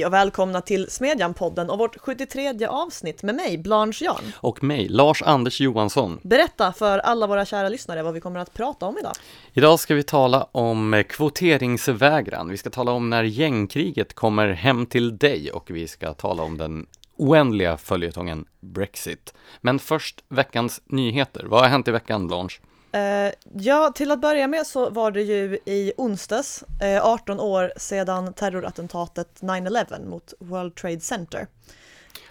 Hej 0.00 0.06
och 0.06 0.12
välkomna 0.12 0.60
till 0.60 0.90
Smedjan-podden 0.90 1.70
och 1.70 1.78
vårt 1.78 1.96
73 1.96 2.66
avsnitt 2.66 3.22
med 3.22 3.34
mig, 3.34 3.58
Blanche 3.58 4.04
Jan. 4.04 4.32
Och 4.36 4.62
mig, 4.62 4.88
Lars 4.88 5.22
Anders 5.22 5.60
Johansson. 5.60 6.20
Berätta 6.22 6.72
för 6.72 6.98
alla 6.98 7.26
våra 7.26 7.44
kära 7.44 7.68
lyssnare 7.68 8.02
vad 8.02 8.14
vi 8.14 8.20
kommer 8.20 8.40
att 8.40 8.54
prata 8.54 8.86
om 8.86 8.98
idag. 8.98 9.12
Idag 9.52 9.80
ska 9.80 9.94
vi 9.94 10.02
tala 10.02 10.46
om 10.52 11.04
kvoteringsvägran. 11.08 12.48
Vi 12.48 12.56
ska 12.56 12.70
tala 12.70 12.92
om 12.92 13.10
när 13.10 13.22
gängkriget 13.22 14.14
kommer 14.14 14.48
hem 14.48 14.86
till 14.86 15.18
dig 15.18 15.50
och 15.52 15.70
vi 15.70 15.88
ska 15.88 16.14
tala 16.14 16.42
om 16.42 16.58
den 16.58 16.86
oändliga 17.16 17.76
följetongen 17.76 18.44
Brexit. 18.60 19.34
Men 19.60 19.78
först 19.78 20.24
veckans 20.28 20.82
nyheter. 20.84 21.44
Vad 21.44 21.60
har 21.60 21.68
hänt 21.68 21.88
i 21.88 21.90
veckan, 21.90 22.26
Blanche? 22.26 22.60
Uh, 22.94 23.32
ja, 23.52 23.92
till 23.94 24.10
att 24.10 24.20
börja 24.20 24.48
med 24.48 24.66
så 24.66 24.90
var 24.90 25.10
det 25.10 25.22
ju 25.22 25.58
i 25.64 25.92
onsdags, 25.96 26.64
uh, 26.82 27.06
18 27.06 27.40
år 27.40 27.72
sedan 27.76 28.32
terrorattentatet 28.32 29.28
9-11 29.40 30.08
mot 30.08 30.34
World 30.38 30.74
Trade 30.74 31.00
Center. 31.00 31.46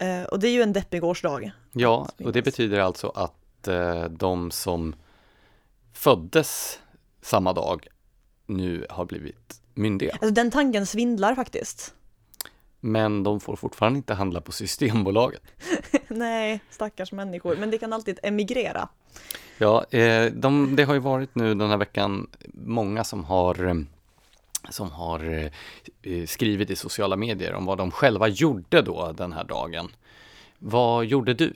Uh, 0.02 0.22
och 0.22 0.40
det 0.40 0.48
är 0.48 0.52
ju 0.52 0.62
en 0.62 0.72
deppig 0.72 1.04
årsdag. 1.04 1.50
Ja, 1.72 2.08
och 2.24 2.32
det 2.32 2.42
betyder 2.42 2.78
alltså 2.78 3.08
att 3.08 3.34
de 4.10 4.50
som 4.50 4.94
föddes 5.92 6.78
samma 7.22 7.52
dag 7.52 7.86
nu 8.46 8.86
har 8.90 9.04
blivit 9.04 9.60
myndiga. 9.74 10.12
Alltså 10.12 10.30
den 10.30 10.50
tanken 10.50 10.86
svindlar 10.86 11.34
faktiskt. 11.34 11.94
Men 12.80 13.22
de 13.22 13.40
får 13.40 13.56
fortfarande 13.56 13.96
inte 13.96 14.14
handla 14.14 14.40
på 14.40 14.52
Systembolaget. 14.52 15.42
Nej, 16.08 16.60
stackars 16.70 17.12
människor, 17.12 17.56
men 17.56 17.70
det 17.70 17.78
kan 17.78 17.92
alltid 17.92 18.18
emigrera. 18.22 18.88
Ja, 19.58 19.84
eh, 19.90 20.32
de, 20.32 20.76
det 20.76 20.84
har 20.84 20.94
ju 20.94 21.00
varit 21.00 21.34
nu 21.34 21.54
den 21.54 21.70
här 21.70 21.76
veckan 21.76 22.30
många 22.54 23.04
som 23.04 23.24
har 23.24 23.66
eh, 23.66 23.74
som 24.70 24.90
har 24.90 25.50
eh, 26.02 26.26
skrivit 26.26 26.70
i 26.70 26.76
sociala 26.76 27.16
medier 27.16 27.54
om 27.54 27.64
vad 27.64 27.78
de 27.78 27.90
själva 27.90 28.28
gjorde 28.28 28.82
då 28.82 29.12
den 29.12 29.32
här 29.32 29.44
dagen. 29.44 29.88
Vad 30.58 31.04
gjorde 31.04 31.34
du 31.34 31.52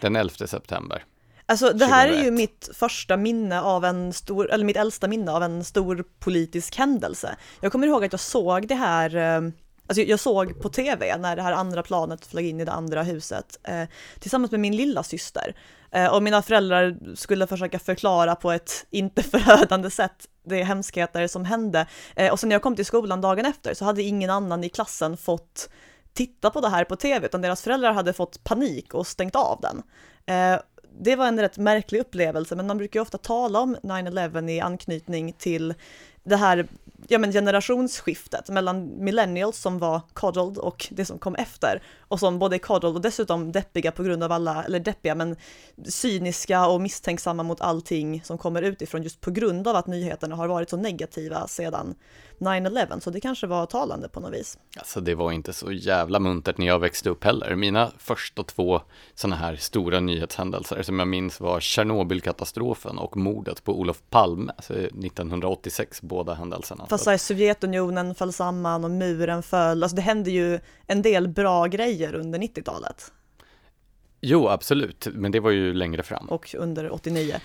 den 0.00 0.16
11 0.16 0.46
september? 0.46 1.04
Alltså 1.46 1.72
det 1.72 1.86
här 1.86 2.08
2001? 2.08 2.20
är 2.20 2.24
ju 2.24 2.30
mitt 2.30 2.70
första 2.74 3.16
minne 3.16 3.60
av 3.60 3.84
en 3.84 4.12
stor, 4.12 4.50
eller 4.50 4.64
mitt 4.64 4.76
äldsta 4.76 5.08
minne 5.08 5.32
av 5.32 5.42
en 5.42 5.64
stor 5.64 6.04
politisk 6.18 6.76
händelse. 6.76 7.36
Jag 7.60 7.72
kommer 7.72 7.86
ihåg 7.86 8.04
att 8.04 8.12
jag 8.12 8.20
såg 8.20 8.68
det 8.68 8.74
här 8.74 9.52
Alltså 9.92 10.02
jag 10.02 10.20
såg 10.20 10.60
på 10.60 10.68
tv 10.68 11.16
när 11.16 11.36
det 11.36 11.42
här 11.42 11.52
andra 11.52 11.82
planet 11.82 12.26
flög 12.26 12.46
in 12.46 12.60
i 12.60 12.64
det 12.64 12.72
andra 12.72 13.02
huset 13.02 13.58
eh, 13.62 13.84
tillsammans 14.18 14.50
med 14.50 14.60
min 14.60 14.76
lilla 14.76 15.02
syster. 15.02 15.56
Eh, 15.90 16.14
och 16.14 16.22
mina 16.22 16.42
föräldrar 16.42 17.14
skulle 17.14 17.46
försöka 17.46 17.78
förklara 17.78 18.34
på 18.34 18.52
ett 18.52 18.86
inte 18.90 19.22
förödande 19.32 19.90
sätt 19.90 20.28
de 20.44 20.62
hemskheter 20.62 21.26
som 21.26 21.44
hände. 21.44 21.86
Eh, 22.16 22.32
och 22.32 22.40
sen 22.40 22.48
när 22.48 22.54
jag 22.54 22.62
kom 22.62 22.76
till 22.76 22.86
skolan 22.86 23.20
dagen 23.20 23.46
efter 23.46 23.74
så 23.74 23.84
hade 23.84 24.02
ingen 24.02 24.30
annan 24.30 24.64
i 24.64 24.68
klassen 24.68 25.16
fått 25.16 25.68
titta 26.12 26.50
på 26.50 26.60
det 26.60 26.68
här 26.68 26.84
på 26.84 26.96
tv, 26.96 27.26
utan 27.26 27.42
deras 27.42 27.62
föräldrar 27.62 27.92
hade 27.92 28.12
fått 28.12 28.44
panik 28.44 28.94
och 28.94 29.06
stängt 29.06 29.36
av 29.36 29.60
den. 29.60 29.82
Eh, 30.26 30.60
det 31.00 31.16
var 31.16 31.26
en 31.26 31.40
rätt 31.40 31.58
märklig 31.58 32.00
upplevelse, 32.00 32.56
men 32.56 32.66
man 32.66 32.78
brukar 32.78 33.00
ju 33.00 33.02
ofta 33.02 33.18
tala 33.18 33.60
om 33.60 33.76
9-11 33.82 34.50
i 34.50 34.60
anknytning 34.60 35.32
till 35.32 35.74
det 36.24 36.36
här 36.36 36.68
ja, 37.08 37.18
men 37.18 37.32
generationsskiftet 37.32 38.48
mellan 38.48 39.04
millennials 39.04 39.58
som 39.58 39.78
var 39.78 40.00
coddled 40.12 40.58
och 40.58 40.86
det 40.90 41.04
som 41.04 41.18
kom 41.18 41.34
efter 41.34 41.82
och 41.98 42.20
som 42.20 42.38
både 42.38 42.56
är 42.56 42.58
coddled 42.58 42.94
och 42.94 43.00
dessutom 43.00 43.52
deppiga 43.52 43.92
på 43.92 44.02
grund 44.02 44.22
av 44.22 44.32
alla, 44.32 44.64
eller 44.64 44.80
deppiga 44.80 45.14
men 45.14 45.36
cyniska 45.84 46.66
och 46.66 46.80
misstänksamma 46.80 47.42
mot 47.42 47.60
allting 47.60 48.22
som 48.24 48.38
kommer 48.38 48.62
utifrån 48.62 49.02
just 49.02 49.20
på 49.20 49.30
grund 49.30 49.68
av 49.68 49.76
att 49.76 49.86
nyheterna 49.86 50.36
har 50.36 50.48
varit 50.48 50.70
så 50.70 50.76
negativa 50.76 51.46
sedan 51.46 51.94
9-11, 52.38 53.00
så 53.00 53.10
det 53.10 53.20
kanske 53.20 53.46
var 53.46 53.66
talande 53.66 54.08
på 54.08 54.20
något 54.20 54.32
vis. 54.32 54.58
Alltså 54.76 55.00
det 55.00 55.14
var 55.14 55.32
inte 55.32 55.52
så 55.52 55.72
jävla 55.72 56.20
muntert 56.20 56.58
när 56.58 56.66
jag 56.66 56.78
växte 56.78 57.10
upp 57.10 57.24
heller. 57.24 57.54
Mina 57.54 57.92
första 57.98 58.42
två 58.42 58.80
sådana 59.14 59.36
här 59.36 59.56
stora 59.56 60.00
nyhetshändelser 60.00 60.82
som 60.82 60.98
jag 60.98 61.08
minns 61.08 61.40
var 61.40 61.60
Tjernobylkatastrofen 61.60 62.98
och 62.98 63.16
mordet 63.16 63.64
på 63.64 63.80
Olof 63.80 64.02
Palme, 64.10 64.52
alltså 64.56 64.74
eh, 64.74 64.84
1986, 64.84 66.02
båda 66.12 66.34
händelserna. 66.34 66.86
Fast 66.86 67.04
så 67.04 67.18
Sovjetunionen 67.18 68.14
föll 68.14 68.32
samman 68.32 68.84
och 68.84 68.90
muren 68.90 69.42
föll, 69.42 69.82
alltså 69.82 69.96
det 69.96 70.02
hände 70.02 70.30
ju 70.30 70.60
en 70.86 71.02
del 71.02 71.28
bra 71.28 71.66
grejer 71.66 72.14
under 72.14 72.38
90-talet. 72.38 73.12
Jo, 74.20 74.48
absolut, 74.48 75.08
men 75.12 75.32
det 75.32 75.40
var 75.40 75.50
ju 75.50 75.74
längre 75.74 76.02
fram. 76.02 76.28
Och 76.28 76.54
under 76.58 76.92
89. 76.92 77.40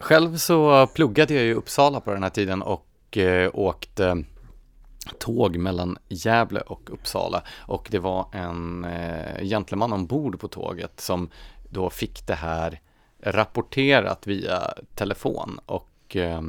Själv 0.00 0.36
så 0.36 0.86
pluggade 0.86 1.34
jag 1.34 1.44
i 1.44 1.54
Uppsala 1.54 2.00
på 2.00 2.12
den 2.12 2.22
här 2.22 2.30
tiden 2.30 2.62
och 2.62 2.86
och 3.12 3.18
eh, 3.18 3.50
åkte 3.54 4.24
tåg 5.18 5.56
mellan 5.56 5.98
Gävle 6.08 6.60
och 6.60 6.90
Uppsala 6.92 7.42
och 7.58 7.88
det 7.90 7.98
var 7.98 8.26
en 8.32 8.84
eh, 8.84 9.44
gentleman 9.44 9.92
ombord 9.92 10.40
på 10.40 10.48
tåget 10.48 11.00
som 11.00 11.30
då 11.70 11.90
fick 11.90 12.26
det 12.26 12.34
här 12.34 12.80
rapporterat 13.20 14.26
via 14.26 14.74
telefon 14.94 15.60
och 15.66 16.16
eh, 16.16 16.42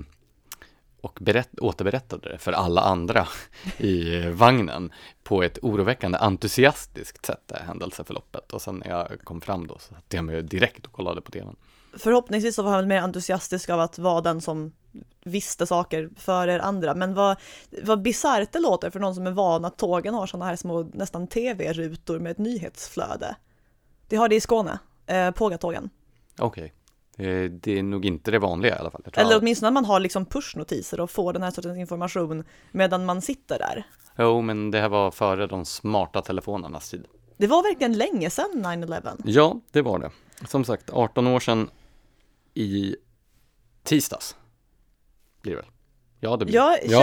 och 1.03 1.19
berätt, 1.21 1.59
återberättade 1.59 2.29
det 2.29 2.37
för 2.37 2.51
alla 2.51 2.81
andra 2.81 3.27
i 3.77 4.19
vagnen 4.19 4.91
på 5.23 5.43
ett 5.43 5.59
oroväckande 5.61 6.17
entusiastiskt 6.17 7.25
sätt, 7.25 7.41
det 7.45 7.63
händelseförloppet. 7.67 8.51
Och 8.51 8.61
sen 8.61 8.75
när 8.75 8.89
jag 8.89 9.07
kom 9.23 9.41
fram 9.41 9.67
då 9.67 9.77
så 9.79 9.93
satte 9.93 10.15
jag 10.15 10.25
mig 10.25 10.43
direkt 10.43 10.85
och 10.85 10.91
kollade 10.91 11.21
på 11.21 11.31
tvn. 11.31 11.55
Förhoppningsvis 11.97 12.55
så 12.55 12.63
var 12.63 12.71
han 12.71 12.87
mer 12.87 13.01
entusiastisk 13.01 13.69
av 13.69 13.79
att 13.79 13.99
vara 13.99 14.21
den 14.21 14.41
som 14.41 14.73
visste 15.23 15.67
saker 15.67 16.09
för 16.17 16.47
er 16.47 16.59
andra. 16.59 16.95
Men 16.95 17.13
vad, 17.13 17.37
vad 17.83 18.01
bisarrt 18.01 18.51
det 18.51 18.59
låter 18.59 18.89
för 18.89 18.99
någon 18.99 19.15
som 19.15 19.27
är 19.27 19.31
van 19.31 19.65
att 19.65 19.77
tågen 19.77 20.13
har 20.13 20.27
sådana 20.27 20.45
här 20.45 20.55
små 20.55 20.83
nästan 20.93 21.27
tv-rutor 21.27 22.19
med 22.19 22.31
ett 22.31 22.37
nyhetsflöde. 22.37 23.35
Det 24.07 24.15
har 24.15 24.29
det 24.29 24.35
i 24.35 24.41
Skåne, 24.41 24.79
eh, 25.05 25.31
Pågatågen. 25.31 25.89
Okej. 26.39 26.63
Okay. 26.63 26.82
Det 27.17 27.67
är 27.67 27.83
nog 27.83 28.05
inte 28.05 28.31
det 28.31 28.39
vanliga 28.39 28.75
i 28.75 28.79
alla 28.79 28.91
fall. 28.91 29.01
Eller 29.13 29.39
åtminstone 29.39 29.67
att 29.67 29.73
man 29.73 29.85
har 29.85 29.99
liksom 29.99 30.25
pushnotiser 30.25 30.99
och 30.99 31.11
får 31.11 31.33
den 31.33 31.43
här 31.43 31.51
sortens 31.51 31.77
information 31.77 32.43
medan 32.71 33.05
man 33.05 33.21
sitter 33.21 33.59
där. 33.59 33.83
Jo, 34.17 34.41
men 34.41 34.71
det 34.71 34.79
här 34.79 34.89
var 34.89 35.11
före 35.11 35.47
de 35.47 35.65
smarta 35.65 36.21
telefonernas 36.21 36.89
tid. 36.89 37.05
Det 37.37 37.47
var 37.47 37.63
verkligen 37.63 37.93
länge 37.97 38.29
sedan 38.29 38.49
9-11. 38.65 39.21
Ja, 39.25 39.59
det 39.71 39.81
var 39.81 39.99
det. 39.99 40.11
Som 40.47 40.65
sagt, 40.65 40.89
18 40.89 41.27
år 41.27 41.39
sedan 41.39 41.69
i 42.53 42.95
tisdags 43.83 44.35
blir 45.41 45.51
det 45.51 45.61
väl? 45.61 45.71
Ja, 46.19 46.37
det 46.37 46.45
blir 46.45 46.55
ja, 46.55 46.77
ja. 46.83 47.01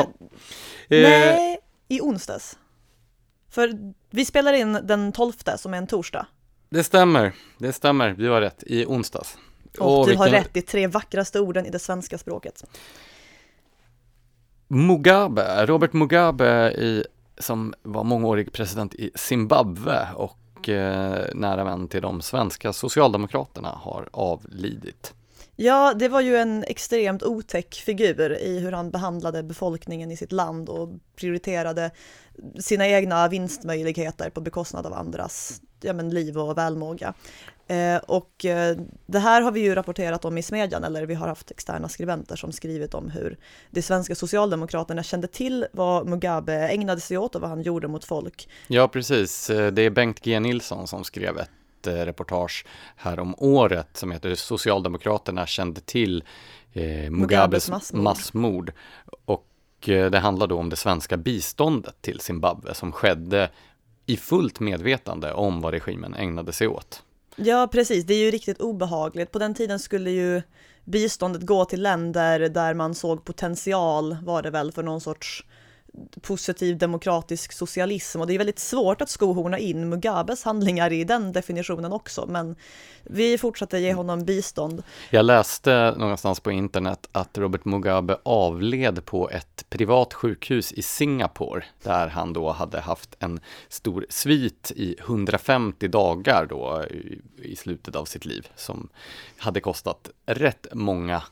Eh, 0.89 1.03
Nej, 1.03 1.59
i 1.89 2.01
onsdags. 2.01 2.59
För 3.49 3.93
vi 4.11 4.25
spelar 4.25 4.53
in 4.53 4.73
den 4.73 5.13
12 5.13 5.33
som 5.57 5.75
är 5.75 5.79
en 5.79 5.87
torsdag. 5.87 6.27
Det 6.69 6.85
stämmer, 6.85 7.33
det 7.59 7.73
stämmer, 7.73 8.11
du 8.11 8.29
har 8.29 8.41
rätt, 8.41 8.63
i 8.67 8.87
onsdags. 8.87 9.39
Och, 9.79 9.99
och 9.99 10.07
du 10.07 10.11
vilken... 10.11 10.27
har 10.27 10.31
rätt 10.31 10.57
i 10.57 10.63
tre 10.63 10.87
vackraste 10.87 11.41
orden 11.41 11.67
i 11.67 11.71
det 11.71 11.79
svenska 11.79 12.19
språket. 12.19 12.65
Mugabe, 14.69 15.67
Robert 15.67 15.93
Mugabe 15.93 16.73
i, 16.73 17.05
som 17.39 17.75
var 17.83 18.05
mångårig 18.05 18.53
president 18.53 18.95
i 18.95 19.11
Zimbabwe 19.15 20.09
och 20.15 20.69
eh, 20.69 21.25
nära 21.35 21.65
vän 21.65 21.89
till 21.89 22.03
de 22.03 22.21
svenska 22.21 22.73
socialdemokraterna 22.73 23.69
har 23.69 24.09
avlidit. 24.13 25.15
Ja, 25.57 25.95
det 25.95 26.09
var 26.09 26.21
ju 26.21 26.37
en 26.37 26.65
extremt 26.65 27.23
otäck 27.23 27.75
figur 27.75 28.39
i 28.39 28.59
hur 28.59 28.73
han 28.73 28.91
behandlade 28.91 29.43
befolkningen 29.43 30.11
i 30.11 30.17
sitt 30.17 30.33
land 30.33 30.69
och 30.69 30.89
prioriterade 31.17 31.91
sina 32.61 32.89
egna 32.89 33.29
vinstmöjligheter 33.29 34.31
på 34.31 34.41
bekostnad 34.41 34.87
av 34.87 34.93
andras 34.93 35.61
ja, 35.81 35.93
men, 35.93 36.11
liv 36.11 36.39
och 36.39 36.59
välmåga. 36.59 37.15
Eh, 37.67 37.97
och 37.97 38.45
eh, 38.45 38.77
det 39.07 39.19
här 39.19 39.43
har 39.43 39.53
vi 39.53 39.61
ju 39.61 39.75
rapporterat 39.75 40.25
om 40.25 40.39
i 40.39 40.43
Smedjan, 40.43 40.85
eller 40.85 41.07
vi 41.07 41.15
har 41.15 41.29
haft 41.29 41.51
externa 41.51 41.89
skribenter 41.89 42.37
som 42.37 42.53
skrivit 42.53 42.95
om 42.95 43.11
hur 43.11 43.39
de 43.71 43.83
svenska 43.83 44.15
socialdemokraterna 44.15 45.03
kände 45.03 45.27
till 45.27 45.67
vad 45.73 46.07
Mugabe 46.07 46.69
ägnade 46.69 47.01
sig 47.01 47.19
åt 47.19 47.35
och 47.35 47.41
vad 47.41 47.51
han 47.51 47.63
gjorde 47.63 47.89
mot 47.89 48.05
folk. 48.05 48.49
Ja, 48.69 48.89
precis. 48.89 49.51
Eh, 49.51 49.73
det 49.73 49.83
är 49.83 49.91
Bengt 49.91 50.21
G. 50.21 50.41
Nilsson 50.41 50.87
som 50.87 51.05
skrev 51.05 51.39
ett 51.39 51.51
reportage 51.83 52.67
här 52.97 53.21
om 53.21 53.35
året 53.39 53.89
som 53.93 54.13
heter 54.13 54.35
Socialdemokraterna 54.35 55.47
kände 55.47 55.81
till 55.81 56.25
eh, 56.73 56.83
Mugabes, 56.83 57.11
Mugabes 57.11 57.71
massmord. 57.71 58.03
massmord. 58.03 58.73
Och 59.25 59.89
eh, 59.89 60.11
det 60.11 60.19
handlar 60.19 60.47
då 60.47 60.59
om 60.59 60.69
det 60.69 60.77
svenska 60.77 61.17
biståndet 61.17 62.03
till 62.03 62.21
Zimbabwe 62.21 62.75
som 62.75 62.93
skedde 62.93 63.51
i 64.11 64.17
fullt 64.17 64.61
medvetande 64.61 65.33
om 65.33 65.61
vad 65.61 65.73
regimen 65.73 66.15
ägnade 66.15 66.53
sig 66.53 66.69
åt. 66.69 67.03
Ja, 67.37 67.69
precis. 67.73 68.05
Det 68.05 68.15
är 68.15 68.25
ju 68.25 68.31
riktigt 68.31 68.61
obehagligt. 68.61 69.33
På 69.33 69.39
den 69.39 69.55
tiden 69.55 69.79
skulle 69.79 70.11
ju 70.11 70.43
biståndet 70.85 71.43
gå 71.43 71.65
till 71.65 71.83
länder 71.83 72.49
där 72.49 72.75
man 72.75 72.95
såg 72.95 73.25
potential, 73.25 74.17
var 74.23 74.43
det 74.43 74.51
väl, 74.51 74.73
för 74.73 74.83
någon 74.83 75.01
sorts 75.01 75.45
positiv 76.21 76.79
demokratisk 76.79 77.53
socialism 77.53 78.21
och 78.21 78.27
det 78.27 78.35
är 78.35 78.39
väldigt 78.39 78.59
svårt 78.59 79.01
att 79.01 79.11
skohorna 79.11 79.59
in 79.59 79.89
Mugabes 79.89 80.45
handlingar 80.45 80.93
i 80.93 81.05
den 81.05 81.33
definitionen 81.33 81.93
också, 81.93 82.27
men 82.27 82.57
vi 83.03 83.39
fortsätter 83.39 83.79
ge 83.79 83.93
honom 83.93 84.25
bistånd. 84.25 84.83
Jag 85.11 85.25
läste 85.25 85.95
någonstans 85.99 86.41
på 86.41 86.51
internet 86.51 87.09
att 87.13 87.39
Robert 87.39 87.65
Mugabe 87.65 88.19
avled 88.23 89.05
på 89.05 89.31
ett 89.31 89.67
privat 89.69 90.15
sjukhus 90.15 90.73
i 90.73 90.83
Singapore, 90.83 91.65
där 91.83 92.09
han 92.09 92.33
då 92.33 92.51
hade 92.51 92.81
haft 92.81 93.17
en 93.19 93.41
stor 93.69 94.07
svit 94.09 94.73
i 94.77 94.97
150 94.99 95.89
dagar 95.89 96.47
då 96.47 96.85
i 97.43 97.57
slutet 97.57 97.97
av 97.97 98.05
sitt 98.05 98.25
liv, 98.25 98.49
som 98.57 98.89
hade 99.39 99.61
kostat 99.61 100.11
rätt 100.27 100.67
många 100.73 101.23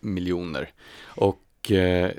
miljoner. 0.00 0.72
Och 1.04 1.40
Eh, 1.70 2.10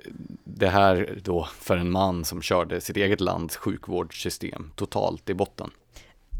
det 0.44 0.68
här 0.68 1.20
då 1.24 1.48
för 1.60 1.78
en 1.78 1.92
man 1.92 2.26
som 2.26 2.42
körde 2.42 2.82
sitt 2.82 2.98
eget 2.98 3.22
lands 3.22 3.58
sjukvårdssystem 3.58 4.72
totalt 4.76 5.30
i 5.30 5.34
botten. 5.34 5.72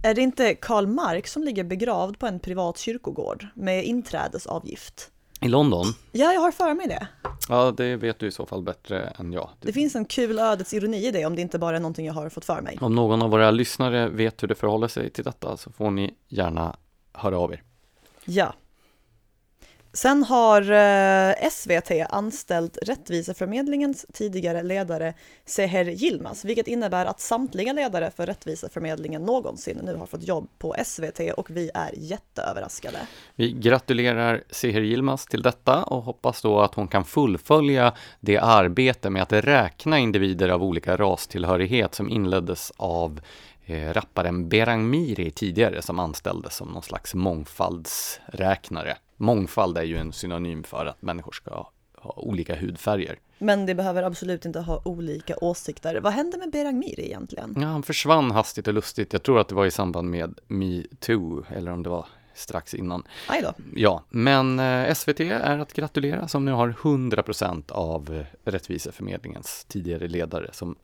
Är 0.04 0.14
det 0.14 0.22
inte 0.22 0.56
Karl 0.56 0.88
Marx 0.88 1.32
som 1.32 1.44
ligger 1.44 1.64
begravd 1.64 2.20
på 2.20 2.28
en 2.28 2.40
privat 2.40 2.78
kyrkogård 2.78 3.48
med 3.54 3.86
inträdesavgift? 3.86 5.12
I 5.42 5.48
London? 5.48 5.86
Ja, 6.12 6.34
jag 6.34 6.42
har 6.42 6.52
för 6.52 6.74
mig 6.74 6.88
det. 6.88 7.08
Ja, 7.50 7.74
det 7.78 7.96
vet 7.96 8.20
du 8.20 8.28
i 8.28 8.32
så 8.32 8.46
fall 8.46 8.62
bättre 8.62 9.14
än 9.20 9.34
jag. 9.34 9.50
Det 9.62 9.74
finns 9.74 9.96
en 9.96 10.06
kul 10.06 10.40
ödets 10.40 10.74
ironi 10.74 11.08
i 11.08 11.12
det, 11.12 11.26
om 11.26 11.36
det 11.36 11.42
inte 11.42 11.60
bara 11.60 11.76
är 11.76 11.80
någonting 11.80 12.06
jag 12.06 12.14
har 12.14 12.30
fått 12.30 12.46
för 12.46 12.62
mig. 12.62 12.78
Om 12.82 12.96
någon 12.96 13.22
av 13.22 13.30
våra 13.30 13.52
lyssnare 13.52 14.10
vet 14.10 14.44
hur 14.44 14.48
det 14.48 14.56
förhåller 14.56 14.88
sig 14.88 15.10
till 15.10 15.24
detta 15.24 15.58
så 15.58 15.72
får 15.72 15.92
ni 15.92 16.14
gärna 16.28 16.76
höra 17.14 17.40
av 17.40 17.54
er. 17.54 17.64
Ja. 18.26 18.54
Sen 19.96 20.24
har 20.24 20.62
eh, 20.72 21.50
SVT 21.50 21.92
anställt 22.10 22.78
Rättviseförmedlingens 22.82 24.06
tidigare 24.14 24.64
ledare 24.64 25.14
Seher 25.46 25.90
Yilmaz, 26.04 26.46
vilket 26.46 26.68
innebär 26.68 27.06
att 27.06 27.20
samtliga 27.20 27.74
ledare 27.74 28.12
för 28.16 28.26
Rättviseförmedlingen 28.26 29.22
någonsin 29.22 29.80
nu 29.84 29.96
har 29.96 30.06
fått 30.06 30.28
jobb 30.28 30.50
på 30.58 30.76
SVT 30.86 31.20
och 31.38 31.50
vi 31.50 31.72
är 31.74 31.92
jätteöverraskade. 31.98 32.98
Vi 33.36 33.52
gratulerar 33.52 34.44
Seher 34.50 34.82
Yilmaz 34.82 35.26
till 35.26 35.42
detta 35.42 35.84
och 35.84 36.04
hoppas 36.04 36.42
då 36.42 36.60
att 36.60 36.76
hon 36.76 36.88
kan 36.88 37.06
fullfölja 37.06 37.94
det 38.20 38.38
arbete 38.38 39.10
med 39.10 39.22
att 39.22 39.34
räkna 39.34 40.00
individer 40.00 40.50
av 40.50 40.64
olika 40.64 40.98
rastillhörighet 40.98 41.96
som 41.96 42.10
inleddes 42.10 42.72
av 42.78 43.20
rapparen 43.68 44.50
Berang 44.50 44.90
Miri 44.90 45.32
tidigare 45.32 45.82
som 45.82 46.00
anställdes 46.00 46.56
som 46.56 46.68
någon 46.68 46.84
slags 46.84 47.14
mångfaldsräknare. 47.16 48.98
Mångfald 49.18 49.78
är 49.78 49.84
ju 49.84 49.98
en 49.98 50.14
synonym 50.14 50.64
för 50.64 50.86
att 50.86 51.02
människor 51.02 51.32
ska 51.32 51.68
ha 51.98 52.14
olika 52.18 52.56
hudfärger. 52.56 53.20
Men 53.38 53.66
det 53.66 53.76
behöver 53.76 54.04
absolut 54.04 54.46
inte 54.46 54.60
ha 54.60 54.82
olika 54.86 55.36
åsikter. 55.42 56.00
Vad 56.02 56.14
hände 56.14 56.38
med 56.38 56.52
Berang 56.52 56.80
Miri 56.80 57.06
egentligen? 57.06 57.54
Ja, 57.58 57.68
han 57.68 57.84
försvann 57.84 58.32
hastigt 58.32 58.68
och 58.68 58.74
lustigt. 58.74 59.14
Jag 59.14 59.24
tror 59.24 59.40
att 59.40 59.48
det 59.48 59.56
var 59.56 59.66
i 59.66 59.72
samband 59.72 60.10
med 60.10 60.40
metoo, 60.48 61.46
eller 61.50 61.72
om 61.72 61.84
det 61.84 61.90
var 61.90 62.06
strax 62.34 62.74
innan. 62.74 63.04
Aj 63.28 63.42
då. 63.42 63.54
Ja, 63.76 64.04
men 64.10 64.60
eh, 64.60 64.94
SVT 64.94 65.20
är 65.20 65.60
att 65.60 65.74
gratulera 65.74 66.28
som 66.28 66.46
nu 66.46 66.52
har 66.52 66.70
100% 66.70 67.72
av 67.72 68.14
eh, 68.14 68.50
Rättviseförmedlingens 68.52 69.66
tidigare 69.68 70.08
ledare 70.08 70.50
som 70.54 70.76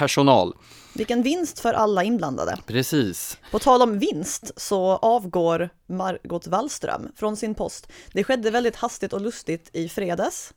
personal. 0.00 0.54
Vilken 0.94 1.22
vinst 1.22 1.58
för 1.58 1.72
alla 1.72 2.04
inblandade. 2.04 2.58
Precis. 2.66 3.38
På 3.50 3.58
tal 3.58 3.82
om 3.82 3.98
vinst 3.98 4.52
så 4.56 4.96
avgår 4.96 5.70
Margot 5.86 6.46
Wallström 6.46 7.08
från 7.16 7.36
sin 7.36 7.54
post. 7.54 7.92
Det 8.12 8.24
skedde 8.24 8.50
väldigt 8.50 8.76
hastigt 8.76 9.12
och 9.12 9.20
lustigt 9.20 9.70
i 9.72 9.88
fredags. 9.88 10.54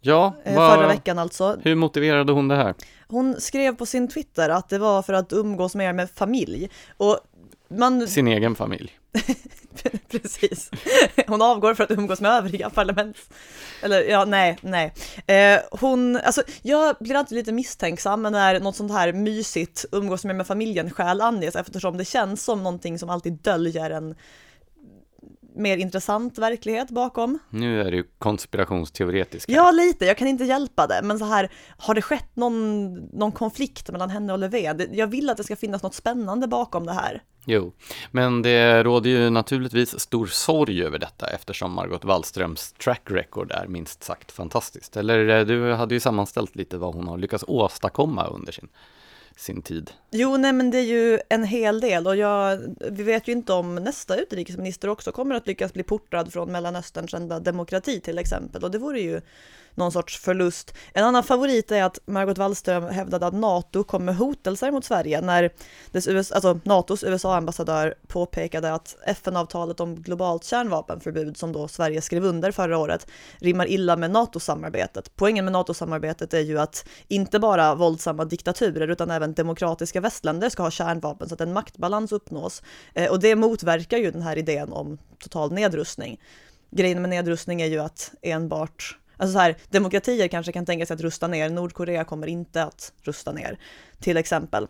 Ja, 0.00 0.34
eh, 0.44 0.56
vad, 0.56 0.74
förra 0.74 0.88
veckan 0.88 1.18
alltså. 1.18 1.58
Hur 1.62 1.74
motiverade 1.74 2.32
hon 2.32 2.48
det 2.48 2.56
här? 2.56 2.74
Hon 3.08 3.40
skrev 3.40 3.76
på 3.76 3.86
sin 3.86 4.08
Twitter 4.08 4.48
att 4.48 4.68
det 4.68 4.78
var 4.78 5.02
för 5.02 5.12
att 5.12 5.32
umgås 5.32 5.74
mer 5.74 5.92
med 5.92 6.10
familj. 6.10 6.70
Och 6.96 7.18
man... 7.68 8.08
Sin 8.08 8.28
egen 8.28 8.54
familj. 8.54 8.98
Precis. 10.08 10.70
Hon 11.26 11.42
avgår 11.42 11.74
för 11.74 11.84
att 11.84 11.90
umgås 11.90 12.20
med 12.20 12.30
övriga 12.30 12.70
parlament. 12.70 13.16
Eller 13.82 14.02
ja, 14.02 14.24
nej, 14.24 14.58
nej. 14.60 14.92
Eh, 15.26 15.60
hon, 15.70 16.16
alltså 16.16 16.42
jag 16.62 16.96
blir 17.00 17.14
alltid 17.14 17.36
lite 17.36 17.52
misstänksam 17.52 18.22
när 18.22 18.60
något 18.60 18.76
sånt 18.76 18.92
här 18.92 19.12
mysigt 19.12 19.84
umgås 19.92 20.24
med, 20.24 20.36
med 20.36 20.46
familjen 20.46 20.90
skäl 20.90 21.20
anges 21.20 21.56
eftersom 21.56 21.96
det 21.96 22.04
känns 22.04 22.44
som 22.44 22.62
någonting 22.62 22.98
som 22.98 23.10
alltid 23.10 23.32
döljer 23.32 23.90
en 23.90 24.14
mer 25.56 25.76
intressant 25.76 26.38
verklighet 26.38 26.90
bakom. 26.90 27.38
Nu 27.50 27.80
är 27.80 27.90
det 27.90 27.96
ju 27.96 28.04
konspirationsteoretisk. 28.18 29.48
Ja, 29.48 29.70
lite. 29.70 30.04
Jag 30.04 30.18
kan 30.18 30.28
inte 30.28 30.44
hjälpa 30.44 30.86
det. 30.86 31.00
Men 31.02 31.18
så 31.18 31.24
här, 31.24 31.50
har 31.78 31.94
det 31.94 32.02
skett 32.02 32.36
någon, 32.36 32.94
någon 32.94 33.32
konflikt 33.32 33.90
mellan 33.90 34.10
henne 34.10 34.32
och 34.32 34.38
Löfven? 34.38 34.88
Jag 34.92 35.06
vill 35.06 35.30
att 35.30 35.36
det 35.36 35.44
ska 35.44 35.56
finnas 35.56 35.82
något 35.82 35.94
spännande 35.94 36.48
bakom 36.48 36.86
det 36.86 36.92
här. 36.92 37.22
Jo, 37.48 37.72
men 38.10 38.42
det 38.42 38.82
råder 38.82 39.10
ju 39.10 39.30
naturligtvis 39.30 40.00
stor 40.00 40.26
sorg 40.26 40.84
över 40.84 40.98
detta 40.98 41.26
eftersom 41.26 41.72
Margot 41.72 42.04
Wallströms 42.04 42.72
track 42.72 43.02
record 43.04 43.52
är 43.52 43.66
minst 43.66 44.04
sagt 44.04 44.32
fantastiskt. 44.32 44.96
Eller 44.96 45.28
eh, 45.28 45.44
du 45.44 45.72
hade 45.72 45.94
ju 45.94 46.00
sammanställt 46.00 46.56
lite 46.56 46.78
vad 46.78 46.94
hon 46.94 47.08
har 47.08 47.18
lyckats 47.18 47.44
åstadkomma 47.48 48.26
under 48.26 48.52
sin 48.52 48.68
sin 49.36 49.62
tid. 49.62 49.90
Jo, 50.10 50.36
nej 50.36 50.52
men 50.52 50.70
det 50.70 50.78
är 50.78 50.82
ju 50.82 51.20
en 51.28 51.44
hel 51.44 51.80
del 51.80 52.06
och 52.06 52.16
jag, 52.16 52.76
vi 52.90 53.02
vet 53.02 53.28
ju 53.28 53.32
inte 53.32 53.52
om 53.52 53.74
nästa 53.74 54.16
utrikesminister 54.16 54.88
också 54.88 55.12
kommer 55.12 55.34
att 55.34 55.46
lyckas 55.46 55.72
bli 55.72 55.82
portad 55.82 56.32
från 56.32 56.52
Mellanösterns 56.52 57.14
enda 57.14 57.40
demokrati 57.40 58.00
till 58.00 58.18
exempel 58.18 58.64
och 58.64 58.70
det 58.70 58.78
vore 58.78 59.00
ju 59.00 59.20
någon 59.76 59.92
sorts 59.92 60.18
förlust. 60.18 60.74
En 60.92 61.04
annan 61.04 61.22
favorit 61.22 61.70
är 61.70 61.82
att 61.82 61.98
Margot 62.06 62.38
Wallström 62.38 62.84
hävdade 62.84 63.26
att 63.26 63.34
NATO 63.34 63.84
kom 63.84 64.04
med 64.04 64.16
hotelser 64.16 64.70
mot 64.70 64.84
Sverige 64.84 65.20
när 65.20 65.52
dess 65.90 66.08
US, 66.08 66.32
alltså 66.32 66.60
NATOs 66.64 67.04
USA-ambassadör 67.04 67.94
påpekade 68.06 68.72
att 68.74 68.96
FN-avtalet 69.06 69.80
om 69.80 70.02
globalt 70.02 70.44
kärnvapenförbud 70.44 71.36
som 71.36 71.52
då 71.52 71.68
Sverige 71.68 72.02
skrev 72.02 72.24
under 72.24 72.52
förra 72.52 72.78
året 72.78 73.06
rimmar 73.38 73.66
illa 73.66 73.96
med 73.96 74.10
NATO-samarbetet. 74.10 75.10
Poängen 75.16 75.44
med 75.44 75.52
NATO-samarbetet 75.52 76.34
är 76.34 76.40
ju 76.40 76.58
att 76.58 76.88
inte 77.08 77.38
bara 77.38 77.74
våldsamma 77.74 78.24
diktaturer 78.24 78.88
utan 78.88 79.10
även 79.10 79.34
demokratiska 79.34 80.00
västländer 80.00 80.48
ska 80.48 80.62
ha 80.62 80.70
kärnvapen 80.70 81.28
så 81.28 81.34
att 81.34 81.40
en 81.40 81.52
maktbalans 81.52 82.12
uppnås. 82.12 82.62
Eh, 82.94 83.10
och 83.10 83.20
det 83.20 83.36
motverkar 83.36 83.98
ju 83.98 84.10
den 84.10 84.22
här 84.22 84.38
idén 84.38 84.72
om 84.72 84.98
total 85.18 85.52
nedrustning. 85.52 86.20
Grejen 86.70 87.00
med 87.00 87.10
nedrustning 87.10 87.62
är 87.62 87.66
ju 87.66 87.78
att 87.78 88.14
enbart 88.22 88.98
Alltså 89.16 89.32
så 89.32 89.38
här, 89.38 89.56
demokratier 89.68 90.28
kanske 90.28 90.52
kan 90.52 90.66
tänka 90.66 90.86
sig 90.86 90.94
att 90.94 91.00
rusta 91.00 91.28
ner, 91.28 91.50
Nordkorea 91.50 92.04
kommer 92.04 92.26
inte 92.26 92.62
att 92.62 92.92
rusta 93.02 93.32
ner, 93.32 93.58
till 94.00 94.16
exempel. 94.16 94.66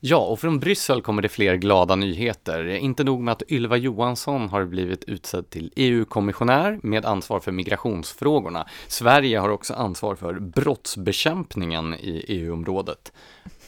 Ja, 0.00 0.16
och 0.16 0.40
från 0.40 0.58
Bryssel 0.58 1.02
kommer 1.02 1.22
det 1.22 1.28
fler 1.28 1.54
glada 1.54 1.96
nyheter. 1.96 2.68
Inte 2.68 3.04
nog 3.04 3.22
med 3.22 3.32
att 3.32 3.42
Ylva 3.48 3.76
Johansson 3.76 4.48
har 4.48 4.64
blivit 4.64 5.04
utsedd 5.04 5.50
till 5.50 5.72
EU-kommissionär 5.76 6.80
med 6.82 7.04
ansvar 7.04 7.40
för 7.40 7.52
migrationsfrågorna. 7.52 8.66
Sverige 8.88 9.38
har 9.38 9.48
också 9.48 9.74
ansvar 9.74 10.14
för 10.14 10.34
brottsbekämpningen 10.34 11.94
i 11.94 12.24
EU-området. 12.28 13.12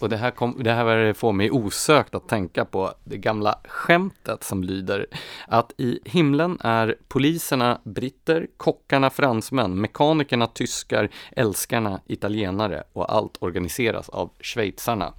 Och 0.01 0.09
det 0.09 0.17
här, 0.17 0.31
kom, 0.31 0.57
det 0.63 0.73
här 0.73 1.13
får 1.13 1.33
mig 1.33 1.51
osökt 1.51 2.15
att 2.15 2.29
tänka 2.29 2.65
på 2.65 2.93
det 3.05 3.17
gamla 3.17 3.59
skämtet 3.65 4.45
som 4.45 4.65
lyder 4.65 5.07
att 5.47 5.73
i 5.77 6.01
himlen 6.05 6.59
är 6.61 6.97
poliserna 7.09 7.81
britter, 7.85 8.47
kockarna 8.57 9.11
fransmän, 9.11 9.81
mekanikerna 9.81 10.47
tyskar, 10.47 11.09
älskarna 11.37 12.01
italienare 12.07 12.83
och 12.93 13.13
allt 13.13 13.37
organiseras 13.41 14.09
av 14.09 14.31
schweizarna. 14.41 15.13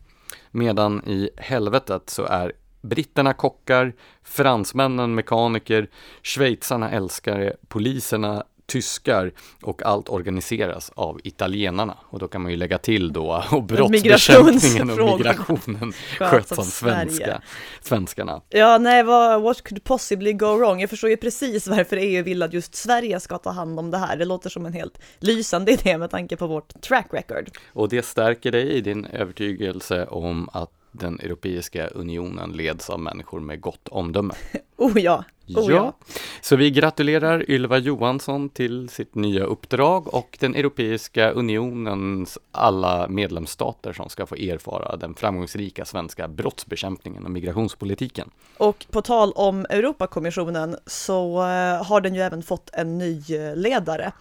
Medan 0.52 1.04
i 1.06 1.30
helvetet 1.38 2.10
så 2.10 2.24
är 2.24 2.54
britterna 2.82 3.34
kockar, 3.34 3.94
fransmännen 4.24 5.16
mekaniker, 5.16 5.90
schweizarna 6.24 6.92
älskare, 6.92 7.56
poliserna 7.68 8.44
tyskar 8.70 9.32
och 9.62 9.86
allt 9.86 10.10
organiseras 10.10 10.92
av 10.96 11.20
italienarna. 11.24 11.98
Och 12.02 12.20
då 12.20 12.28
kan 12.28 12.42
man 12.42 12.52
ju 12.52 12.58
lägga 12.58 12.78
till 12.78 13.14
då 13.14 13.44
och 13.52 13.64
brottsbekämpningen 13.64 14.90
och 14.90 15.18
migrationen 15.18 15.94
sköts 16.20 16.52
av 16.52 16.64
svenska, 16.64 17.42
svenskarna. 17.82 18.42
Ja, 18.50 18.78
nej, 18.78 19.04
vad, 19.04 19.42
what 19.42 19.64
could 19.64 19.84
possibly 19.84 20.34
go 20.34 20.58
wrong? 20.58 20.82
Jag 20.82 20.90
förstår 20.90 21.10
ju 21.10 21.18
precis 21.18 21.68
varför 21.68 21.98
EU 21.98 22.24
vill 22.24 22.44
att 22.44 22.54
just 22.54 22.76
Sverige 22.76 23.20
ska 23.20 23.38
ta 23.38 23.50
hand 23.50 23.80
om 23.80 23.92
det 23.92 23.98
här. 23.98 24.18
Det 24.18 24.26
låter 24.26 24.50
som 24.50 24.66
en 24.66 24.74
helt 24.74 25.00
lysande 25.20 25.72
idé 25.72 25.98
med 25.98 26.12
tanke 26.12 26.38
på 26.38 26.48
vårt 26.48 26.82
track 26.82 27.08
record. 27.12 27.50
Och 27.74 27.90
det 27.90 28.06
stärker 28.06 28.52
dig 28.52 28.70
i 28.70 28.82
din 28.82 29.06
övertygelse 29.06 30.06
om 30.06 30.50
att 30.54 30.79
den 31.00 31.20
Europeiska 31.20 31.88
unionen 31.88 32.52
leds 32.52 32.90
av 32.90 33.00
människor 33.00 33.40
med 33.40 33.62
gott 33.62 33.88
omdöme. 33.88 34.34
oh 34.78 35.00
ja, 35.00 35.24
oh 35.48 35.72
ja. 35.72 35.76
ja. 35.76 35.94
Så 36.42 36.56
vi 36.56 36.72
gratulerar 36.72 37.52
Ylva 37.52 37.78
Johansson 37.78 38.50
till 38.50 38.90
sitt 38.90 39.16
nya 39.16 39.44
uppdrag 39.44 40.14
och 40.14 40.38
den 40.40 40.56
Europeiska 40.56 41.32
unionens 41.32 42.38
alla 42.52 43.08
medlemsstater 43.08 43.94
som 43.94 44.10
ska 44.10 44.26
få 44.26 44.36
erfara 44.36 44.96
den 44.96 45.16
framgångsrika 45.16 45.86
svenska 45.86 46.28
brottsbekämpningen 46.28 47.26
och 47.26 47.32
migrationspolitiken. 47.32 48.30
Och 48.58 48.86
på 48.92 49.02
tal 49.02 49.32
om 49.32 49.66
Europakommissionen 49.70 50.78
så 50.86 51.38
eh, 51.38 51.86
har 51.86 52.02
den 52.02 52.16
ju 52.16 52.22
även 52.22 52.44
fått 52.44 52.70
en 52.74 52.98
ny 52.98 53.24
eh, 53.30 53.56
ledare. 53.56 54.12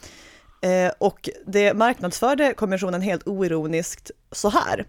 Eh, 0.60 0.92
och 0.98 1.28
det 1.46 1.74
marknadsförde 1.74 2.54
kommissionen 2.54 3.02
helt 3.02 3.28
oironiskt 3.28 4.10
så 4.32 4.48
här. 4.48 4.86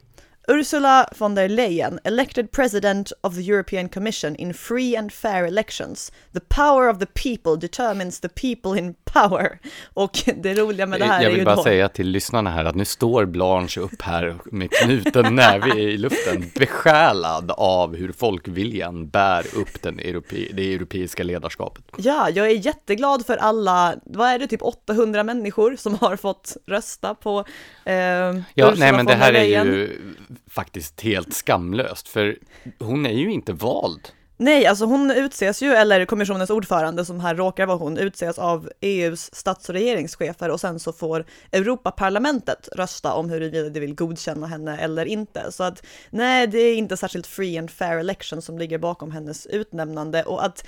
Ursula 0.49 1.07
von 1.17 1.35
der 1.35 1.47
Leyen, 1.47 1.99
elected 2.03 2.51
president 2.51 3.13
of 3.21 3.35
the 3.35 3.41
European 3.41 3.89
Commission 3.89 4.35
in 4.35 4.53
free 4.53 4.97
and 4.97 5.13
fair 5.13 5.45
elections. 5.45 6.11
The 6.33 6.39
power 6.39 6.89
of 6.89 6.99
the 6.99 7.05
people 7.05 7.55
determines 7.55 8.19
the 8.19 8.29
people 8.29 8.79
in 8.79 8.95
power. 9.13 9.59
Och 9.93 10.11
det 10.35 10.53
roliga 10.53 10.85
med 10.85 10.99
det 10.99 11.05
här 11.05 11.17
är 11.17 11.21
ju 11.21 11.29
Jag 11.29 11.35
vill 11.35 11.45
bara 11.45 11.55
då... 11.55 11.63
säga 11.63 11.89
till 11.89 12.07
lyssnarna 12.07 12.49
här 12.49 12.65
att 12.65 12.75
nu 12.75 12.85
står 12.85 13.25
Blanche 13.25 13.81
upp 13.81 14.01
här 14.01 14.35
med 14.45 14.71
knuten 14.71 15.35
näve 15.35 15.79
i 15.79 15.97
luften, 15.97 16.51
besjälad 16.55 17.51
av 17.51 17.95
hur 17.95 18.11
folkviljan 18.11 19.09
bär 19.09 19.45
upp 19.55 19.81
den 19.81 19.99
europe 19.99 20.35
det 20.53 20.73
europeiska 20.73 21.23
ledarskapet. 21.23 21.83
Ja, 21.97 22.29
jag 22.29 22.51
är 22.51 22.65
jätteglad 22.65 23.25
för 23.25 23.37
alla, 23.37 23.95
vad 24.03 24.29
är 24.29 24.39
det, 24.39 24.47
typ 24.47 24.61
800 24.61 25.23
människor 25.23 25.75
som 25.75 25.95
har 25.95 26.15
fått 26.15 26.57
rösta 26.67 27.15
på 27.15 27.45
eh, 27.85 27.93
Ja, 27.93 28.41
Ursula 28.55 28.75
nej 28.75 28.91
men 28.91 29.05
det 29.05 29.13
von 29.13 29.19
der 29.19 29.25
här 29.25 29.33
är 29.33 29.33
Leyen. 29.33 29.67
ju 29.67 29.99
faktiskt 30.47 31.01
helt 31.01 31.33
skamlöst, 31.33 32.07
för 32.07 32.37
hon 32.79 33.05
är 33.05 33.13
ju 33.13 33.31
inte 33.31 33.53
vald. 33.53 34.11
Nej, 34.41 34.65
alltså 34.65 34.85
hon 34.85 35.11
utses 35.11 35.61
ju, 35.61 35.73
eller 35.73 36.05
kommissionens 36.05 36.49
ordförande 36.49 37.05
som 37.05 37.19
här 37.19 37.35
råkar 37.35 37.65
vara 37.65 37.77
hon, 37.77 37.97
utses 37.97 38.39
av 38.39 38.69
EUs 38.81 39.35
stats 39.35 39.69
och 39.69 39.75
regeringschefer 39.75 40.49
och 40.49 40.59
sen 40.59 40.79
så 40.79 40.93
får 40.93 41.25
Europaparlamentet 41.51 42.69
rösta 42.75 43.13
om 43.13 43.29
huruvida 43.29 43.69
de 43.69 43.79
vill 43.79 43.95
godkänna 43.95 44.47
henne 44.47 44.77
eller 44.77 45.05
inte. 45.05 45.51
Så 45.51 45.63
att 45.63 45.85
nej, 46.09 46.47
det 46.47 46.59
är 46.59 46.75
inte 46.75 46.97
särskilt 46.97 47.27
free 47.27 47.57
and 47.57 47.71
fair 47.71 47.97
election 47.97 48.41
som 48.41 48.59
ligger 48.59 48.77
bakom 48.77 49.11
hennes 49.11 49.45
utnämnande 49.45 50.23
och 50.23 50.45
att, 50.45 50.65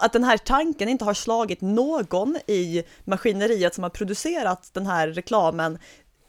att 0.00 0.12
den 0.12 0.24
här 0.24 0.38
tanken 0.38 0.88
inte 0.88 1.04
har 1.04 1.14
slagit 1.14 1.60
någon 1.60 2.36
i 2.46 2.84
maskineriet 3.04 3.74
som 3.74 3.82
har 3.82 3.90
producerat 3.90 4.70
den 4.72 4.86
här 4.86 5.08
reklamen 5.08 5.78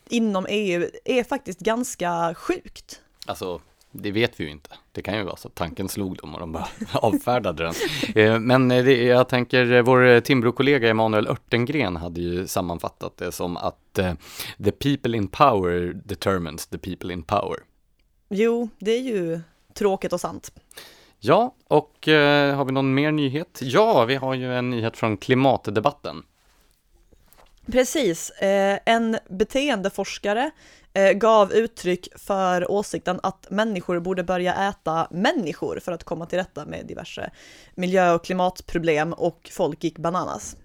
inom 0.10 0.46
EU 0.50 0.90
är 1.06 1.24
faktiskt 1.24 1.60
ganska 1.60 2.34
sjukt. 2.38 3.02
Alltså, 3.26 3.62
det 3.92 4.12
vet 4.12 4.40
vi 4.40 4.44
ju 4.44 4.50
inte. 4.50 4.70
Det 4.92 5.02
kan 5.02 5.18
ju 5.18 5.24
vara 5.24 5.36
så 5.36 5.48
att 5.48 5.56
tanken 5.56 5.90
slog 5.90 6.18
dem 6.18 6.34
och 6.34 6.40
de 6.40 6.52
bara 6.52 6.68
avfärdade 6.94 7.64
den. 7.64 7.74
Eh, 8.16 8.40
Men 8.40 8.72
eh, 8.72 8.84
det, 8.86 9.04
jag 9.04 9.30
tänker, 9.30 9.72
eh, 9.72 9.82
vår 9.82 10.20
Timbro-kollega 10.20 10.90
Emanuel 10.90 11.28
Örtengren 11.28 11.96
hade 11.96 12.22
ju 12.22 12.48
sammanfattat 12.48 13.18
det 13.18 13.32
som 13.32 13.58
att 13.58 14.00
the 14.64 14.72
people 14.72 15.18
in 15.18 15.28
power 15.28 15.94
determines 16.06 16.68
the 16.68 16.78
people 16.78 17.14
in 17.14 17.24
power. 17.24 17.60
Jo, 18.30 18.70
det 18.80 18.92
är 18.92 19.02
ju 19.02 19.40
tråkigt 19.74 20.14
och 20.14 20.22
sant. 20.22 20.52
Ja, 21.20 21.56
och 21.68 21.98
har 22.56 22.66
vi 22.66 22.72
någon 22.72 22.94
mer 22.94 23.12
nyhet? 23.12 23.60
Ja, 23.62 24.06
vi 24.06 24.16
har 24.16 24.34
ju 24.34 24.54
en 24.54 24.70
nyhet 24.70 24.98
från 24.98 25.18
klimatdebatten. 25.18 26.24
Precis, 27.72 28.30
eh, 28.30 28.80
en 28.86 29.18
beteendeforskare 29.30 30.52
eh, 30.94 31.12
gav 31.12 31.54
uttryck 31.54 32.08
för 32.16 32.72
åsikten 32.72 33.20
att 33.24 33.48
människor 33.50 34.00
borde 34.00 34.24
börja 34.24 34.70
äta 34.70 35.08
människor 35.12 35.80
för 35.80 35.92
att 35.92 36.04
komma 36.04 36.26
till 36.26 36.38
rätta 36.38 36.66
med 36.66 36.86
diverse 36.86 37.32
miljö 37.76 38.14
och 38.14 38.26
klimatproblem 38.26 39.14
och 39.14 39.50
folk 39.54 39.84
gick 39.84 39.98
bananas. 39.98 40.58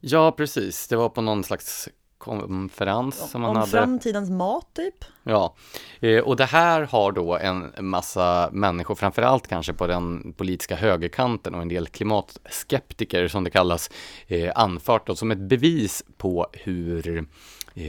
Ja, 0.00 0.32
precis. 0.32 0.88
Det 0.88 0.96
var 0.96 1.08
på 1.08 1.20
någon 1.20 1.44
slags 1.44 1.88
konferens 2.22 3.30
som 3.30 3.40
man 3.40 3.50
Om 3.50 3.56
hade. 3.56 3.70
framtidens 3.70 4.30
mat 4.30 4.66
typ? 4.72 5.04
Ja, 5.22 5.54
eh, 6.00 6.18
och 6.20 6.36
det 6.36 6.44
här 6.44 6.82
har 6.82 7.12
då 7.12 7.36
en 7.36 7.72
massa 7.80 8.48
människor, 8.52 8.94
framförallt 8.94 9.48
kanske 9.48 9.72
på 9.72 9.86
den 9.86 10.32
politiska 10.32 10.76
högerkanten 10.76 11.54
och 11.54 11.62
en 11.62 11.68
del 11.68 11.86
klimatskeptiker 11.86 13.28
som 13.28 13.44
det 13.44 13.50
kallas, 13.50 13.90
eh, 14.26 14.52
anfört 14.54 15.06
då 15.06 15.14
som 15.14 15.30
ett 15.30 15.38
bevis 15.38 16.04
på 16.16 16.46
hur 16.52 17.26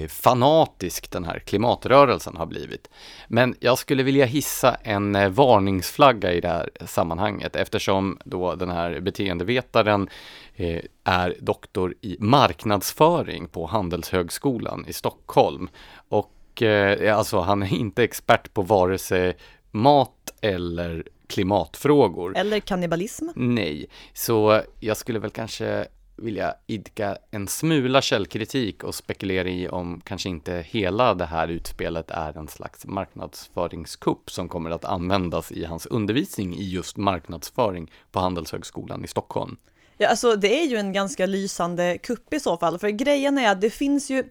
fanatisk 0.10 1.12
den 1.12 1.25
här 1.25 1.40
klimatrörelsen 1.40 2.38
har 2.38 2.46
blivit. 2.46 2.90
Men 3.28 3.56
jag 3.60 3.78
skulle 3.78 4.04
vilja 4.04 4.25
hissa 4.25 4.75
en 4.75 5.16
eh, 5.16 5.30
varningsflagga 5.30 6.34
i 6.34 6.42
det 6.42 6.48
här 6.48 6.70
sammanhanget 6.86 7.56
eftersom 7.56 8.18
då 8.25 8.56
den 8.56 8.70
här 8.70 9.00
beteendevetaren 9.00 10.10
eh, 10.56 10.82
är 11.04 11.36
doktor 11.40 11.94
i 12.02 12.18
marknadsföring 12.20 13.48
på 13.48 13.66
Handelshögskolan 13.66 14.86
i 14.88 14.94
Stockholm. 14.94 15.70
Och 16.10 16.62
eh, 16.62 17.18
alltså 17.18 17.40
han 17.40 17.63
är 17.63 17.74
inte 17.74 18.04
expert 18.04 18.54
på 18.54 18.62
vare 18.62 18.98
sig 18.98 19.38
mat 19.72 20.34
eller 20.42 21.04
klimatfrågor. 21.28 22.38
Eller 22.38 22.60
kannibalism? 22.60 23.28
Nej, 23.36 23.86
så 24.13 24.62
jag 24.80 24.98
skulle 24.98 25.20
väl 25.20 25.32
kanske 25.32 25.88
vilja 26.15 26.55
idka 26.67 27.17
en 27.32 27.48
smula 27.48 28.01
källkritik 28.01 28.84
och 28.84 28.96
spekulera 28.96 29.50
i 29.50 29.67
om 29.67 30.01
kanske 30.05 30.29
inte 30.29 30.65
hela 30.67 31.13
det 31.13 31.25
här 31.25 31.48
utspelet 31.48 32.12
är 32.12 32.38
en 32.38 32.48
slags 32.48 32.86
marknadsföringskupp 32.86 34.32
som 34.32 34.50
kommer 34.50 34.72
att 34.72 34.86
användas 34.86 35.51
i 35.51 35.65
hans 35.65 35.86
undervisning 35.86 36.55
i 36.55 36.70
just 36.70 36.98
marknadsföring 36.98 37.91
på 38.12 38.20
Handelshögskolan 38.20 39.05
i 39.05 39.08
Stockholm. 39.08 39.58
Ja, 39.98 40.08
alltså 40.08 40.36
det 40.36 40.62
är 40.62 40.65
ju 40.65 40.77
en 40.77 40.93
ganska 40.93 41.25
lysande 41.25 41.98
kupp 41.98 42.34
i 42.34 42.39
så 42.39 42.58
fall, 42.58 42.79
för 42.79 42.89
grejen 42.89 43.38
är 43.38 43.51
att 43.51 43.62
det 43.62 43.70
finns 43.70 44.10
ju, 44.10 44.24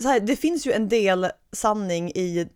så 0.00 0.08
här, 0.08 0.20
det 0.20 0.36
finns 0.36 0.66
ju 0.66 0.72
en 0.72 0.88
del 0.88 1.30
sanning 1.52 2.10
i, 2.10 2.48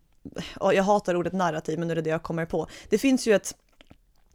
jag 0.61 0.83
hatar 0.83 1.15
ordet 1.15 1.33
narrativ, 1.33 1.79
men 1.79 1.89
nu 1.89 1.93
är 1.93 1.97
det 1.97 2.03
det 2.03 2.11
jag 2.11 2.23
kommer 2.23 2.47
på. 2.47 2.67
Det 2.89 2.99
finns 2.99 3.27
ju 3.27 3.35
ett 3.35 3.55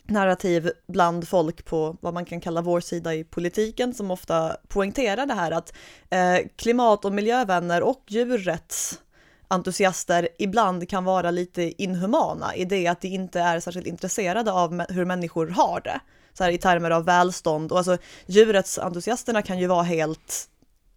narrativ 0.08 0.72
bland 0.88 1.28
folk 1.28 1.66
på 1.66 1.98
vad 2.02 2.14
man 2.14 2.26
kan 2.26 2.42
kalla 2.42 2.62
vår 2.62 2.80
sida 2.80 3.16
i 3.16 3.24
politiken 3.24 3.94
som 3.94 4.12
ofta 4.12 4.58
poängterar 4.68 5.26
det 5.26 5.34
här 5.34 5.52
att 5.52 5.74
eh, 6.10 6.38
klimat 6.56 7.06
och 7.06 7.14
miljövänner 7.14 7.84
och 7.84 8.04
djurrättsentusiaster 8.08 10.30
ibland 10.40 10.90
kan 10.90 11.04
vara 11.04 11.32
lite 11.32 11.84
inhumana 11.84 12.56
i 12.56 12.66
det 12.66 12.88
att 12.88 13.02
de 13.02 13.08
inte 13.08 13.40
är 13.40 13.60
särskilt 13.60 13.88
intresserade 13.88 14.52
av 14.52 14.86
hur 14.90 15.06
människor 15.06 15.48
har 15.48 15.82
det. 15.84 16.00
Så 16.34 16.44
här 16.44 16.52
i 16.52 16.58
termer 16.58 16.92
av 16.92 17.06
välstånd 17.06 17.72
och 17.72 17.78
alltså 17.78 17.98
djurrättsentusiasterna 18.26 19.42
kan 19.42 19.60
ju 19.60 19.68
vara 19.68 19.84
helt 19.84 20.50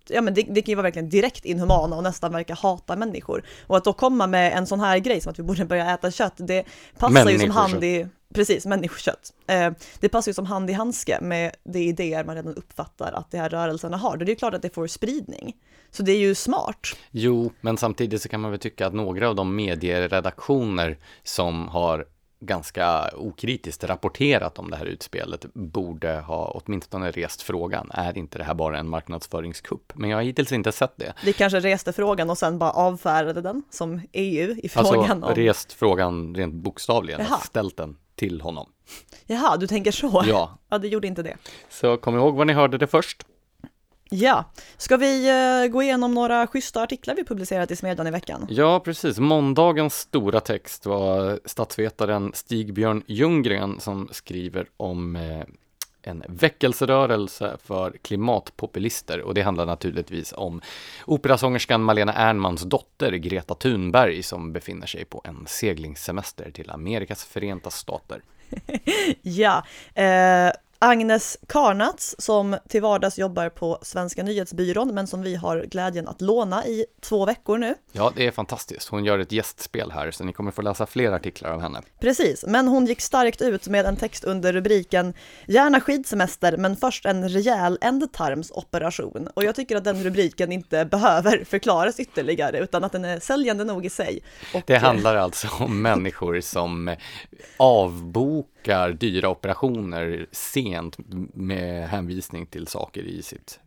Ja 0.09 0.21
men 0.21 0.35
det, 0.35 0.43
det 0.43 0.63
kan 0.63 0.73
ju 0.73 0.75
vara 0.75 0.83
verkligen 0.83 1.09
direkt 1.09 1.45
inhumana 1.45 1.97
och 1.97 2.03
nästan 2.03 2.33
verka 2.33 2.55
hata 2.55 2.97
människor. 2.97 3.45
Och 3.67 3.77
att 3.77 3.85
då 3.85 3.93
komma 3.93 4.27
med 4.27 4.53
en 4.53 4.67
sån 4.67 4.81
här 4.81 4.99
grej 4.99 5.21
som 5.21 5.31
att 5.31 5.39
vi 5.39 5.43
borde 5.43 5.65
börja 5.65 5.95
äta 5.95 6.11
kött, 6.11 6.35
det 6.37 6.65
passar 6.99 7.31
ju 7.31 7.39
som 7.39 7.51
hand 7.51 7.85
i, 7.85 8.09
precis, 8.35 8.67
människokött. 8.67 9.33
Eh, 9.47 9.73
det 10.01 10.09
passar 10.09 10.31
ju 10.31 10.35
som 10.35 10.47
hand 10.47 10.71
i 10.71 10.73
handske 10.73 11.19
med 11.21 11.57
de 11.65 11.79
idéer 11.79 12.25
man 12.25 12.35
redan 12.37 12.55
uppfattar 12.55 13.13
att 13.13 13.31
de 13.31 13.39
här 13.39 13.49
rörelserna 13.49 13.97
har. 13.97 14.17
Då 14.17 14.23
är 14.23 14.27
det 14.27 14.33
ju 14.33 14.37
klart 14.37 14.55
att 14.55 14.63
det 14.63 14.75
får 14.75 14.87
spridning. 14.87 15.57
Så 15.91 16.03
det 16.03 16.13
är 16.13 16.19
ju 16.19 16.35
smart. 16.35 16.97
Jo, 17.11 17.53
men 17.61 17.77
samtidigt 17.77 18.23
så 18.23 18.29
kan 18.29 18.41
man 18.41 18.51
väl 18.51 18.61
tycka 18.61 18.87
att 18.87 18.95
några 18.95 19.29
av 19.29 19.35
de 19.35 19.57
medieredaktioner 19.57 20.99
som 21.23 21.69
har 21.69 22.07
ganska 22.41 23.11
okritiskt 23.17 23.85
rapporterat 23.85 24.59
om 24.59 24.71
det 24.71 24.77
här 24.77 24.85
utspelet 24.85 25.47
borde 25.55 26.21
ha 26.21 26.61
åtminstone 26.65 27.11
rest 27.11 27.43
frågan, 27.43 27.91
är 27.95 28.19
inte 28.19 28.39
det 28.39 28.45
här 28.45 28.55
bara 28.55 28.79
en 28.79 28.89
marknadsföringskupp? 28.89 29.93
Men 29.95 30.11
jag 30.11 30.17
har 30.17 30.23
hittills 30.23 30.53
inte 30.53 30.73
sett 30.73 30.93
det. 30.97 31.15
Vi 31.25 31.33
kanske 31.33 31.61
reste 31.61 31.93
frågan 31.93 32.31
och 32.31 32.39
sen 32.39 32.59
bara 32.59 32.71
avfärdade 32.71 33.41
den 33.41 33.63
som 33.71 34.01
EU 34.13 34.51
i 34.51 34.71
Alltså 34.75 34.93
frågan 34.93 35.25
om... 35.25 35.35
rest 35.35 35.73
frågan 35.73 36.35
rent 36.35 36.55
bokstavligen, 36.55 37.21
Jaha. 37.21 37.29
alltså 37.33 37.47
ställt 37.47 37.77
den 37.77 37.97
till 38.17 38.41
honom. 38.41 38.69
Jaha, 39.27 39.57
du 39.57 39.67
tänker 39.67 39.91
så? 39.91 40.23
Ja, 40.27 40.59
Ja, 40.71 40.79
det 40.79 40.89
gjorde 40.89 41.07
inte 41.07 41.23
det. 41.23 41.37
så 41.71 41.97
kom 41.97 42.17
ihåg 42.17 42.35
var 42.35 42.45
ni 42.45 42.53
hörde 42.53 42.79
det 42.79 42.87
först. 42.87 43.23
Ja, 44.11 44.45
ska 44.77 44.97
vi 44.97 45.29
eh, 45.29 45.69
gå 45.73 45.83
igenom 45.83 46.15
några 46.15 46.47
schyssta 46.47 46.83
artiklar 46.83 47.15
vi 47.15 47.25
publicerat 47.25 47.71
i 47.71 47.77
Smedjan 47.77 48.07
i 48.07 48.11
veckan? 48.11 48.47
Ja, 48.51 48.81
precis. 48.81 49.19
Måndagens 49.19 49.95
stora 49.95 50.41
text 50.41 50.87
var 50.87 51.41
statsvetaren 51.45 52.33
Stig-Björn 52.35 53.03
Ljunggren 53.07 53.81
som 53.81 54.09
skriver 54.13 54.67
om 54.77 55.17
eh, 55.17 55.43
en 56.07 56.23
väckelserörelse 56.29 57.57
för 57.65 57.91
klimatpopulister 58.03 59.21
och 59.21 59.35
det 59.35 59.43
handlar 59.43 59.67
naturligtvis 59.67 60.33
om 60.37 60.61
operasångerskan 61.07 61.83
Malena 61.83 62.13
Ernmans 62.13 62.63
dotter 62.63 63.13
Greta 63.13 63.55
Thunberg 63.55 64.23
som 64.23 64.53
befinner 64.53 64.87
sig 64.87 65.05
på 65.05 65.23
en 65.25 65.45
seglingssemester 65.47 66.51
till 66.51 66.71
Amerikas 66.71 67.25
förenta 67.25 67.71
stater. 67.71 68.21
Ja, 69.23 69.65
eh, 69.95 70.51
Agnes 70.79 71.39
Karnats 71.47 72.17
som 72.19 72.57
till 72.69 72.83
vardags 72.83 73.19
jobbar 73.19 73.49
på 73.49 73.79
Svenska 73.83 74.23
nyhetsbyrån 74.23 74.95
men 74.95 75.07
som 75.07 75.23
vi 75.23 75.35
har 75.35 75.65
glädjen 75.71 76.09
att 76.09 76.21
låna 76.21 76.67
i 76.67 76.87
två 77.01 77.27
veckor 77.27 77.59
nu. 77.59 77.75
Ja, 77.93 78.13
det 78.17 78.27
är 78.27 78.31
fantastiskt. 78.31 78.89
Hon 78.89 79.05
gör 79.05 79.19
ett 79.19 79.33
gästspel 79.33 79.91
här 79.91 80.11
så 80.11 80.25
ni 80.25 80.33
kommer 80.33 80.51
få 80.51 80.63
läsa 80.63 80.87
fler 80.87 81.13
artiklar 81.13 81.51
av 81.51 81.61
henne. 81.61 81.83
Precis, 82.01 82.45
men 82.49 82.69
hon 82.69 82.87
gick 82.87 83.01
starkt 83.01 83.43
ut 83.43 83.69
med 83.69 83.87
en 83.87 83.97
text 83.97 84.25
under 84.25 84.53
rubriken 84.53 85.15
“Gärna 85.47 85.81
skidsemester, 85.81 86.57
men 86.57 86.77
först 86.77 87.07
en 87.07 87.29
rejäl 87.29 87.79
ändtarmsoperation”. 87.81 89.29
Och 89.35 89.45
jag 89.45 89.55
tycker 89.55 89.77
att 89.77 89.85
den 89.85 90.05
rubriken 90.05 90.53
inte 90.53 90.85
behöver 90.85 91.45
förklaras 91.45 92.01
ytterligare, 92.01 92.59
utan 92.59 92.85
att 92.85 92.93
den 92.93 93.05
är 93.05 93.21
säljande 93.21 93.65
nog 93.65 93.87
i 93.87 93.91
sig. 93.91 94.23
Och, 94.55 94.63
Det 94.67 94.77
handlar 94.77 95.17
alltså 95.17 95.49
om 95.61 95.83
människor 95.83 96.41
som 96.41 96.97
avbokar 97.57 98.91
dyra 98.93 99.29
operationer 99.29 100.27
sent 100.67 100.97
med 101.35 101.89
hänvisning 101.89 102.47
till 102.47 102.67
saker 102.67 103.03
i 103.03 103.23
sitt 103.23 103.61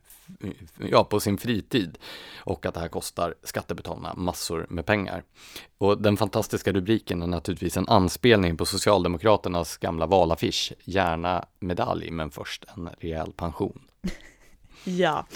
ja, 0.77 1.03
på 1.03 1.19
sin 1.19 1.37
fritid 1.37 1.97
och 2.37 2.65
att 2.65 2.73
det 2.73 2.79
här 2.79 2.87
kostar 2.87 3.35
skattebetalarna 3.43 4.13
massor 4.13 4.65
med 4.69 4.85
pengar. 4.85 5.23
Och 5.77 6.01
den 6.01 6.17
fantastiska 6.17 6.71
rubriken 6.71 7.21
är 7.21 7.27
naturligtvis 7.27 7.77
en 7.77 7.89
anspelning 7.89 8.57
på 8.57 8.65
Socialdemokraternas 8.65 9.77
gamla 9.77 10.05
valaffisch, 10.05 10.73
gärna 10.83 11.45
medalj 11.59 12.11
men 12.11 12.31
först 12.31 12.65
en 12.77 12.89
rejäl 12.99 13.31
pension. 13.31 13.81
Ja, 14.83 15.27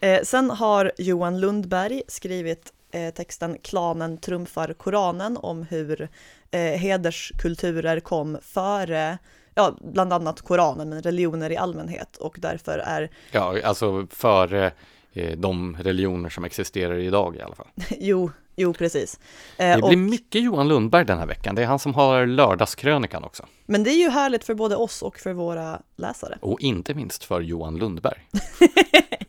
eh, 0.00 0.22
sen 0.22 0.50
har 0.50 0.92
Johan 0.98 1.40
Lundberg 1.40 2.02
skrivit 2.08 2.72
eh, 2.92 3.14
texten 3.14 3.58
Klanen 3.62 4.18
trumfar 4.18 4.72
Koranen 4.72 5.36
om 5.36 5.62
hur 5.62 6.08
eh, 6.50 6.60
hederskulturer 6.60 8.00
kom 8.00 8.38
före 8.42 9.18
ja, 9.54 9.76
bland 9.80 10.12
annat 10.12 10.40
Koranen, 10.40 10.88
men 10.88 11.02
religioner 11.02 11.52
i 11.52 11.56
allmänhet 11.56 12.16
och 12.16 12.36
därför 12.38 12.78
är... 12.78 13.10
Ja, 13.30 13.54
alltså 13.64 14.06
före 14.10 14.72
eh, 15.12 15.38
de 15.38 15.76
religioner 15.80 16.28
som 16.28 16.44
existerar 16.44 16.98
idag 16.98 17.36
i 17.36 17.42
alla 17.42 17.54
fall. 17.54 17.68
jo, 17.90 18.30
jo 18.56 18.74
precis. 18.74 19.20
Eh, 19.56 19.76
det 19.76 19.82
blir 19.82 19.92
och... 19.92 19.98
mycket 19.98 20.42
Johan 20.42 20.68
Lundberg 20.68 21.04
den 21.04 21.18
här 21.18 21.26
veckan. 21.26 21.54
Det 21.54 21.62
är 21.62 21.66
han 21.66 21.78
som 21.78 21.94
har 21.94 22.26
lördagskrönikan 22.26 23.24
också. 23.24 23.46
Men 23.66 23.84
det 23.84 23.90
är 23.90 23.98
ju 23.98 24.08
härligt 24.08 24.44
för 24.44 24.54
både 24.54 24.76
oss 24.76 25.02
och 25.02 25.18
för 25.18 25.32
våra 25.32 25.82
läsare. 25.96 26.38
Och 26.40 26.60
inte 26.60 26.94
minst 26.94 27.24
för 27.24 27.40
Johan 27.40 27.76
Lundberg. 27.76 28.28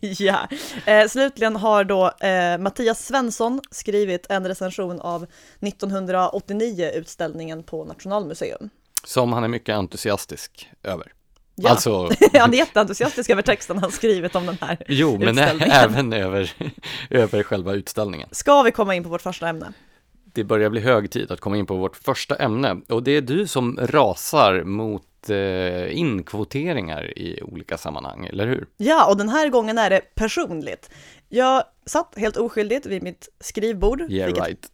ja, 0.00 0.48
eh, 0.86 1.08
slutligen 1.08 1.56
har 1.56 1.84
då 1.84 2.12
eh, 2.20 2.58
Mattias 2.58 3.06
Svensson 3.06 3.60
skrivit 3.70 4.26
en 4.28 4.48
recension 4.48 5.00
av 5.00 5.26
1989-utställningen 5.60 7.62
på 7.62 7.84
Nationalmuseum. 7.84 8.70
Som 9.04 9.32
han 9.32 9.44
är 9.44 9.48
mycket 9.48 9.74
entusiastisk 9.74 10.68
över. 10.82 11.12
Ja. 11.54 11.70
Alltså... 11.70 12.10
han 12.32 12.54
är 12.54 12.58
jätteentusiastisk 12.58 13.30
över 13.30 13.42
texten 13.42 13.78
han 13.78 13.90
skrivit 13.90 14.34
om 14.34 14.46
den 14.46 14.58
här 14.60 14.78
Jo, 14.88 15.18
men 15.18 15.38
även 15.72 16.12
över, 16.12 16.52
över 17.10 17.42
själva 17.42 17.72
utställningen. 17.72 18.28
Ska 18.32 18.62
vi 18.62 18.70
komma 18.70 18.94
in 18.94 19.02
på 19.02 19.08
vårt 19.08 19.22
första 19.22 19.48
ämne? 19.48 19.72
Det 20.24 20.44
börjar 20.44 20.70
bli 20.70 20.80
hög 20.80 21.10
tid 21.10 21.30
att 21.30 21.40
komma 21.40 21.56
in 21.56 21.66
på 21.66 21.76
vårt 21.76 21.96
första 21.96 22.36
ämne 22.36 22.80
och 22.88 23.02
det 23.02 23.10
är 23.10 23.20
du 23.20 23.46
som 23.46 23.78
rasar 23.82 24.64
mot 24.64 25.30
eh, 25.30 25.98
inkvoteringar 25.98 27.18
i 27.18 27.42
olika 27.42 27.78
sammanhang, 27.78 28.26
eller 28.26 28.46
hur? 28.46 28.66
Ja, 28.76 29.06
och 29.10 29.16
den 29.16 29.28
här 29.28 29.48
gången 29.48 29.78
är 29.78 29.90
det 29.90 30.00
personligt. 30.14 30.90
Jag 31.28 31.64
satt 31.86 32.14
helt 32.16 32.36
oskyldigt 32.36 32.86
vid 32.86 33.02
mitt 33.02 33.28
skrivbord. 33.40 34.00
Yeah, 34.00 34.32
right. 34.32 34.70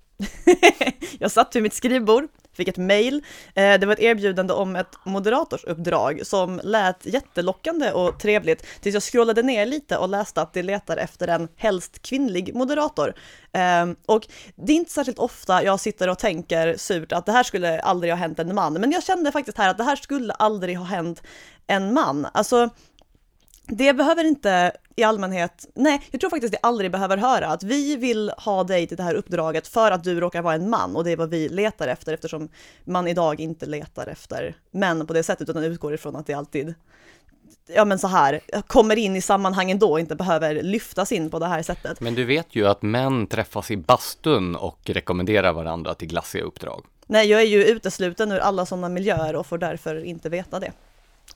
jag 1.18 1.30
satt 1.30 1.56
vid 1.56 1.62
mitt 1.62 1.74
skrivbord, 1.74 2.28
fick 2.52 2.68
ett 2.68 2.76
mail. 2.76 3.24
Eh, 3.54 3.78
det 3.78 3.86
var 3.86 3.92
ett 3.92 4.00
erbjudande 4.00 4.52
om 4.52 4.76
ett 4.76 4.96
moderatorsuppdrag 5.04 6.26
som 6.26 6.60
lät 6.64 7.06
jättelockande 7.06 7.92
och 7.92 8.20
trevligt 8.20 8.66
tills 8.80 8.94
jag 8.94 9.02
scrollade 9.02 9.42
ner 9.42 9.66
lite 9.66 9.96
och 9.96 10.08
läste 10.08 10.42
att 10.42 10.52
det 10.52 10.62
letar 10.62 10.96
efter 10.96 11.28
en 11.28 11.48
helst 11.56 12.02
kvinnlig 12.02 12.54
moderator. 12.54 13.14
Ehm, 13.52 13.96
och 14.06 14.26
det 14.56 14.72
är 14.72 14.76
inte 14.76 14.92
särskilt 14.92 15.18
ofta 15.18 15.64
jag 15.64 15.80
sitter 15.80 16.08
och 16.08 16.18
tänker 16.18 16.76
surt 16.76 17.12
att 17.12 17.26
det 17.26 17.32
här 17.32 17.42
skulle 17.42 17.80
aldrig 17.80 18.12
ha 18.12 18.18
hänt 18.18 18.38
en 18.38 18.54
man, 18.54 18.72
men 18.72 18.90
jag 18.92 19.02
kände 19.02 19.32
faktiskt 19.32 19.58
här 19.58 19.70
att 19.70 19.78
det 19.78 19.84
här 19.84 19.96
skulle 19.96 20.32
aldrig 20.32 20.78
ha 20.78 20.84
hänt 20.84 21.22
en 21.66 21.94
man. 21.94 22.26
Alltså, 22.32 22.70
det 23.70 23.92
behöver 23.92 24.24
inte 24.24 24.72
i 24.96 25.02
allmänhet, 25.02 25.66
nej, 25.74 26.02
jag 26.10 26.20
tror 26.20 26.30
faktiskt 26.30 26.52
det 26.52 26.58
aldrig 26.62 26.92
behöver 26.92 27.16
höra 27.16 27.46
att 27.46 27.62
vi 27.62 27.96
vill 27.96 28.32
ha 28.36 28.64
dig 28.64 28.86
till 28.86 28.96
det 28.96 29.02
här 29.02 29.14
uppdraget 29.14 29.68
för 29.68 29.90
att 29.90 30.04
du 30.04 30.20
råkar 30.20 30.42
vara 30.42 30.54
en 30.54 30.70
man 30.70 30.96
och 30.96 31.04
det 31.04 31.10
är 31.10 31.16
vad 31.16 31.30
vi 31.30 31.48
letar 31.48 31.88
efter 31.88 32.12
eftersom 32.12 32.48
man 32.84 33.08
idag 33.08 33.40
inte 33.40 33.66
letar 33.66 34.06
efter 34.06 34.56
män 34.70 35.06
på 35.06 35.12
det 35.12 35.22
sättet 35.22 35.48
utan 35.48 35.64
utgår 35.64 35.94
ifrån 35.94 36.16
att 36.16 36.26
det 36.26 36.34
alltid 36.34 36.74
ja 37.74 37.84
men 37.84 37.98
så 37.98 38.08
här, 38.08 38.40
kommer 38.66 38.96
in 38.96 39.16
i 39.16 39.20
sammanhangen 39.20 39.78
då 39.78 39.92
och 39.92 40.00
inte 40.00 40.16
behöver 40.16 40.62
lyftas 40.62 41.12
in 41.12 41.30
på 41.30 41.38
det 41.38 41.46
här 41.46 41.62
sättet. 41.62 42.00
Men 42.00 42.14
du 42.14 42.24
vet 42.24 42.54
ju 42.56 42.66
att 42.66 42.82
män 42.82 43.26
träffas 43.26 43.70
i 43.70 43.76
bastun 43.76 44.56
och 44.56 44.80
rekommenderar 44.84 45.52
varandra 45.52 45.94
till 45.94 46.08
glassiga 46.08 46.44
uppdrag. 46.44 46.84
Nej, 47.06 47.28
jag 47.28 47.40
är 47.40 47.46
ju 47.46 47.64
utesluten 47.64 48.32
ur 48.32 48.38
alla 48.38 48.66
sådana 48.66 48.88
miljöer 48.88 49.36
och 49.36 49.46
får 49.46 49.58
därför 49.58 50.04
inte 50.04 50.28
veta 50.28 50.60
det. 50.60 50.72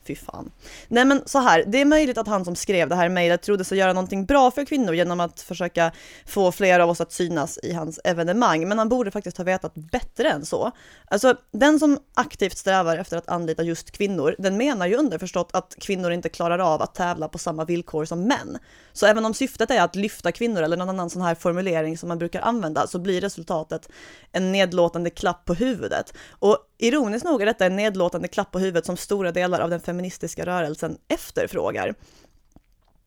Fy 0.06 0.16
fan. 0.16 0.50
Nej 0.88 1.04
men 1.04 1.22
så 1.26 1.38
här, 1.38 1.64
det 1.66 1.80
är 1.80 1.84
möjligt 1.84 2.18
att 2.18 2.26
han 2.26 2.44
som 2.44 2.56
skrev 2.56 2.88
det 2.88 2.94
här 2.94 3.08
mejlet 3.08 3.42
trodde 3.42 3.64
sig 3.64 3.78
göra 3.78 3.92
någonting 3.92 4.26
bra 4.26 4.50
för 4.50 4.64
kvinnor 4.64 4.94
genom 4.94 5.20
att 5.20 5.40
försöka 5.40 5.92
få 6.26 6.52
fler 6.52 6.80
av 6.80 6.90
oss 6.90 7.00
att 7.00 7.12
synas 7.12 7.58
i 7.62 7.72
hans 7.72 8.00
evenemang, 8.04 8.68
men 8.68 8.78
han 8.78 8.88
borde 8.88 9.10
faktiskt 9.10 9.36
ha 9.36 9.44
vetat 9.44 9.74
bättre 9.74 10.28
än 10.28 10.46
så. 10.46 10.70
Alltså, 11.04 11.36
den 11.52 11.78
som 11.78 11.98
aktivt 12.14 12.58
strävar 12.58 12.98
efter 12.98 13.16
att 13.16 13.28
anlita 13.28 13.62
just 13.62 13.90
kvinnor, 13.90 14.34
den 14.38 14.56
menar 14.56 14.86
ju 14.86 14.96
underförstått 14.96 15.50
att 15.52 15.76
kvinnor 15.80 16.12
inte 16.12 16.28
klarar 16.28 16.58
av 16.58 16.82
att 16.82 16.94
tävla 16.94 17.28
på 17.28 17.38
samma 17.38 17.64
villkor 17.64 18.04
som 18.04 18.22
män. 18.22 18.58
Så 18.92 19.06
även 19.06 19.24
om 19.24 19.34
syftet 19.34 19.70
är 19.70 19.82
att 19.82 19.96
lyfta 19.96 20.32
kvinnor 20.32 20.62
eller 20.62 20.76
någon 20.76 20.88
annan 20.88 21.10
sån 21.10 21.22
här 21.22 21.34
formulering 21.34 21.98
som 21.98 22.08
man 22.08 22.18
brukar 22.18 22.40
använda, 22.40 22.86
så 22.86 22.98
blir 22.98 23.20
resultatet 23.20 23.88
en 24.32 24.52
nedlåtande 24.52 25.10
klapp 25.10 25.44
på 25.44 25.54
huvudet. 25.54 26.14
Och 26.30 26.58
ironiskt 26.78 27.24
nog 27.24 27.42
är 27.42 27.46
detta 27.46 27.66
en 27.66 27.76
nedlåtande 27.76 28.28
klapp 28.28 28.50
på 28.50 28.58
huvudet 28.58 28.86
som 28.86 28.96
stora 28.96 29.32
delar 29.32 29.60
av 29.60 29.70
den 29.70 29.80
feministiska 29.84 30.46
rörelsen 30.46 30.98
efterfrågar. 31.08 31.94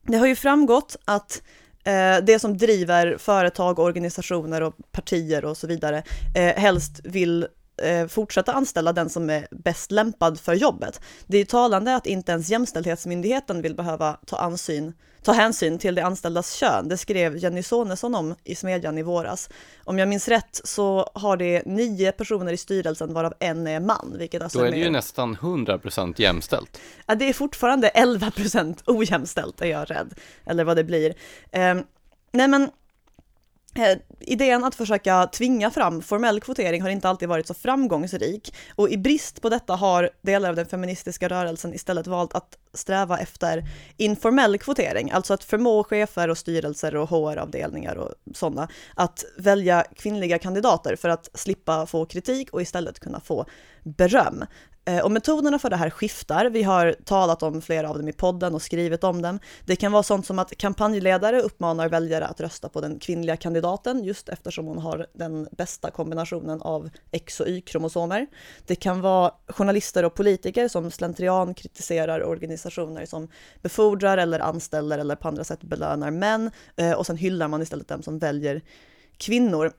Det 0.03 0.17
har 0.17 0.27
ju 0.27 0.35
framgått 0.35 0.95
att 1.05 1.41
eh, 1.83 2.17
det 2.23 2.39
som 2.39 2.57
driver 2.57 3.17
företag, 3.17 3.79
organisationer 3.79 4.61
och 4.61 4.75
partier 4.91 5.45
och 5.45 5.57
så 5.57 5.67
vidare 5.67 6.03
eh, 6.35 6.55
helst 6.55 7.01
vill 7.03 7.47
eh, 7.83 8.07
fortsätta 8.07 8.53
anställa 8.53 8.93
den 8.93 9.09
som 9.09 9.29
är 9.29 9.47
bäst 9.51 9.91
lämpad 9.91 10.39
för 10.39 10.53
jobbet. 10.53 11.01
Det 11.25 11.37
är 11.37 11.45
talande 11.45 11.95
att 11.95 12.05
inte 12.05 12.31
ens 12.31 12.49
Jämställdhetsmyndigheten 12.49 13.61
vill 13.61 13.75
behöva 13.75 14.17
ta, 14.25 14.37
ansyn, 14.37 14.93
ta 15.27 15.33
hänsyn 15.33 15.77
till 15.77 15.95
de 15.95 16.01
anställdas 16.01 16.53
kön. 16.53 16.87
Det 16.87 16.97
skrev 16.97 17.37
Jenny 17.37 17.63
Sonesson 17.63 18.15
om 18.15 18.35
i 18.43 18.55
Smedjan 18.55 18.97
i 18.97 19.03
våras. 19.03 19.49
Om 19.83 19.99
jag 19.99 20.07
minns 20.07 20.27
rätt 20.27 20.61
så 20.63 21.09
har 21.13 21.37
det 21.37 21.65
nio 21.65 22.11
personer 22.11 22.53
i 22.53 22.57
styrelsen 22.57 23.13
varav 23.13 23.33
en 23.39 23.67
är 23.67 23.79
man. 23.79 24.15
Vilket 24.17 24.41
alltså 24.41 24.59
Då 24.59 24.65
är 24.65 24.71
det 24.71 24.77
ju 24.77 24.89
nästan 24.89 25.35
100% 25.35 26.13
jämställt. 26.17 26.79
Ja, 27.05 27.15
det 27.15 27.29
är 27.29 27.33
fortfarande 27.33 27.89
11% 27.89 28.75
ojämställt 28.85 29.61
är 29.61 29.65
jag 29.65 29.91
rädd, 29.91 30.13
eller 30.45 30.63
vad 30.63 30.77
det 30.77 30.83
blir. 30.83 31.13
Eh, 31.51 31.75
nej 32.31 32.47
men 32.47 32.69
Eh, 33.77 33.97
idén 34.19 34.63
att 34.63 34.75
försöka 34.75 35.27
tvinga 35.27 35.71
fram 35.71 36.01
formell 36.01 36.39
kvotering 36.39 36.81
har 36.81 36.89
inte 36.89 37.09
alltid 37.09 37.29
varit 37.29 37.47
så 37.47 37.53
framgångsrik 37.53 38.53
och 38.75 38.89
i 38.89 38.97
brist 38.97 39.41
på 39.41 39.49
detta 39.49 39.75
har 39.75 40.09
delar 40.21 40.49
av 40.49 40.55
den 40.55 40.65
feministiska 40.65 41.27
rörelsen 41.27 41.73
istället 41.73 42.07
valt 42.07 42.33
att 42.33 42.57
sträva 42.73 43.19
efter 43.19 43.63
informell 43.97 44.57
kvotering, 44.57 45.11
alltså 45.11 45.33
att 45.33 45.43
förmå 45.43 45.83
chefer 45.83 46.29
och 46.29 46.37
styrelser 46.37 46.95
och 46.95 47.09
HR-avdelningar 47.09 47.95
och 47.95 48.13
sådana 48.33 48.67
att 48.95 49.25
välja 49.37 49.85
kvinnliga 49.95 50.39
kandidater 50.39 50.95
för 50.95 51.09
att 51.09 51.29
slippa 51.33 51.85
få 51.85 52.05
kritik 52.05 52.49
och 52.53 52.61
istället 52.61 52.99
kunna 52.99 53.19
få 53.19 53.45
beröm. 53.83 54.45
Eh, 54.87 54.99
och 54.99 55.11
metoderna 55.11 55.59
för 55.59 55.69
det 55.69 55.75
här 55.75 55.89
skiftar. 55.89 56.45
Vi 56.45 56.63
har 56.63 56.95
talat 57.05 57.43
om 57.43 57.61
flera 57.61 57.89
av 57.89 57.97
dem 57.97 58.07
i 58.07 58.13
podden 58.13 58.55
och 58.55 58.61
skrivit 58.61 59.03
om 59.03 59.21
dem. 59.21 59.39
Det 59.65 59.75
kan 59.75 59.91
vara 59.91 60.03
sånt 60.03 60.25
som 60.25 60.39
att 60.39 60.57
kampanjledare 60.57 61.41
uppmanar 61.41 61.89
väljare 61.89 62.25
att 62.27 62.41
rösta 62.41 62.69
på 62.69 62.81
den 62.81 62.99
kvinnliga 62.99 63.37
kandidaten 63.37 64.03
just 64.03 64.29
eftersom 64.29 64.65
hon 64.65 64.77
har 64.77 65.07
den 65.13 65.47
bästa 65.51 65.91
kombinationen 65.91 66.61
av 66.61 66.89
X 67.11 67.39
och 67.39 67.47
Y-kromosomer. 67.47 68.27
Det 68.67 68.75
kan 68.75 69.01
vara 69.01 69.31
journalister 69.47 70.05
och 70.05 70.13
politiker 70.13 70.67
som 70.67 70.91
slentrian 70.91 71.53
kritiserar 71.53 72.23
organisationer 72.23 73.05
som 73.05 73.27
befordrar 73.61 74.17
eller 74.17 74.39
anställer 74.39 74.99
eller 74.99 75.15
på 75.15 75.27
andra 75.27 75.43
sätt 75.43 75.63
belönar 75.63 76.11
män 76.11 76.51
eh, 76.75 76.91
och 76.91 77.05
sen 77.05 77.17
hyllar 77.17 77.47
man 77.47 77.61
istället 77.61 77.87
dem 77.87 78.03
som 78.03 78.19
väljer 78.19 78.61
kvinnor. 79.17 79.71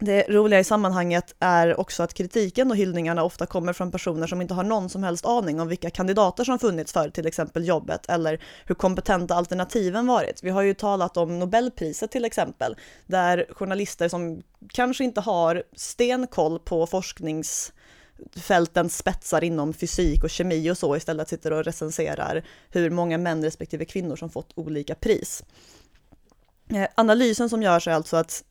Det 0.00 0.24
roliga 0.28 0.60
i 0.60 0.64
sammanhanget 0.64 1.34
är 1.38 1.80
också 1.80 2.02
att 2.02 2.14
kritiken 2.14 2.70
och 2.70 2.76
hyllningarna 2.76 3.24
ofta 3.24 3.46
kommer 3.46 3.72
från 3.72 3.90
personer 3.90 4.26
som 4.26 4.40
inte 4.40 4.54
har 4.54 4.64
någon 4.64 4.88
som 4.88 5.02
helst 5.02 5.26
aning 5.26 5.60
om 5.60 5.68
vilka 5.68 5.90
kandidater 5.90 6.44
som 6.44 6.58
funnits 6.58 6.92
för 6.92 7.10
till 7.10 7.26
exempel 7.26 7.68
jobbet 7.68 8.06
eller 8.08 8.40
hur 8.66 8.74
kompetenta 8.74 9.34
alternativen 9.34 10.06
varit. 10.06 10.42
Vi 10.42 10.50
har 10.50 10.62
ju 10.62 10.74
talat 10.74 11.16
om 11.16 11.38
Nobelpriset 11.38 12.10
till 12.10 12.24
exempel, 12.24 12.76
där 13.06 13.46
journalister 13.50 14.08
som 14.08 14.42
kanske 14.68 15.04
inte 15.04 15.20
har 15.20 15.62
stenkoll 15.76 16.58
på 16.58 16.86
forskningsfältens 16.86 18.98
spetsar 18.98 19.44
inom 19.44 19.72
fysik 19.72 20.24
och 20.24 20.30
kemi 20.30 20.70
och 20.70 20.78
så 20.78 20.96
istället 20.96 21.28
sitter 21.28 21.52
och 21.52 21.64
recenserar 21.64 22.44
hur 22.70 22.90
många 22.90 23.18
män 23.18 23.44
respektive 23.44 23.84
kvinnor 23.84 24.16
som 24.16 24.30
fått 24.30 24.52
olika 24.54 24.94
pris. 24.94 25.44
Eh, 26.70 26.86
analysen 26.94 27.48
som 27.48 27.62
görs 27.62 27.88
är 27.88 27.92
alltså 27.92 28.16
att 28.16 28.44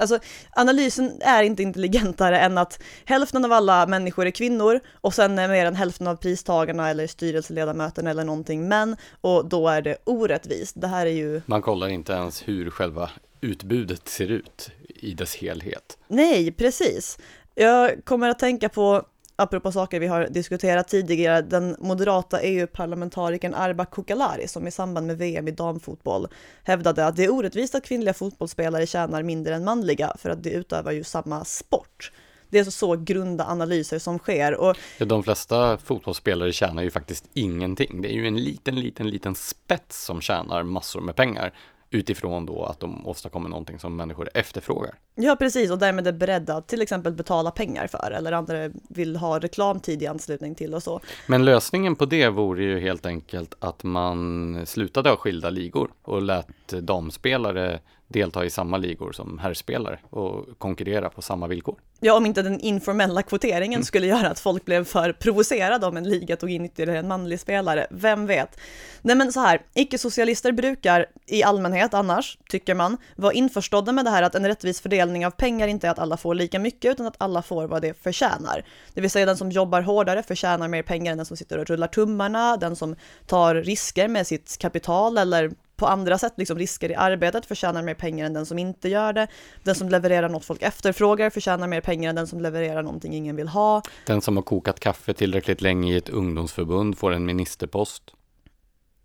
Alltså 0.00 0.18
analysen 0.50 1.20
är 1.20 1.42
inte 1.42 1.62
intelligentare 1.62 2.38
än 2.38 2.58
att 2.58 2.82
hälften 3.04 3.44
av 3.44 3.52
alla 3.52 3.86
människor 3.86 4.26
är 4.26 4.30
kvinnor 4.30 4.80
och 4.92 5.14
sen 5.14 5.38
är 5.38 5.48
mer 5.48 5.66
än 5.66 5.76
hälften 5.76 6.06
av 6.06 6.16
pristagarna 6.16 6.90
eller 6.90 7.06
styrelseledamöterna 7.06 8.10
eller 8.10 8.24
någonting 8.24 8.68
män 8.68 8.96
och 9.20 9.48
då 9.48 9.68
är 9.68 9.82
det 9.82 9.96
orättvist. 10.04 10.80
Det 10.80 10.86
här 10.86 11.06
är 11.06 11.10
ju... 11.10 11.40
Man 11.46 11.62
kollar 11.62 11.88
inte 11.88 12.12
ens 12.12 12.48
hur 12.48 12.70
själva 12.70 13.10
utbudet 13.40 14.08
ser 14.08 14.30
ut 14.30 14.70
i 14.88 15.14
dess 15.14 15.34
helhet. 15.34 15.98
Nej, 16.08 16.52
precis. 16.52 17.18
Jag 17.54 18.04
kommer 18.04 18.28
att 18.28 18.38
tänka 18.38 18.68
på 18.68 19.02
apropå 19.38 19.72
saker 19.72 20.00
vi 20.00 20.06
har 20.06 20.28
diskuterat 20.28 20.88
tidigare, 20.88 21.42
den 21.42 21.76
moderata 21.78 22.40
EU-parlamentarikern 22.40 23.54
Arba 23.54 23.84
Kokalari, 23.84 24.48
som 24.48 24.66
i 24.66 24.70
samband 24.70 25.06
med 25.06 25.18
VM 25.18 25.48
i 25.48 25.50
damfotboll 25.50 26.28
hävdade 26.64 27.06
att 27.06 27.16
det 27.16 27.24
är 27.24 27.32
orättvist 27.32 27.74
att 27.74 27.84
kvinnliga 27.84 28.14
fotbollsspelare 28.14 28.86
tjänar 28.86 29.22
mindre 29.22 29.54
än 29.54 29.64
manliga 29.64 30.12
för 30.18 30.30
att 30.30 30.42
de 30.42 30.50
utövar 30.50 30.92
ju 30.92 31.04
samma 31.04 31.44
sport. 31.44 32.12
Det 32.50 32.58
är 32.58 32.60
alltså 32.60 32.86
så 32.86 32.96
grunda 32.96 33.44
analyser 33.44 33.98
som 33.98 34.18
sker. 34.18 34.54
Och... 34.54 34.76
Ja, 34.98 35.06
de 35.06 35.22
flesta 35.22 35.78
fotbollsspelare 35.78 36.52
tjänar 36.52 36.82
ju 36.82 36.90
faktiskt 36.90 37.24
ingenting. 37.34 38.02
Det 38.02 38.12
är 38.12 38.14
ju 38.14 38.26
en 38.26 38.36
liten, 38.36 38.80
liten, 38.80 39.10
liten 39.10 39.34
spets 39.34 40.04
som 40.04 40.20
tjänar 40.20 40.62
massor 40.62 41.00
med 41.00 41.16
pengar 41.16 41.52
utifrån 41.90 42.46
då 42.46 42.64
att 42.64 42.80
de 42.80 43.06
åstadkommer 43.06 43.48
någonting 43.48 43.78
som 43.78 43.96
människor 43.96 44.28
efterfrågar. 44.34 44.94
Ja, 45.14 45.36
precis, 45.36 45.70
och 45.70 45.78
därmed 45.78 46.06
är 46.06 46.12
beredda 46.12 46.56
att 46.56 46.68
till 46.68 46.82
exempel 46.82 47.12
betala 47.12 47.50
pengar 47.50 47.86
för, 47.86 48.10
eller 48.10 48.32
andra 48.32 48.70
vill 48.88 49.16
ha 49.16 49.38
reklamtid 49.38 50.02
i 50.02 50.06
anslutning 50.06 50.54
till 50.54 50.74
och 50.74 50.82
så. 50.82 51.00
Men 51.26 51.44
lösningen 51.44 51.96
på 51.96 52.06
det 52.06 52.28
vore 52.28 52.64
ju 52.64 52.80
helt 52.80 53.06
enkelt 53.06 53.54
att 53.58 53.84
man 53.84 54.66
slutade 54.66 55.08
ha 55.08 55.16
skilda 55.16 55.50
ligor 55.50 55.90
och 56.02 56.22
lät 56.22 56.68
damspelare 56.68 57.80
delta 58.08 58.44
i 58.44 58.50
samma 58.50 58.76
ligor 58.76 59.12
som 59.12 59.38
herrspelare 59.38 59.98
och 60.10 60.58
konkurrera 60.58 61.10
på 61.10 61.22
samma 61.22 61.46
villkor. 61.46 61.80
Ja, 62.00 62.14
om 62.14 62.26
inte 62.26 62.42
den 62.42 62.60
informella 62.60 63.22
kvoteringen 63.22 63.84
skulle 63.84 64.06
göra 64.06 64.28
att 64.28 64.38
folk 64.38 64.64
blev 64.64 64.84
för 64.84 65.12
provocerade 65.12 65.86
om 65.86 65.96
en 65.96 66.08
liga 66.08 66.36
tog 66.36 66.50
in 66.50 66.64
ytterligare 66.64 66.98
en 66.98 67.08
manlig 67.08 67.40
spelare. 67.40 67.86
Vem 67.90 68.26
vet? 68.26 68.60
Nej, 69.02 69.16
men 69.16 69.32
så 69.32 69.40
här, 69.40 69.60
icke-socialister 69.74 70.52
brukar 70.52 71.06
i 71.26 71.42
allmänhet 71.42 71.94
annars, 71.94 72.38
tycker 72.48 72.74
man, 72.74 72.96
vara 73.16 73.32
införstådda 73.32 73.92
med 73.92 74.04
det 74.04 74.10
här 74.10 74.22
att 74.22 74.34
en 74.34 74.46
rättvis 74.46 74.80
fördelning 74.80 75.26
av 75.26 75.30
pengar 75.30 75.68
inte 75.68 75.86
är 75.86 75.90
att 75.90 75.98
alla 75.98 76.16
får 76.16 76.34
lika 76.34 76.58
mycket, 76.58 76.92
utan 76.92 77.06
att 77.06 77.16
alla 77.18 77.42
får 77.42 77.66
vad 77.66 77.82
det 77.82 78.02
förtjänar. 78.02 78.64
Det 78.94 79.00
vill 79.00 79.10
säga 79.10 79.26
den 79.26 79.36
som 79.36 79.50
jobbar 79.50 79.80
hårdare 79.80 80.22
förtjänar 80.22 80.68
mer 80.68 80.82
pengar 80.82 81.12
än 81.12 81.18
den 81.18 81.26
som 81.26 81.36
sitter 81.36 81.58
och 81.58 81.66
rullar 81.66 81.88
tummarna, 81.88 82.56
den 82.56 82.76
som 82.76 82.96
tar 83.26 83.54
risker 83.54 84.08
med 84.08 84.26
sitt 84.26 84.58
kapital 84.58 85.18
eller 85.18 85.50
på 85.78 85.86
andra 85.86 86.18
sätt, 86.18 86.32
liksom 86.36 86.58
risker 86.58 86.90
i 86.90 86.94
arbetet, 86.94 87.46
förtjänar 87.46 87.82
mer 87.82 87.94
pengar 87.94 88.26
än 88.26 88.32
den 88.32 88.46
som 88.46 88.58
inte 88.58 88.88
gör 88.88 89.12
det. 89.12 89.28
Den 89.62 89.74
som 89.74 89.88
levererar 89.88 90.28
något 90.28 90.44
folk 90.44 90.62
efterfrågar 90.62 91.30
förtjänar 91.30 91.66
mer 91.66 91.80
pengar 91.80 92.10
än 92.10 92.16
den 92.16 92.26
som 92.26 92.40
levererar 92.40 92.82
någonting 92.82 93.14
ingen 93.14 93.36
vill 93.36 93.48
ha. 93.48 93.82
Den 94.06 94.20
som 94.20 94.36
har 94.36 94.42
kokat 94.42 94.80
kaffe 94.80 95.14
tillräckligt 95.14 95.60
länge 95.60 95.92
i 95.92 95.96
ett 95.96 96.08
ungdomsförbund 96.08 96.98
får 96.98 97.12
en 97.12 97.26
ministerpost. 97.26 98.02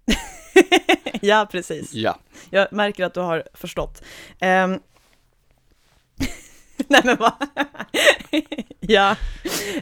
ja, 1.22 1.48
precis. 1.52 1.94
Ja. 1.94 2.18
Jag 2.50 2.74
märker 2.74 3.06
att 3.06 3.14
du 3.14 3.20
har 3.20 3.44
förstått. 3.54 4.04
Um... 4.42 4.80
Nej 6.88 7.02
men 7.04 7.18
va? 7.18 7.38
ja, 8.80 9.16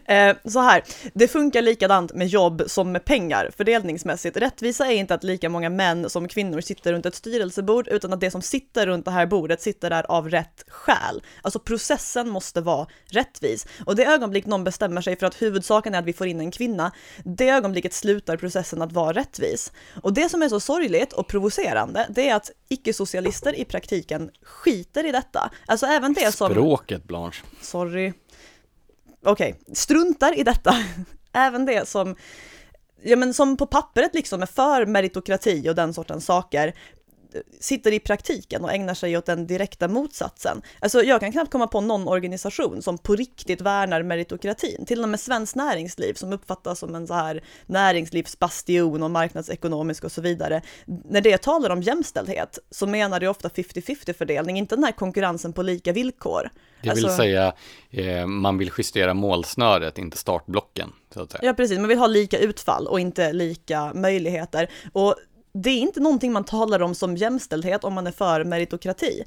eh, 0.05 0.35
så 0.45 0.59
här. 0.59 0.83
Det 1.13 1.27
funkar 1.27 1.61
likadant 1.61 2.13
med 2.13 2.27
jobb 2.27 2.63
som 2.67 2.91
med 2.91 3.05
pengar 3.05 3.51
fördelningsmässigt. 3.57 4.37
Rättvisa 4.37 4.87
är 4.87 4.95
inte 4.95 5.13
att 5.13 5.23
lika 5.23 5.49
många 5.49 5.69
män 5.69 6.09
som 6.09 6.27
kvinnor 6.27 6.61
sitter 6.61 6.93
runt 6.93 7.05
ett 7.05 7.15
styrelsebord, 7.15 7.87
utan 7.87 8.13
att 8.13 8.19
det 8.19 8.31
som 8.31 8.41
sitter 8.41 8.87
runt 8.87 9.05
det 9.05 9.11
här 9.11 9.25
bordet 9.25 9.61
sitter 9.61 9.89
där 9.89 10.11
av 10.11 10.29
rätt 10.29 10.63
skäl. 10.67 11.21
Alltså 11.41 11.59
processen 11.59 12.29
måste 12.29 12.61
vara 12.61 12.87
rättvis. 13.05 13.67
Och 13.85 13.95
det 13.95 14.05
ögonblick 14.05 14.45
någon 14.45 14.63
bestämmer 14.63 15.01
sig 15.01 15.19
för 15.19 15.25
att 15.25 15.41
huvudsaken 15.41 15.95
är 15.95 15.99
att 15.99 16.05
vi 16.05 16.13
får 16.13 16.27
in 16.27 16.39
en 16.39 16.51
kvinna, 16.51 16.91
det 17.23 17.49
ögonblicket 17.49 17.93
slutar 17.93 18.37
processen 18.37 18.81
att 18.81 18.91
vara 18.91 19.13
rättvis. 19.13 19.71
Och 20.01 20.13
det 20.13 20.29
som 20.29 20.41
är 20.41 20.49
så 20.49 20.59
sorgligt 20.59 21.13
och 21.13 21.27
provocerande, 21.27 22.05
det 22.09 22.29
är 22.29 22.35
att 22.35 22.51
icke-socialister 22.69 23.59
i 23.59 23.65
praktiken 23.65 24.29
skiter 24.43 25.05
i 25.05 25.11
detta. 25.11 25.51
Alltså 25.65 25.85
även 25.85 26.13
det 26.13 26.31
som... 26.31 26.51
Språk. 26.51 26.90
Språket, 26.91 27.07
Blanche. 27.07 27.43
Sorry 27.61 28.13
okej, 29.23 29.51
okay, 29.51 29.75
struntar 29.75 30.39
i 30.39 30.43
detta. 30.43 30.75
Även 31.33 31.65
det 31.65 31.87
som, 31.87 32.15
ja 33.03 33.15
men 33.15 33.33
som 33.33 33.57
på 33.57 33.65
pappret 33.65 34.13
liksom 34.13 34.41
är 34.41 34.45
för 34.45 34.85
meritokrati 34.85 35.69
och 35.69 35.75
den 35.75 35.93
sortens 35.93 36.25
saker, 36.25 36.73
sitter 37.59 37.91
i 37.91 37.99
praktiken 37.99 38.63
och 38.63 38.73
ägnar 38.73 38.93
sig 38.93 39.17
åt 39.17 39.25
den 39.25 39.47
direkta 39.47 39.87
motsatsen. 39.87 40.61
Alltså 40.79 41.03
jag 41.03 41.19
kan 41.19 41.31
knappt 41.31 41.51
komma 41.51 41.67
på 41.67 41.81
någon 41.81 42.07
organisation 42.07 42.81
som 42.81 42.97
på 42.97 43.15
riktigt 43.15 43.61
värnar 43.61 44.03
meritokratin. 44.03 44.85
Till 44.85 45.03
och 45.03 45.09
med 45.09 45.19
Svenskt 45.19 45.55
Näringsliv 45.55 46.13
som 46.13 46.33
uppfattas 46.33 46.79
som 46.79 46.95
en 46.95 47.07
så 47.07 47.13
här 47.13 47.43
näringslivsbastion 47.65 49.03
och 49.03 49.11
marknadsekonomisk 49.11 50.03
och 50.03 50.11
så 50.11 50.21
vidare. 50.21 50.61
När 50.85 51.21
det 51.21 51.37
talar 51.37 51.69
om 51.69 51.81
jämställdhet 51.81 52.59
så 52.71 52.87
menar 52.87 53.19
det 53.19 53.27
ofta 53.27 53.47
50-50 53.47 54.13
fördelning, 54.13 54.57
inte 54.57 54.75
den 54.75 54.83
här 54.83 54.91
konkurrensen 54.91 55.53
på 55.53 55.61
lika 55.61 55.91
villkor. 55.91 56.49
Det 56.81 56.89
vill 56.89 57.05
alltså, 57.05 57.17
säga, 57.17 57.53
eh, 57.89 58.27
man 58.27 58.57
vill 58.57 58.71
justera 58.77 59.13
målsnöret, 59.13 59.97
inte 59.97 60.17
startblocken. 60.17 60.91
Ja, 61.41 61.53
precis. 61.53 61.79
Man 61.79 61.87
vill 61.87 61.97
ha 61.97 62.07
lika 62.07 62.39
utfall 62.39 62.87
och 62.87 62.99
inte 62.99 63.33
lika 63.33 63.93
möjligheter. 63.93 64.69
Och 64.93 65.15
det 65.53 65.69
är 65.69 65.77
inte 65.77 65.99
någonting 65.99 66.31
man 66.31 66.43
talar 66.43 66.81
om 66.81 66.95
som 66.95 67.17
jämställdhet 67.17 67.83
om 67.83 67.93
man 67.93 68.07
är 68.07 68.11
för 68.11 68.43
meritokrati. 68.43 69.23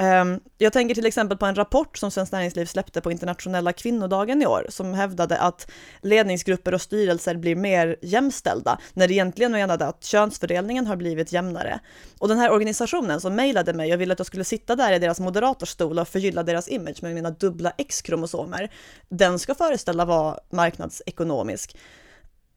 Ehm, 0.00 0.40
jag 0.58 0.72
tänker 0.72 0.94
till 0.94 1.06
exempel 1.06 1.38
på 1.38 1.46
en 1.46 1.54
rapport 1.54 1.98
som 1.98 2.10
Svenskt 2.10 2.32
Näringsliv 2.32 2.66
släppte 2.66 3.00
på 3.00 3.10
internationella 3.10 3.72
kvinnodagen 3.72 4.42
i 4.42 4.46
år, 4.46 4.66
som 4.68 4.94
hävdade 4.94 5.38
att 5.38 5.70
ledningsgrupper 6.02 6.74
och 6.74 6.80
styrelser 6.80 7.34
blir 7.34 7.56
mer 7.56 7.96
jämställda, 8.02 8.78
när 8.92 9.08
det 9.08 9.14
egentligen 9.14 9.52
menade 9.52 9.86
att 9.86 10.04
könsfördelningen 10.04 10.86
har 10.86 10.96
blivit 10.96 11.32
jämnare. 11.32 11.80
Och 12.18 12.28
den 12.28 12.38
här 12.38 12.50
organisationen 12.50 13.20
som 13.20 13.34
mejlade 13.34 13.72
mig 13.72 13.94
och 13.94 14.00
ville 14.00 14.12
att 14.12 14.18
jag 14.18 14.26
skulle 14.26 14.44
sitta 14.44 14.76
där 14.76 14.92
i 14.92 14.98
deras 14.98 15.20
moderatorstol 15.20 15.98
och 15.98 16.08
förgylla 16.08 16.42
deras 16.42 16.68
image 16.68 17.02
med 17.02 17.14
mina 17.14 17.30
dubbla 17.30 17.72
X-kromosomer, 17.78 18.70
den 19.08 19.38
ska 19.38 19.54
föreställa 19.54 20.04
vara 20.04 20.38
marknadsekonomisk. 20.50 21.76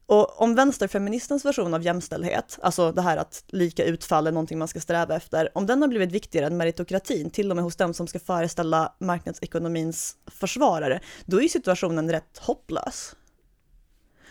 Och 0.06 0.42
om 0.42 0.56
vänsterfeministens 0.56 1.46
version 1.46 1.74
av 1.74 1.84
jämställdhet, 1.84 2.60
alltså 2.62 2.92
det 2.92 3.02
här 3.02 3.18
att 3.18 3.44
lika 3.48 3.84
utfall 3.84 4.28
är 4.28 4.32
någonting 4.32 4.60
man 4.60 4.68
ska 4.68 4.80
sträva 4.80 5.16
efter, 5.16 5.58
om 5.58 5.66
den 5.66 5.82
har 5.82 5.90
blivit 5.90 6.12
viktigare 6.12 6.46
än 6.46 6.58
meritokratin, 6.58 7.30
till 7.30 7.50
och 7.50 7.56
med 7.56 7.64
hos 7.64 7.76
dem 7.76 7.94
som 7.94 8.08
ska 8.08 8.20
föreställa 8.20 8.94
marknadsekonomins 9.00 10.16
försvarare, 10.28 11.00
då 11.26 11.42
är 11.42 11.48
situationen 11.48 12.12
rätt 12.12 12.38
hopplös. 12.38 13.16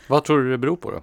Vad 0.08 0.24
tror 0.24 0.42
du 0.42 0.50
det 0.50 0.58
beror 0.58 0.76
på 0.76 0.90
då? 0.90 1.02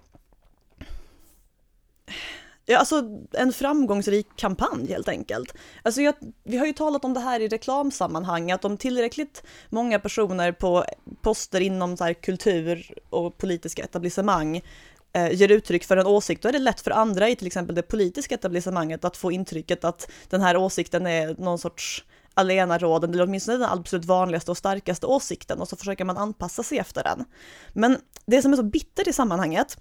Ja, 2.71 2.77
alltså 2.77 3.03
en 3.31 3.53
framgångsrik 3.53 4.27
kampanj 4.35 4.87
helt 4.87 5.07
enkelt. 5.07 5.53
Alltså 5.83 6.01
jag, 6.01 6.13
vi 6.43 6.57
har 6.57 6.65
ju 6.65 6.73
talat 6.73 7.05
om 7.05 7.13
det 7.13 7.19
här 7.19 7.39
i 7.39 7.47
reklamsammanhang, 7.47 8.51
att 8.51 8.65
om 8.65 8.77
tillräckligt 8.77 9.43
många 9.69 9.99
personer 9.99 10.51
på 10.51 10.85
poster 11.21 11.61
inom 11.61 11.97
så 11.97 12.03
här 12.03 12.13
kultur 12.13 12.93
och 13.09 13.37
politiska 13.37 13.83
etablissemang 13.83 14.61
eh, 15.13 15.31
ger 15.31 15.51
uttryck 15.51 15.83
för 15.83 15.97
en 15.97 16.07
åsikt, 16.07 16.43
då 16.43 16.49
är 16.49 16.53
det 16.53 16.59
lätt 16.59 16.81
för 16.81 16.91
andra 16.91 17.29
i 17.29 17.35
till 17.35 17.47
exempel 17.47 17.75
det 17.75 17.81
politiska 17.81 18.35
etablissemanget 18.35 19.05
att 19.05 19.17
få 19.17 19.31
intrycket 19.31 19.83
att 19.83 20.11
den 20.29 20.41
här 20.41 20.57
åsikten 20.57 21.07
är 21.07 21.35
någon 21.37 21.59
sorts 21.59 22.05
allenarådande, 22.33 23.15
eller 23.15 23.23
åtminstone 23.23 23.57
den 23.57 23.69
absolut 23.69 24.05
vanligaste 24.05 24.51
och 24.51 24.57
starkaste 24.57 25.05
åsikten, 25.05 25.61
och 25.61 25.67
så 25.67 25.75
försöker 25.75 26.05
man 26.05 26.17
anpassa 26.17 26.63
sig 26.63 26.77
efter 26.77 27.03
den. 27.03 27.25
Men 27.73 27.97
det 28.25 28.41
som 28.41 28.53
är 28.53 28.57
så 28.57 28.63
bittert 28.63 29.07
i 29.07 29.13
sammanhanget, 29.13 29.77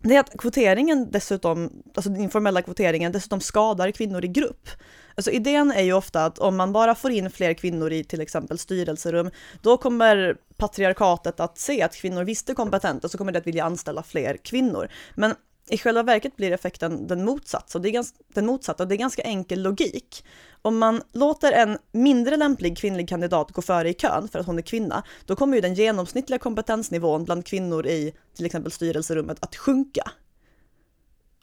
det 0.00 0.16
är 0.16 0.20
att 0.20 0.38
kvoteringen 0.38 1.10
dessutom, 1.10 1.82
alltså 1.94 2.10
den 2.10 2.22
informella 2.22 2.62
kvoteringen 2.62 3.12
dessutom 3.12 3.40
skadar 3.40 3.90
kvinnor 3.90 4.24
i 4.24 4.28
grupp. 4.28 4.68
Alltså 5.14 5.30
idén 5.30 5.70
är 5.70 5.82
ju 5.82 5.92
ofta 5.92 6.24
att 6.24 6.38
om 6.38 6.56
man 6.56 6.72
bara 6.72 6.94
får 6.94 7.10
in 7.10 7.30
fler 7.30 7.54
kvinnor 7.54 7.92
i 7.92 8.04
till 8.04 8.20
exempel 8.20 8.58
styrelserum, 8.58 9.30
då 9.62 9.76
kommer 9.76 10.36
patriarkatet 10.56 11.40
att 11.40 11.58
se 11.58 11.82
att 11.82 11.96
kvinnor 11.96 12.24
visst 12.24 12.50
är 12.50 12.54
kompetenta, 12.54 13.08
så 13.08 13.18
kommer 13.18 13.32
det 13.32 13.38
att 13.38 13.46
vilja 13.46 13.64
anställa 13.64 14.02
fler 14.02 14.36
kvinnor. 14.36 14.88
Men 15.14 15.34
i 15.70 15.78
själva 15.78 16.02
verket 16.02 16.36
blir 16.36 16.52
effekten 16.52 17.06
den 17.06 17.24
motsatta, 17.24 17.78
och 17.78 17.82
det 17.82 17.88
är 17.88 17.92
ganska, 17.92 18.18
den 18.34 18.46
motsatta, 18.46 18.84
det 18.84 18.94
är 18.94 18.96
ganska 18.96 19.22
enkel 19.22 19.62
logik. 19.62 20.24
Om 20.62 20.78
man 20.78 21.02
låter 21.12 21.52
en 21.52 21.78
mindre 21.92 22.36
lämplig 22.36 22.78
kvinnlig 22.78 23.08
kandidat 23.08 23.52
gå 23.52 23.62
före 23.62 23.88
i 23.88 23.94
kön 23.94 24.28
för 24.28 24.38
att 24.38 24.46
hon 24.46 24.58
är 24.58 24.62
kvinna, 24.62 25.02
då 25.24 25.36
kommer 25.36 25.56
ju 25.56 25.60
den 25.60 25.74
genomsnittliga 25.74 26.38
kompetensnivån 26.38 27.24
bland 27.24 27.46
kvinnor 27.46 27.86
i 27.86 28.14
till 28.36 28.46
exempel 28.46 28.72
styrelserummet 28.72 29.38
att 29.40 29.56
sjunka. 29.56 30.10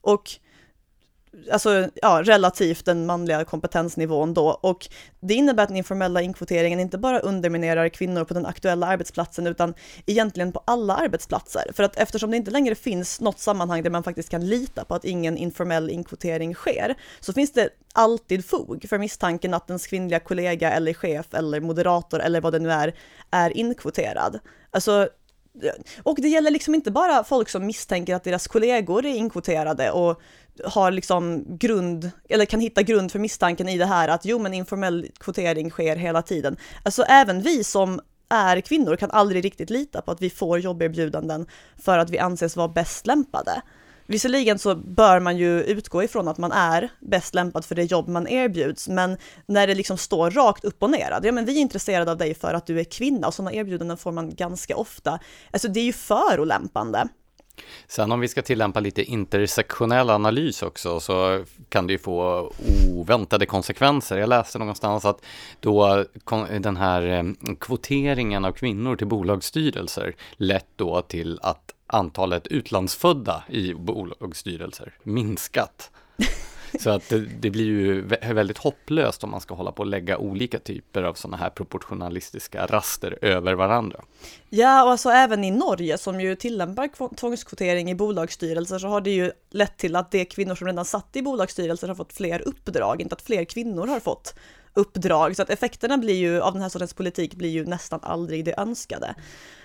Och 0.01 0.31
alltså, 1.51 1.89
ja, 2.01 2.21
relativt 2.23 2.85
den 2.85 3.05
manliga 3.05 3.45
kompetensnivån 3.45 4.33
då. 4.33 4.47
Och 4.47 4.87
det 5.19 5.33
innebär 5.33 5.63
att 5.63 5.69
den 5.69 5.77
informella 5.77 6.21
inkvoteringen 6.21 6.79
inte 6.79 6.97
bara 6.97 7.19
underminerar 7.19 7.89
kvinnor 7.89 8.23
på 8.23 8.33
den 8.33 8.45
aktuella 8.45 8.87
arbetsplatsen, 8.87 9.47
utan 9.47 9.73
egentligen 10.05 10.51
på 10.51 10.61
alla 10.65 10.95
arbetsplatser. 10.95 11.71
För 11.73 11.83
att 11.83 11.95
eftersom 11.95 12.31
det 12.31 12.37
inte 12.37 12.51
längre 12.51 12.75
finns 12.75 13.21
något 13.21 13.39
sammanhang 13.39 13.83
där 13.83 13.89
man 13.89 14.03
faktiskt 14.03 14.29
kan 14.29 14.47
lita 14.47 14.85
på 14.85 14.95
att 14.95 15.05
ingen 15.05 15.37
informell 15.37 15.89
inkvotering 15.89 16.53
sker, 16.53 16.95
så 17.19 17.33
finns 17.33 17.53
det 17.53 17.69
alltid 17.93 18.45
fog 18.45 18.85
för 18.89 18.97
misstanken 18.97 19.53
att 19.53 19.69
ens 19.69 19.87
kvinnliga 19.87 20.19
kollega 20.19 20.71
eller 20.71 20.93
chef 20.93 21.33
eller 21.33 21.59
moderator 21.59 22.19
eller 22.19 22.41
vad 22.41 22.53
det 22.53 22.59
nu 22.59 22.71
är, 22.71 22.95
är 23.31 23.57
inkvoterad. 23.57 24.39
Alltså, 24.71 25.09
och 26.03 26.17
det 26.21 26.27
gäller 26.27 26.51
liksom 26.51 26.75
inte 26.75 26.91
bara 26.91 27.23
folk 27.23 27.49
som 27.49 27.65
misstänker 27.65 28.15
att 28.15 28.23
deras 28.23 28.47
kollegor 28.47 29.05
är 29.05 29.15
inkvoterade 29.15 29.91
och 29.91 30.21
har 30.63 30.91
liksom 30.91 31.43
grund, 31.57 32.11
eller 32.29 32.45
kan 32.45 32.59
hitta 32.59 32.81
grund 32.81 33.11
för 33.11 33.19
misstanken 33.19 33.69
i 33.69 33.77
det 33.77 33.85
här 33.85 34.07
att 34.07 34.25
jo 34.25 34.39
men 34.39 34.53
informell 34.53 35.07
kvotering 35.19 35.69
sker 35.69 35.95
hela 35.95 36.21
tiden. 36.21 36.57
Alltså 36.83 37.03
även 37.03 37.41
vi 37.41 37.63
som 37.63 38.01
är 38.29 38.61
kvinnor 38.61 38.95
kan 38.95 39.11
aldrig 39.11 39.45
riktigt 39.45 39.69
lita 39.69 40.01
på 40.01 40.11
att 40.11 40.21
vi 40.21 40.29
får 40.29 40.59
jobberbjudanden 40.59 41.45
för 41.77 41.97
att 41.97 42.09
vi 42.09 42.19
anses 42.19 42.55
vara 42.55 42.67
bäst 42.67 43.07
lämpade. 43.07 43.61
Visserligen 44.07 44.59
så 44.59 44.75
bör 44.75 45.19
man 45.19 45.37
ju 45.37 45.63
utgå 45.63 46.03
ifrån 46.03 46.27
att 46.27 46.37
man 46.37 46.51
är 46.51 46.89
bäst 46.99 47.35
lämpad 47.35 47.65
för 47.65 47.75
det 47.75 47.83
jobb 47.83 48.07
man 48.07 48.27
erbjuds, 48.27 48.87
men 48.87 49.17
när 49.45 49.67
det 49.67 49.75
liksom 49.75 49.97
står 49.97 50.31
rakt 50.31 50.65
upp 50.65 50.83
och 50.83 50.89
ner, 50.89 51.19
ja 51.23 51.31
men 51.31 51.45
vi 51.45 51.57
är 51.57 51.61
intresserade 51.61 52.11
av 52.11 52.17
dig 52.17 52.33
för 52.33 52.53
att 52.53 52.65
du 52.65 52.79
är 52.79 52.83
kvinna 52.83 53.27
och 53.27 53.33
sådana 53.33 53.53
erbjudanden 53.53 53.97
får 53.97 54.11
man 54.11 54.35
ganska 54.35 54.75
ofta. 54.75 55.19
Alltså 55.51 55.67
det 55.67 55.79
är 55.79 55.83
ju 55.83 55.93
förolämpande. 55.93 57.07
Sen 57.87 58.11
om 58.11 58.19
vi 58.19 58.27
ska 58.27 58.41
tillämpa 58.41 58.79
lite 58.79 59.03
intersektionell 59.03 60.09
analys 60.09 60.63
också 60.63 60.99
så 60.99 61.43
kan 61.69 61.87
det 61.87 61.93
ju 61.93 61.99
få 61.99 62.51
oväntade 62.89 63.45
konsekvenser. 63.45 64.17
Jag 64.17 64.29
läste 64.29 64.59
någonstans 64.59 65.05
att 65.05 65.25
då 65.59 66.05
den 66.59 66.77
här 66.77 67.01
eh, 67.07 67.55
kvoteringen 67.59 68.45
av 68.45 68.51
kvinnor 68.51 68.95
till 68.95 69.07
bolagsstyrelser 69.07 70.15
lett 70.35 70.67
då 70.75 71.01
till 71.01 71.39
att 71.41 71.73
antalet 71.87 72.47
utlandsfödda 72.47 73.43
i 73.49 73.73
bolagsstyrelser 73.73 74.93
minskat. 75.03 75.91
Så 76.79 76.89
att 76.89 77.09
det, 77.09 77.19
det, 77.19 77.49
blir 77.49 77.65
ju 77.65 78.01
väldigt 78.33 78.57
hopplöst 78.57 79.23
om 79.23 79.31
man 79.31 79.41
ska 79.41 79.55
hålla 79.55 79.71
på 79.71 79.79
och 79.79 79.87
lägga 79.87 80.17
olika 80.17 80.59
typer 80.59 81.03
av 81.03 81.13
sådana 81.13 81.37
här 81.37 81.49
proportionalistiska 81.49 82.65
raster 82.65 83.17
över 83.21 83.53
varandra. 83.53 84.01
Ja, 84.49 84.83
och 84.83 84.91
alltså 84.91 85.09
även 85.09 85.43
i 85.43 85.51
Norge 85.51 85.97
som 85.97 86.21
ju 86.21 86.35
tillämpar 86.35 87.15
tvångskvotering 87.15 87.91
i 87.91 87.95
bolagsstyrelser 87.95 88.79
så 88.79 88.87
har 88.87 89.01
det 89.01 89.11
ju 89.11 89.31
lett 89.49 89.77
till 89.77 89.95
att 89.95 90.11
de 90.11 90.25
kvinnor 90.25 90.55
som 90.55 90.67
redan 90.67 90.85
satt 90.85 91.15
i 91.15 91.21
bolagsstyrelser 91.21 91.87
har 91.87 91.95
fått 91.95 92.13
fler 92.13 92.41
uppdrag, 92.47 93.01
inte 93.01 93.15
att 93.15 93.21
fler 93.21 93.45
kvinnor 93.45 93.87
har 93.87 93.99
fått 93.99 94.35
uppdrag. 94.73 95.35
Så 95.35 95.41
att 95.41 95.49
effekterna 95.49 95.97
blir 95.97 96.15
ju 96.15 96.41
av 96.41 96.53
den 96.53 96.61
här 96.61 96.69
sortens 96.69 96.93
politik 96.93 97.35
blir 97.35 97.49
ju 97.49 97.65
nästan 97.65 97.99
aldrig 98.03 98.45
det 98.45 98.53
önskade. 98.57 99.15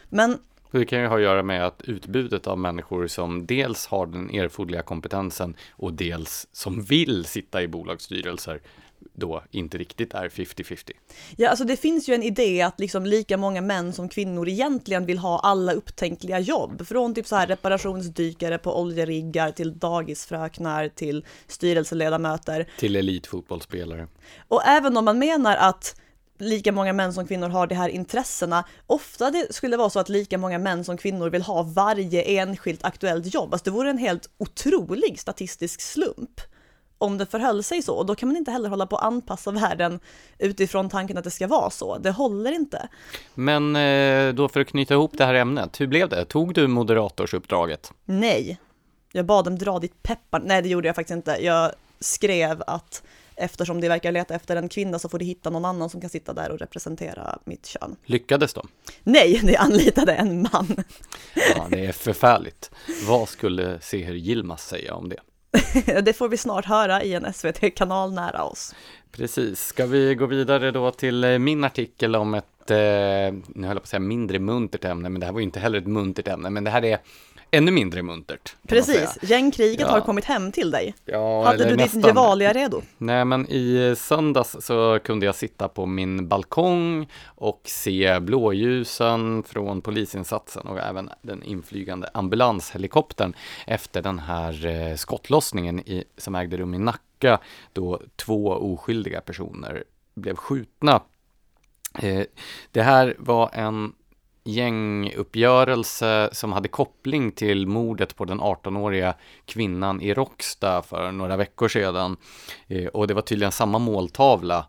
Men 0.08 0.38
det 0.78 0.84
kan 0.84 1.00
ju 1.00 1.06
ha 1.06 1.16
att 1.16 1.22
göra 1.22 1.42
med 1.42 1.66
att 1.66 1.82
utbudet 1.82 2.46
av 2.46 2.58
människor 2.58 3.06
som 3.06 3.46
dels 3.46 3.86
har 3.86 4.06
den 4.06 4.30
erforderliga 4.30 4.82
kompetensen 4.82 5.56
och 5.70 5.92
dels 5.92 6.46
som 6.52 6.82
vill 6.82 7.24
sitta 7.24 7.62
i 7.62 7.68
bolagsstyrelser 7.68 8.60
då 9.12 9.42
inte 9.50 9.78
riktigt 9.78 10.14
är 10.14 10.28
50-50. 10.28 10.90
Ja, 11.36 11.48
alltså 11.48 11.64
det 11.64 11.76
finns 11.76 12.08
ju 12.08 12.14
en 12.14 12.22
idé 12.22 12.62
att 12.62 12.80
liksom 12.80 13.06
lika 13.06 13.36
många 13.36 13.60
män 13.60 13.92
som 13.92 14.08
kvinnor 14.08 14.48
egentligen 14.48 15.06
vill 15.06 15.18
ha 15.18 15.38
alla 15.38 15.72
upptänkliga 15.72 16.38
jobb. 16.38 16.86
Från 16.86 17.14
typ 17.14 17.26
så 17.26 17.36
här 17.36 17.46
reparationsdykare 17.46 18.58
på 18.58 18.80
oljeriggar 18.80 19.50
till 19.50 19.78
dagisfröknar 19.78 20.88
till 20.88 21.24
styrelseledamöter. 21.46 22.68
Till 22.78 22.96
elitfotbollsspelare. 22.96 24.08
Och 24.48 24.66
även 24.66 24.96
om 24.96 25.04
man 25.04 25.18
menar 25.18 25.56
att 25.56 26.00
lika 26.40 26.72
många 26.72 26.92
män 26.92 27.12
som 27.12 27.26
kvinnor 27.26 27.48
har 27.48 27.66
de 27.66 27.74
här 27.74 27.88
intressena. 27.88 28.64
Ofta 28.86 29.30
det 29.30 29.54
skulle 29.54 29.76
vara 29.76 29.90
så 29.90 30.00
att 30.00 30.08
lika 30.08 30.38
många 30.38 30.58
män 30.58 30.84
som 30.84 30.96
kvinnor 30.96 31.30
vill 31.30 31.42
ha 31.42 31.62
varje 31.62 32.22
enskilt 32.22 32.84
aktuellt 32.84 33.34
jobb. 33.34 33.52
Alltså 33.52 33.64
det 33.64 33.70
vore 33.70 33.90
en 33.90 33.98
helt 33.98 34.30
otrolig 34.38 35.20
statistisk 35.20 35.80
slump 35.80 36.40
om 37.00 37.18
det 37.18 37.26
förhöll 37.26 37.62
sig 37.62 37.82
så. 37.82 37.94
Och 37.94 38.06
då 38.06 38.14
kan 38.14 38.28
man 38.28 38.36
inte 38.36 38.50
heller 38.50 38.68
hålla 38.68 38.86
på 38.86 38.96
att 38.96 39.04
anpassa 39.04 39.50
världen 39.50 40.00
utifrån 40.38 40.88
tanken 40.88 41.18
att 41.18 41.24
det 41.24 41.30
ska 41.30 41.46
vara 41.46 41.70
så. 41.70 41.98
Det 41.98 42.10
håller 42.10 42.52
inte. 42.52 42.88
Men 43.34 43.76
eh, 43.76 44.34
då 44.34 44.48
för 44.48 44.60
att 44.60 44.66
knyta 44.66 44.94
ihop 44.94 45.12
det 45.18 45.24
här 45.24 45.34
ämnet, 45.34 45.80
hur 45.80 45.86
blev 45.86 46.08
det? 46.08 46.24
Tog 46.24 46.54
du 46.54 46.66
moderatorsuppdraget? 46.66 47.92
Nej. 48.04 48.60
Jag 49.12 49.26
bad 49.26 49.44
dem 49.44 49.58
dra 49.58 49.78
ditt 49.78 50.02
peppar. 50.02 50.40
Nej, 50.44 50.62
det 50.62 50.68
gjorde 50.68 50.88
jag 50.88 50.96
faktiskt 50.96 51.16
inte. 51.16 51.36
Jag 51.40 51.72
skrev 52.00 52.62
att 52.66 53.02
eftersom 53.40 53.80
de 53.80 53.88
verkar 53.88 54.12
leta 54.12 54.34
efter 54.34 54.56
en 54.56 54.68
kvinna 54.68 54.98
så 54.98 55.08
får 55.08 55.18
de 55.18 55.24
hitta 55.24 55.50
någon 55.50 55.64
annan 55.64 55.90
som 55.90 56.00
kan 56.00 56.10
sitta 56.10 56.32
där 56.32 56.50
och 56.50 56.58
representera 56.58 57.38
mitt 57.44 57.66
kön. 57.66 57.96
Lyckades 58.04 58.54
de? 58.54 58.68
Nej, 59.02 59.40
de 59.42 59.56
anlitade 59.56 60.12
en 60.12 60.42
man. 60.42 60.76
Ja, 61.56 61.66
det 61.70 61.86
är 61.86 61.92
förfärligt. 61.92 62.70
Vad 63.08 63.28
skulle 63.28 63.80
Seher 63.80 64.14
Yilmaz 64.14 64.68
säga 64.68 64.94
om 64.94 65.08
det? 65.08 65.20
det 66.02 66.12
får 66.12 66.28
vi 66.28 66.36
snart 66.36 66.64
höra 66.64 67.02
i 67.02 67.14
en 67.14 67.32
SVT-kanal 67.32 68.12
nära 68.12 68.44
oss. 68.44 68.74
Precis, 69.12 69.60
ska 69.60 69.86
vi 69.86 70.14
gå 70.14 70.26
vidare 70.26 70.70
då 70.70 70.90
till 70.90 71.24
eh, 71.24 71.38
min 71.38 71.64
artikel 71.64 72.16
om 72.16 72.34
ett, 72.34 72.70
eh, 72.70 72.76
nu 72.76 73.66
höll 73.66 73.66
jag 73.66 73.74
på 73.76 73.82
att 73.82 73.88
säga 73.88 74.00
mindre 74.00 74.38
muntert 74.38 74.84
ämne, 74.84 75.08
men 75.08 75.20
det 75.20 75.26
här 75.26 75.32
var 75.32 75.40
ju 75.40 75.44
inte 75.44 75.60
heller 75.60 75.78
ett 75.78 75.86
muntert 75.86 76.28
ämne, 76.28 76.50
men 76.50 76.64
det 76.64 76.70
här 76.70 76.84
är 76.84 76.98
ännu 77.50 77.70
mindre 77.70 78.02
muntert. 78.02 78.56
Precis, 78.68 79.18
gängkriget 79.22 79.80
ja. 79.80 79.88
har 79.88 80.00
kommit 80.00 80.24
hem 80.24 80.52
till 80.52 80.70
dig. 80.70 80.94
Ja, 81.04 81.44
Hade 81.44 81.64
du 81.64 81.76
nästan. 81.76 82.00
ditt 82.00 82.08
Gevalia 82.08 82.52
redo? 82.52 82.82
Nej, 82.98 83.24
men 83.24 83.50
i 83.50 83.94
söndags 83.98 84.56
så 84.60 84.98
kunde 85.04 85.26
jag 85.26 85.34
sitta 85.34 85.68
på 85.68 85.86
min 85.86 86.28
balkong 86.28 87.08
och 87.26 87.60
se 87.64 88.20
blåljusen 88.20 89.42
från 89.42 89.80
polisinsatsen 89.80 90.66
och 90.66 90.78
även 90.78 91.10
den 91.22 91.42
inflygande 91.42 92.08
ambulanshelikoptern 92.14 93.34
efter 93.66 94.02
den 94.02 94.18
här 94.18 94.66
eh, 94.66 94.96
skottlossningen 94.96 95.80
i, 95.80 96.04
som 96.16 96.34
ägde 96.34 96.56
rum 96.56 96.74
i 96.74 96.78
Nacka 96.78 97.38
då 97.72 98.00
två 98.16 98.48
oskyldiga 98.48 99.20
personer 99.20 99.84
blev 100.14 100.36
skjutna. 100.36 101.02
Eh, 101.98 102.24
det 102.72 102.82
här 102.82 103.14
var 103.18 103.50
en 103.52 103.92
gänguppgörelse 104.50 106.28
som 106.32 106.52
hade 106.52 106.68
koppling 106.68 107.32
till 107.32 107.66
mordet 107.66 108.16
på 108.16 108.24
den 108.24 108.40
18-åriga 108.40 109.14
kvinnan 109.44 110.00
i 110.00 110.14
Råcksta 110.14 110.82
för 110.82 111.12
några 111.12 111.36
veckor 111.36 111.68
sedan. 111.68 112.16
Eh, 112.66 112.86
och 112.86 113.06
det 113.06 113.14
var 113.14 113.22
tydligen 113.22 113.52
samma 113.52 113.78
måltavla 113.78 114.66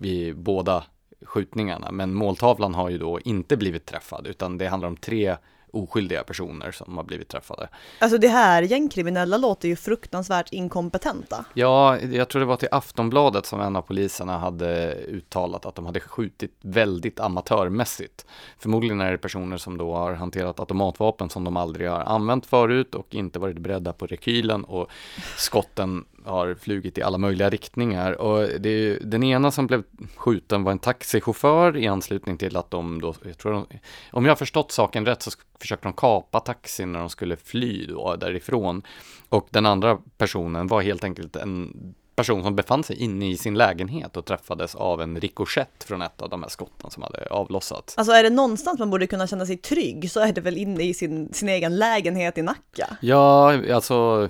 vid 0.00 0.38
båda 0.38 0.84
skjutningarna, 1.24 1.92
men 1.92 2.14
måltavlan 2.14 2.74
har 2.74 2.90
ju 2.90 2.98
då 2.98 3.20
inte 3.20 3.56
blivit 3.56 3.86
träffad, 3.86 4.26
utan 4.26 4.58
det 4.58 4.68
handlar 4.68 4.88
om 4.88 4.96
tre 4.96 5.36
oskyldiga 5.72 6.24
personer 6.24 6.70
som 6.70 6.96
har 6.96 7.04
blivit 7.04 7.28
träffade. 7.28 7.68
Alltså 7.98 8.18
det 8.18 8.28
här 8.28 8.62
gängkriminella 8.62 9.36
låter 9.36 9.68
ju 9.68 9.76
fruktansvärt 9.76 10.52
inkompetenta. 10.52 11.44
Ja, 11.54 12.00
jag 12.00 12.28
tror 12.28 12.40
det 12.40 12.46
var 12.46 12.56
till 12.56 12.68
Aftonbladet 12.70 13.46
som 13.46 13.60
en 13.60 13.76
av 13.76 13.82
poliserna 13.82 14.38
hade 14.38 14.94
uttalat 14.94 15.66
att 15.66 15.74
de 15.74 15.86
hade 15.86 16.00
skjutit 16.00 16.52
väldigt 16.60 17.20
amatörmässigt. 17.20 18.26
Förmodligen 18.58 19.00
är 19.00 19.12
det 19.12 19.18
personer 19.18 19.56
som 19.56 19.78
då 19.78 19.94
har 19.94 20.12
hanterat 20.12 20.60
automatvapen 20.60 21.30
som 21.30 21.44
de 21.44 21.56
aldrig 21.56 21.88
har 21.88 22.00
använt 22.00 22.46
förut 22.46 22.94
och 22.94 23.14
inte 23.14 23.38
varit 23.38 23.58
beredda 23.58 23.92
på 23.92 24.06
rekylen 24.06 24.64
och 24.64 24.90
skotten 25.36 26.04
har 26.30 26.54
flugit 26.54 26.98
i 26.98 27.02
alla 27.02 27.18
möjliga 27.18 27.50
riktningar 27.50 28.12
och 28.12 28.60
det, 28.60 28.98
den 28.98 29.22
ena 29.22 29.50
som 29.50 29.66
blev 29.66 29.82
skjuten 30.16 30.64
var 30.64 30.72
en 30.72 30.78
taxichaufför 30.78 31.76
i 31.76 31.86
anslutning 31.86 32.38
till 32.38 32.56
att 32.56 32.70
de 32.70 33.00
då, 33.00 33.14
jag 33.24 33.38
tror 33.38 33.52
de, 33.52 33.66
om 34.10 34.24
jag 34.24 34.30
har 34.30 34.36
förstått 34.36 34.72
saken 34.72 35.06
rätt 35.06 35.22
så 35.22 35.30
försökte 35.60 35.88
de 35.88 35.92
kapa 35.92 36.40
taxin 36.40 36.92
när 36.92 36.98
de 36.98 37.10
skulle 37.10 37.36
fly 37.36 37.86
då 37.86 38.16
därifrån. 38.16 38.82
Och 39.28 39.48
den 39.50 39.66
andra 39.66 39.98
personen 40.18 40.66
var 40.66 40.82
helt 40.82 41.04
enkelt 41.04 41.36
en 41.36 41.94
person 42.20 42.42
som 42.42 42.56
befann 42.56 42.84
sig 42.84 42.96
inne 42.96 43.30
i 43.30 43.36
sin 43.36 43.54
lägenhet 43.54 44.16
och 44.16 44.24
träffades 44.24 44.74
av 44.74 45.02
en 45.02 45.20
rikoschett 45.20 45.84
från 45.84 46.02
ett 46.02 46.22
av 46.22 46.28
de 46.30 46.42
här 46.42 46.50
skotten 46.50 46.90
som 46.90 47.02
hade 47.02 47.26
avlossats. 47.30 47.98
Alltså 47.98 48.12
är 48.12 48.22
det 48.22 48.30
någonstans 48.30 48.78
man 48.78 48.90
borde 48.90 49.06
kunna 49.06 49.26
känna 49.26 49.46
sig 49.46 49.56
trygg 49.56 50.10
så 50.10 50.20
är 50.20 50.32
det 50.32 50.40
väl 50.40 50.56
inne 50.56 50.84
i 50.84 50.94
sin, 50.94 51.32
sin 51.32 51.48
egen 51.48 51.76
lägenhet 51.76 52.38
i 52.38 52.42
Nacka? 52.42 52.96
Ja, 53.00 53.52
alltså 53.74 54.28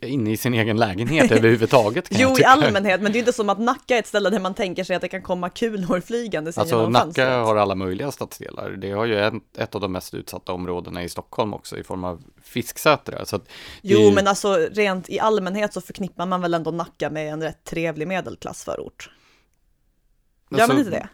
inne 0.00 0.30
i 0.32 0.36
sin 0.36 0.54
egen 0.54 0.76
lägenhet 0.76 1.30
överhuvudtaget. 1.32 2.08
jo, 2.10 2.34
i 2.38 2.44
allmänhet, 2.44 3.00
men 3.02 3.12
det 3.12 3.18
är 3.18 3.20
inte 3.20 3.32
som 3.32 3.48
att 3.48 3.58
Nacka 3.58 3.94
är 3.94 3.98
ett 3.98 4.06
ställe 4.06 4.30
där 4.30 4.40
man 4.40 4.54
tänker 4.54 4.84
sig 4.84 4.96
att 4.96 5.02
det 5.02 5.08
kan 5.08 5.22
komma 5.22 5.48
kulor 5.48 6.00
flygande 6.00 6.52
Alltså 6.56 6.88
Nacka 6.88 7.04
fönstret. 7.04 7.28
har 7.28 7.56
alla 7.56 7.74
möjliga 7.74 8.10
stadsdelar. 8.10 8.70
Det 8.70 8.90
har 8.90 9.06
ju 9.06 9.18
ett, 9.20 9.34
ett 9.58 9.74
av 9.74 9.80
de 9.80 9.92
mest 9.92 10.14
utsatta 10.14 10.52
områdena 10.52 11.02
i 11.04 11.08
Stockholm 11.08 11.54
också 11.54 11.78
i 11.78 11.82
form 11.84 12.04
av 12.04 12.22
Fisksätra. 12.50 13.24
Så 13.24 13.40
jo, 13.82 13.98
ju... 13.98 14.12
men 14.12 14.26
alltså 14.26 14.54
rent 14.54 15.10
i 15.10 15.20
allmänhet 15.20 15.72
så 15.72 15.80
förknippar 15.80 16.26
man 16.26 16.40
väl 16.40 16.54
ändå 16.54 16.70
Nacka 16.70 17.10
med 17.10 17.32
en 17.32 17.42
rätt 17.42 17.64
trevlig 17.64 18.08
medelklassförort. 18.08 19.10
Gör 20.50 20.58
alltså, 20.58 20.72
man 20.72 20.78
inte 20.78 20.90
det? 20.90 21.08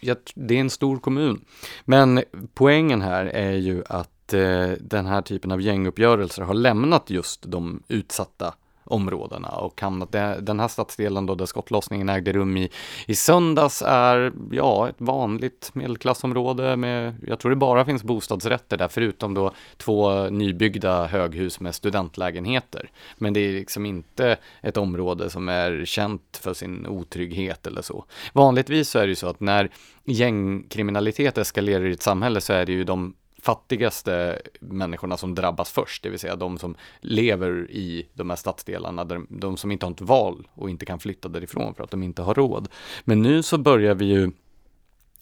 Ja, 0.00 0.14
det 0.34 0.56
är 0.56 0.60
en 0.60 0.70
stor 0.70 0.98
kommun. 0.98 1.44
Men 1.84 2.22
poängen 2.54 3.02
här 3.02 3.24
är 3.24 3.52
ju 3.52 3.82
att 3.88 4.32
eh, 4.32 4.70
den 4.80 5.06
här 5.06 5.22
typen 5.22 5.52
av 5.52 5.60
gänguppgörelser 5.60 6.42
har 6.42 6.54
lämnat 6.54 7.10
just 7.10 7.42
de 7.42 7.82
utsatta 7.88 8.54
områdena 8.84 9.48
och 9.48 9.80
hamnat, 9.80 10.12
den 10.40 10.60
här 10.60 10.68
stadsdelen 10.68 11.26
då 11.26 11.34
där 11.34 11.46
skottlossningen 11.46 12.08
ägde 12.08 12.32
rum 12.32 12.56
i, 12.56 12.70
i 13.06 13.14
söndags 13.14 13.82
är, 13.86 14.32
ja, 14.50 14.88
ett 14.88 14.96
vanligt 14.98 15.70
medelklassområde 15.74 16.76
med, 16.76 17.14
jag 17.26 17.38
tror 17.38 17.50
det 17.50 17.56
bara 17.56 17.84
finns 17.84 18.04
bostadsrätter 18.04 18.76
där, 18.76 18.88
förutom 18.88 19.34
då 19.34 19.52
två 19.76 20.28
nybyggda 20.28 21.06
höghus 21.06 21.60
med 21.60 21.74
studentlägenheter. 21.74 22.90
Men 23.18 23.32
det 23.32 23.40
är 23.40 23.52
liksom 23.52 23.86
inte 23.86 24.36
ett 24.60 24.76
område 24.76 25.30
som 25.30 25.48
är 25.48 25.84
känt 25.84 26.40
för 26.42 26.54
sin 26.54 26.86
otrygghet 26.86 27.66
eller 27.66 27.82
så. 27.82 28.04
Vanligtvis 28.32 28.88
så 28.88 28.98
är 28.98 29.02
det 29.02 29.08
ju 29.08 29.14
så 29.14 29.26
att 29.26 29.40
när 29.40 29.70
gängkriminalitet 30.04 31.38
eskalerar 31.38 31.84
i 31.84 31.92
ett 31.92 32.02
samhälle 32.02 32.40
så 32.40 32.52
är 32.52 32.66
det 32.66 32.72
ju 32.72 32.84
de 32.84 33.14
fattigaste 33.42 34.42
människorna 34.60 35.16
som 35.16 35.34
drabbas 35.34 35.70
först, 35.70 36.02
det 36.02 36.10
vill 36.10 36.18
säga 36.18 36.36
de 36.36 36.58
som 36.58 36.74
lever 37.00 37.70
i 37.70 38.08
de 38.14 38.30
här 38.30 38.36
stadsdelarna, 38.36 39.04
där, 39.04 39.22
de 39.28 39.56
som 39.56 39.70
inte 39.70 39.86
har 39.86 39.92
ett 39.92 40.00
val 40.00 40.48
och 40.54 40.70
inte 40.70 40.86
kan 40.86 40.98
flytta 40.98 41.28
därifrån 41.28 41.74
för 41.74 41.84
att 41.84 41.90
de 41.90 42.02
inte 42.02 42.22
har 42.22 42.34
råd. 42.34 42.68
Men 43.04 43.22
nu 43.22 43.42
så 43.42 43.58
börjar 43.58 43.94
vi 43.94 44.04
ju 44.04 44.30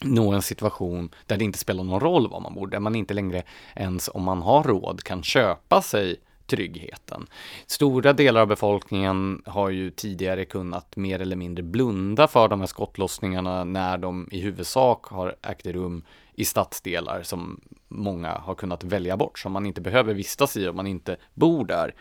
nå 0.04 0.32
en 0.32 0.42
situation 0.42 1.14
där 1.26 1.36
det 1.36 1.44
inte 1.44 1.58
spelar 1.58 1.84
någon 1.84 2.00
roll 2.00 2.30
var 2.30 2.40
man 2.40 2.54
bor, 2.54 2.66
där 2.66 2.80
man 2.80 2.94
inte 2.94 3.14
längre 3.14 3.42
ens 3.76 4.10
om 4.14 4.22
man 4.22 4.42
har 4.42 4.62
råd 4.62 5.02
kan 5.02 5.22
köpa 5.22 5.82
sig 5.82 6.16
tryggheten. 6.46 7.26
Stora 7.66 8.12
delar 8.12 8.40
av 8.40 8.46
befolkningen 8.46 9.42
har 9.46 9.70
ju 9.70 9.90
tidigare 9.90 10.44
kunnat 10.44 10.96
mer 10.96 11.20
eller 11.20 11.36
mindre 11.36 11.62
blunda 11.62 12.28
för 12.28 12.48
de 12.48 12.60
här 12.60 12.66
skottlossningarna 12.66 13.64
när 13.64 13.98
de 13.98 14.28
i 14.30 14.40
huvudsak 14.40 15.04
har 15.04 15.36
ägt 15.42 15.66
rum 15.66 16.02
i 16.40 16.44
stadsdelar 16.44 17.22
som 17.22 17.60
många 17.88 18.30
har 18.32 18.54
kunnat 18.54 18.84
välja 18.84 19.16
bort, 19.16 19.38
som 19.38 19.52
man 19.52 19.66
inte 19.66 19.80
behöver 19.80 20.14
vistas 20.14 20.56
i 20.56 20.68
om 20.68 20.76
man 20.76 20.86
inte 20.86 21.16
bor 21.34 21.64
där. 21.64 21.94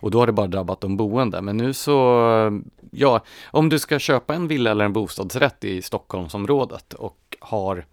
Och 0.00 0.10
då 0.10 0.18
har 0.18 0.26
det 0.26 0.32
bara 0.32 0.46
drabbat 0.46 0.80
de 0.80 0.96
boende. 0.96 1.42
Men 1.42 1.56
nu 1.56 1.72
så, 1.72 2.62
ja, 2.90 3.24
om 3.44 3.68
du 3.68 3.78
ska 3.78 3.98
köpa 3.98 4.34
en 4.34 4.48
villa 4.48 4.70
eller 4.70 4.84
en 4.84 4.92
bostadsrätt 4.92 5.64
i 5.64 5.82
Stockholmsområdet 5.82 6.94
och 6.94 7.36
har 7.40 7.86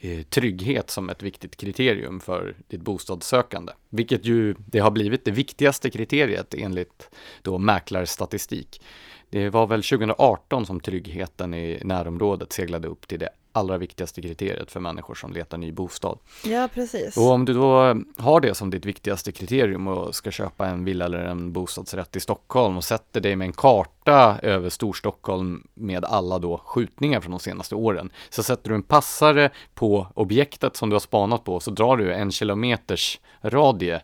eh, 0.00 0.22
trygghet 0.22 0.90
som 0.90 1.10
ett 1.10 1.22
viktigt 1.22 1.56
kriterium 1.56 2.20
för 2.20 2.56
ditt 2.68 2.82
bostadssökande. 2.82 3.72
Vilket 3.90 4.24
ju 4.24 4.54
det 4.66 4.78
har 4.78 4.90
blivit 4.90 5.24
det 5.24 5.30
viktigaste 5.30 5.90
kriteriet 5.90 6.54
enligt 6.54 7.10
då 7.42 7.58
mäklarstatistik. 7.58 8.82
Det 9.30 9.48
var 9.48 9.66
väl 9.66 9.82
2018 9.82 10.66
som 10.66 10.80
tryggheten 10.80 11.54
i 11.54 11.80
närområdet 11.84 12.52
seglade 12.52 12.88
upp 12.88 13.08
till 13.08 13.18
det 13.18 13.28
allra 13.52 13.78
viktigaste 13.78 14.22
kriteriet 14.22 14.70
för 14.70 14.80
människor 14.80 15.14
som 15.14 15.32
letar 15.32 15.58
ny 15.58 15.72
bostad. 15.72 16.18
Ja, 16.44 16.68
precis. 16.74 17.16
Och 17.16 17.30
om 17.30 17.44
du 17.44 17.54
då 17.54 18.02
har 18.16 18.40
det 18.40 18.54
som 18.54 18.70
ditt 18.70 18.84
viktigaste 18.84 19.32
kriterium 19.32 19.88
och 19.88 20.14
ska 20.14 20.30
köpa 20.30 20.66
en 20.66 20.84
villa 20.84 21.04
eller 21.04 21.18
en 21.18 21.52
bostadsrätt 21.52 22.16
i 22.16 22.20
Stockholm 22.20 22.76
och 22.76 22.84
sätter 22.84 23.20
dig 23.20 23.36
med 23.36 23.46
en 23.46 23.52
karta 23.52 24.38
över 24.42 24.68
Storstockholm 24.68 25.66
med 25.74 26.04
alla 26.04 26.38
då 26.38 26.58
skjutningar 26.58 27.20
från 27.20 27.30
de 27.30 27.40
senaste 27.40 27.74
åren, 27.74 28.10
så 28.30 28.42
sätter 28.42 28.68
du 28.68 28.74
en 28.74 28.82
passare 28.82 29.50
på 29.74 30.06
objektet 30.14 30.76
som 30.76 30.90
du 30.90 30.94
har 30.94 31.00
spanat 31.00 31.44
på, 31.44 31.60
så 31.60 31.70
drar 31.70 31.96
du 31.96 32.12
en 32.12 32.30
kilometers 32.30 33.20
radie. 33.40 34.00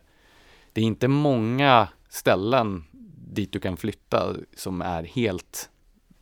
Det 0.73 0.81
är 0.81 0.85
inte 0.85 1.09
många 1.09 1.89
ställen 2.09 2.85
dit 3.33 3.53
du 3.53 3.61
kan 3.61 3.77
flytta 3.77 4.35
som 4.57 4.83
är 4.83 5.03
helt 5.03 5.71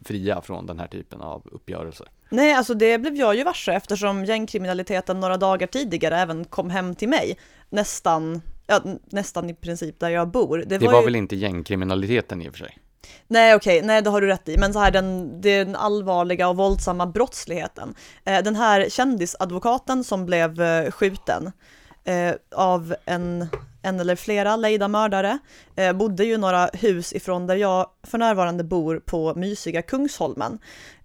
fria 0.05 0.41
från 0.41 0.67
den 0.67 0.79
här 0.79 0.87
typen 0.87 1.21
av 1.21 1.43
uppgörelser. 1.53 2.09
Nej, 2.29 2.53
alltså 2.53 2.75
det 2.75 2.99
blev 2.99 3.17
jag 3.17 3.37
ju 3.37 3.45
varse 3.45 3.73
eftersom 3.73 4.25
gängkriminaliteten 4.25 5.21
några 5.21 5.37
dagar 5.37 5.67
tidigare 5.67 6.19
även 6.19 6.45
kom 6.45 6.71
hem 6.71 6.95
till 6.95 7.09
mig. 7.09 7.39
Nästan, 7.71 8.43
ja, 8.67 8.81
nästan 9.07 9.51
i 9.51 9.55
princip 9.55 10.01
där 10.01 10.09
jag 10.09 10.29
bor. 10.29 10.59
Det, 10.59 10.79
det 10.79 10.87
var, 10.87 10.93
var 10.93 11.01
ju... 11.01 11.05
väl 11.05 11.17
inte 11.17 11.37
gängkriminaliteten 11.37 12.43
i 12.43 12.49
och 12.49 12.53
för 12.53 12.59
sig? 12.59 12.79
Nej 13.29 13.55
okej, 13.55 13.79
okay, 13.79 13.87
nej 13.87 14.03
det 14.03 14.11
har 14.11 14.21
du 14.21 14.27
rätt 14.27 14.49
i, 14.49 14.59
men 14.59 14.73
så 14.73 14.79
här 14.79 14.91
den, 14.91 15.41
den 15.41 15.77
allvarliga 15.77 16.49
och 16.49 16.57
våldsamma 16.57 17.07
brottsligheten. 17.07 17.95
Eh, 18.25 18.43
den 18.43 18.57
här 18.57 18.89
kändisadvokaten 18.89 20.05
som 20.05 20.27
blev 20.27 20.63
eh, 20.63 20.91
skjuten 20.91 21.53
eh, 22.05 22.35
av 22.55 22.95
en, 23.05 23.49
en 23.87 24.01
eller 24.01 24.17
flera 24.17 24.57
lejda 24.57 24.89
mördare 24.89 25.39
eh, 25.77 25.93
bodde 25.93 26.25
ju 26.25 26.37
några 26.37 26.71
hus 26.73 27.13
ifrån 27.13 27.47
där 27.47 27.57
jag 27.57 27.91
för 28.03 28.19
närvarande 28.19 28.65
bor 28.65 28.99
på 28.99 29.35
mysiga 29.35 29.83
Kungsholmen. 29.83 30.59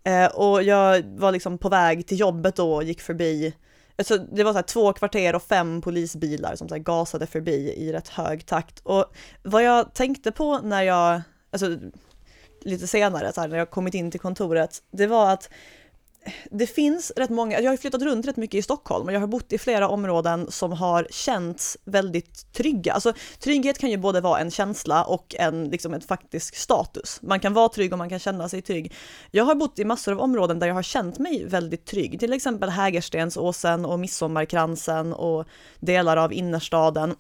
Eh, 0.03 0.25
och 0.25 0.63
jag 0.63 1.03
var 1.05 1.31
liksom 1.31 1.57
på 1.57 1.69
väg 1.69 2.07
till 2.07 2.19
jobbet 2.19 2.55
då 2.55 2.73
och 2.73 2.83
gick 2.83 3.01
förbi 3.01 3.53
Alltså, 3.95 4.17
det 4.17 4.43
var 4.43 4.51
så 4.51 4.57
här 4.57 4.63
två 4.63 4.93
kvarter 4.93 5.35
och 5.35 5.43
fem 5.43 5.81
polisbilar 5.81 6.55
som 6.55 6.69
så 6.69 6.77
gasade 6.77 7.27
förbi 7.27 7.73
i 7.77 7.93
rätt 7.93 8.07
hög 8.07 8.45
takt. 8.45 8.79
Och 8.83 9.05
vad 9.43 9.63
jag 9.63 9.93
tänkte 9.93 10.31
på 10.31 10.59
när 10.59 10.81
jag, 10.81 11.21
alltså 11.51 11.77
lite 12.61 12.87
senare, 12.87 13.33
så 13.33 13.41
här, 13.41 13.47
när 13.47 13.57
jag 13.57 13.69
kommit 13.69 13.93
in 13.93 14.11
till 14.11 14.19
kontoret, 14.19 14.83
det 14.91 15.07
var 15.07 15.33
att 15.33 15.49
det 16.51 16.67
finns 16.67 17.11
rätt 17.15 17.29
många, 17.29 17.61
jag 17.61 17.71
har 17.71 17.77
flyttat 17.77 18.01
runt 18.01 18.27
rätt 18.27 18.37
mycket 18.37 18.57
i 18.57 18.61
Stockholm 18.61 19.07
och 19.07 19.13
jag 19.13 19.19
har 19.19 19.27
bott 19.27 19.53
i 19.53 19.57
flera 19.57 19.87
områden 19.87 20.51
som 20.51 20.71
har 20.71 21.07
känts 21.11 21.77
väldigt 21.85 22.53
trygga. 22.53 22.93
Alltså 22.93 23.13
trygghet 23.39 23.79
kan 23.79 23.89
ju 23.89 23.97
både 23.97 24.21
vara 24.21 24.39
en 24.39 24.51
känsla 24.51 25.03
och 25.03 25.35
en, 25.39 25.69
liksom 25.69 25.93
en 25.93 26.01
faktisk 26.01 26.55
status. 26.55 27.19
Man 27.21 27.39
kan 27.39 27.53
vara 27.53 27.69
trygg 27.69 27.91
och 27.91 27.97
man 27.97 28.09
kan 28.09 28.19
känna 28.19 28.49
sig 28.49 28.61
trygg. 28.61 28.93
Jag 29.31 29.43
har 29.43 29.55
bott 29.55 29.79
i 29.79 29.85
massor 29.85 30.11
av 30.11 30.19
områden 30.19 30.59
där 30.59 30.67
jag 30.67 30.73
har 30.73 30.83
känt 30.83 31.19
mig 31.19 31.45
väldigt 31.45 31.85
trygg, 31.85 32.19
till 32.19 32.33
exempel 32.33 32.69
Hägerstensåsen 32.69 33.85
och 33.85 33.99
Midsommarkransen 33.99 35.13
och 35.13 35.45
delar 35.79 36.17
av 36.17 36.33
innerstaden. 36.33 37.15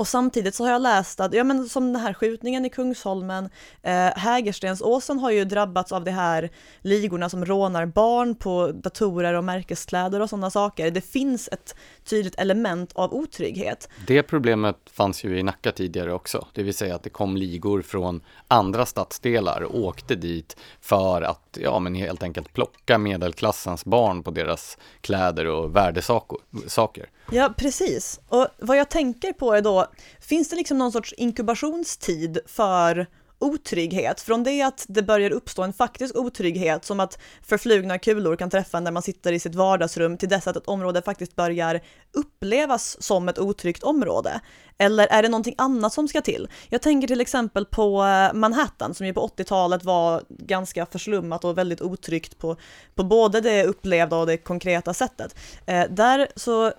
Och 0.00 0.08
samtidigt 0.08 0.54
så 0.54 0.64
har 0.64 0.70
jag 0.70 0.82
läst 0.82 1.20
att, 1.20 1.34
ja 1.34 1.44
men 1.44 1.68
som 1.68 1.92
den 1.92 2.02
här 2.02 2.14
skjutningen 2.14 2.64
i 2.64 2.70
Kungsholmen, 2.70 3.50
eh, 3.82 3.92
Hägerstensåsen 4.16 5.18
har 5.18 5.30
ju 5.30 5.44
drabbats 5.44 5.92
av 5.92 6.04
de 6.04 6.10
här 6.10 6.50
ligorna 6.80 7.28
som 7.28 7.44
rånar 7.44 7.86
barn 7.86 8.34
på 8.34 8.72
datorer 8.72 9.34
och 9.34 9.44
märkeskläder 9.44 10.20
och 10.20 10.30
sådana 10.30 10.50
saker. 10.50 10.90
Det 10.90 11.00
finns 11.00 11.48
ett 11.52 11.74
tydligt 12.04 12.34
element 12.40 12.92
av 12.94 13.14
otrygghet. 13.14 13.88
Det 14.06 14.22
problemet 14.22 14.76
fanns 14.92 15.24
ju 15.24 15.38
i 15.38 15.42
Nacka 15.42 15.72
tidigare 15.72 16.12
också, 16.12 16.46
det 16.52 16.62
vill 16.62 16.74
säga 16.74 16.94
att 16.94 17.02
det 17.02 17.10
kom 17.10 17.36
ligor 17.36 17.82
från 17.82 18.20
andra 18.48 18.86
stadsdelar 18.86 19.62
och 19.62 19.80
åkte 19.80 20.14
dit 20.14 20.56
för 20.80 21.22
att, 21.22 21.58
ja 21.60 21.78
men 21.78 21.94
helt 21.94 22.22
enkelt 22.22 22.52
plocka 22.52 22.98
medelklassens 22.98 23.84
barn 23.84 24.22
på 24.22 24.30
deras 24.30 24.78
kläder 25.00 25.46
och 25.46 25.76
värdesaker. 25.76 27.06
Ja, 27.32 27.54
precis. 27.56 28.20
Och 28.28 28.46
vad 28.58 28.76
jag 28.76 28.88
tänker 28.88 29.32
på 29.32 29.52
är 29.52 29.62
då, 29.62 29.86
finns 30.20 30.48
det 30.48 30.56
liksom 30.56 30.78
någon 30.78 30.92
sorts 30.92 31.12
inkubationstid 31.12 32.38
för 32.46 33.06
otrygghet, 33.38 34.20
från 34.20 34.42
det 34.42 34.62
att 34.62 34.86
det 34.88 35.02
börjar 35.02 35.30
uppstå 35.30 35.62
en 35.62 35.72
faktisk 35.72 36.16
otrygghet, 36.16 36.84
som 36.84 37.00
att 37.00 37.18
förflugna 37.42 37.98
kulor 37.98 38.36
kan 38.36 38.50
träffa 38.50 38.78
en 38.78 38.84
när 38.84 38.90
man 38.90 39.02
sitter 39.02 39.32
i 39.32 39.38
sitt 39.38 39.54
vardagsrum, 39.54 40.16
till 40.16 40.28
dess 40.28 40.46
att 40.46 40.56
ett 40.56 40.66
område 40.66 41.02
faktiskt 41.02 41.36
börjar 41.36 41.80
upplevas 42.12 43.02
som 43.02 43.28
ett 43.28 43.38
otryggt 43.38 43.82
område? 43.82 44.40
Eller 44.78 45.06
är 45.06 45.22
det 45.22 45.28
någonting 45.28 45.54
annat 45.58 45.92
som 45.92 46.08
ska 46.08 46.20
till? 46.20 46.48
Jag 46.68 46.82
tänker 46.82 47.08
till 47.08 47.20
exempel 47.20 47.66
på 47.66 48.04
eh, 48.04 48.34
Manhattan, 48.34 48.94
som 48.94 49.06
ju 49.06 49.14
på 49.14 49.26
80-talet 49.36 49.84
var 49.84 50.22
ganska 50.28 50.86
förslummat 50.86 51.44
och 51.44 51.58
väldigt 51.58 51.82
otryggt 51.82 52.38
på, 52.38 52.56
på 52.94 53.04
både 53.04 53.40
det 53.40 53.64
upplevda 53.64 54.16
och 54.16 54.26
det 54.26 54.36
konkreta 54.36 54.94
sättet. 54.94 55.36
Eh, 55.66 55.84
där 55.90 56.28
så 56.36 56.72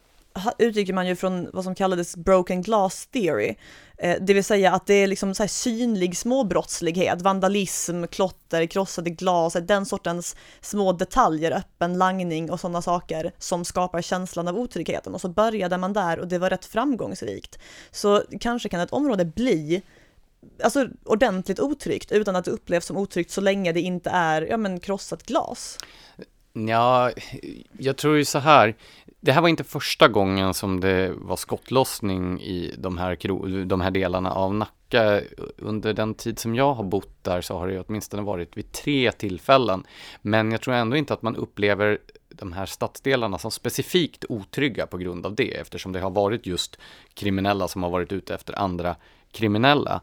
utgick 0.58 0.94
man 0.94 1.08
ju 1.08 1.16
från 1.16 1.50
vad 1.54 1.64
som 1.64 1.76
kallades 1.76 2.16
broken 2.16 2.62
glass 2.62 3.08
theory, 3.08 3.56
eh, 3.98 4.18
det 4.22 4.34
vill 4.34 4.44
säga 4.44 4.72
att 4.72 4.86
det 4.86 4.94
är 4.94 5.08
liksom 5.08 5.36
så 5.36 5.48
synlig 5.48 6.18
småbrottslighet, 6.18 7.22
vandalism, 7.22 8.04
klotter, 8.08 8.66
krossade 8.66 9.10
glas, 9.10 9.58
den 9.62 9.86
sortens 9.86 10.36
små 10.62 10.92
detaljer, 10.92 11.52
öppen 11.52 11.98
langning 11.98 12.52
och 12.52 12.60
sådana 12.60 12.82
saker 12.82 13.32
som 13.38 13.66
skapar 13.66 14.02
känslan 14.02 14.48
av 14.48 14.58
otryggheten. 14.58 15.14
Och 15.14 15.22
så 15.22 15.30
började 15.30 15.78
man 15.78 15.94
där 15.94 16.20
och 16.20 16.28
det 16.28 16.38
var 16.38 16.50
rätt 16.50 16.66
framgångsrikt. 16.66 17.60
Så 17.92 18.24
kanske 18.40 18.70
kan 18.70 18.80
ett 18.80 18.94
område 18.94 19.26
bli 19.26 19.82
alltså 20.64 20.88
ordentligt 21.06 21.60
otryggt 21.60 22.12
utan 22.12 22.36
att 22.36 22.46
det 22.46 22.52
upplevs 22.52 22.86
som 22.86 22.98
otryggt 22.98 23.32
så 23.32 23.42
länge 23.42 23.72
det 23.72 23.82
inte 23.82 24.10
är 24.10 24.42
ja, 24.42 24.58
men 24.58 24.80
krossat 24.80 25.24
glas. 25.24 25.78
Ja, 26.54 27.12
jag 27.78 27.98
tror 27.98 28.18
ju 28.18 28.26
så 28.26 28.40
här, 28.40 28.76
det 29.20 29.32
här 29.32 29.42
var 29.42 29.50
inte 29.50 29.64
första 29.64 30.08
gången 30.08 30.54
som 30.54 30.80
det 30.80 31.12
var 31.16 31.36
skottlossning 31.36 32.42
i 32.42 32.76
de 32.78 32.98
här, 32.98 33.66
de 33.66 33.82
här 33.82 33.92
delarna 33.92 34.32
av 34.32 34.54
Nacka. 34.54 35.22
Under 35.58 35.94
den 35.94 36.14
tid 36.14 36.40
som 36.40 36.56
jag 36.56 36.74
har 36.74 36.84
bott 36.84 37.24
där 37.24 37.42
så 37.42 37.58
har 37.58 37.68
det 37.68 37.84
åtminstone 37.88 38.24
varit 38.24 38.58
vid 38.58 38.72
tre 38.72 39.12
tillfällen. 39.12 39.84
Men 40.22 40.52
jag 40.52 40.62
tror 40.62 40.74
ändå 40.74 40.98
inte 40.98 41.14
att 41.14 41.22
man 41.22 41.36
upplever 41.36 41.98
de 42.30 42.54
här 42.54 42.66
stadsdelarna 42.66 43.38
som 43.38 43.52
specifikt 43.52 44.26
otrygga 44.30 44.88
på 44.88 44.98
grund 44.98 45.26
av 45.26 45.36
det, 45.36 45.58
eftersom 45.58 45.92
det 45.92 46.00
har 46.00 46.12
varit 46.12 46.46
just 46.46 46.78
kriminella 47.14 47.68
som 47.68 47.84
har 47.84 47.90
varit 47.90 48.12
ute 48.12 48.36
efter 48.36 48.60
andra 48.60 48.96
kriminella. 49.32 50.02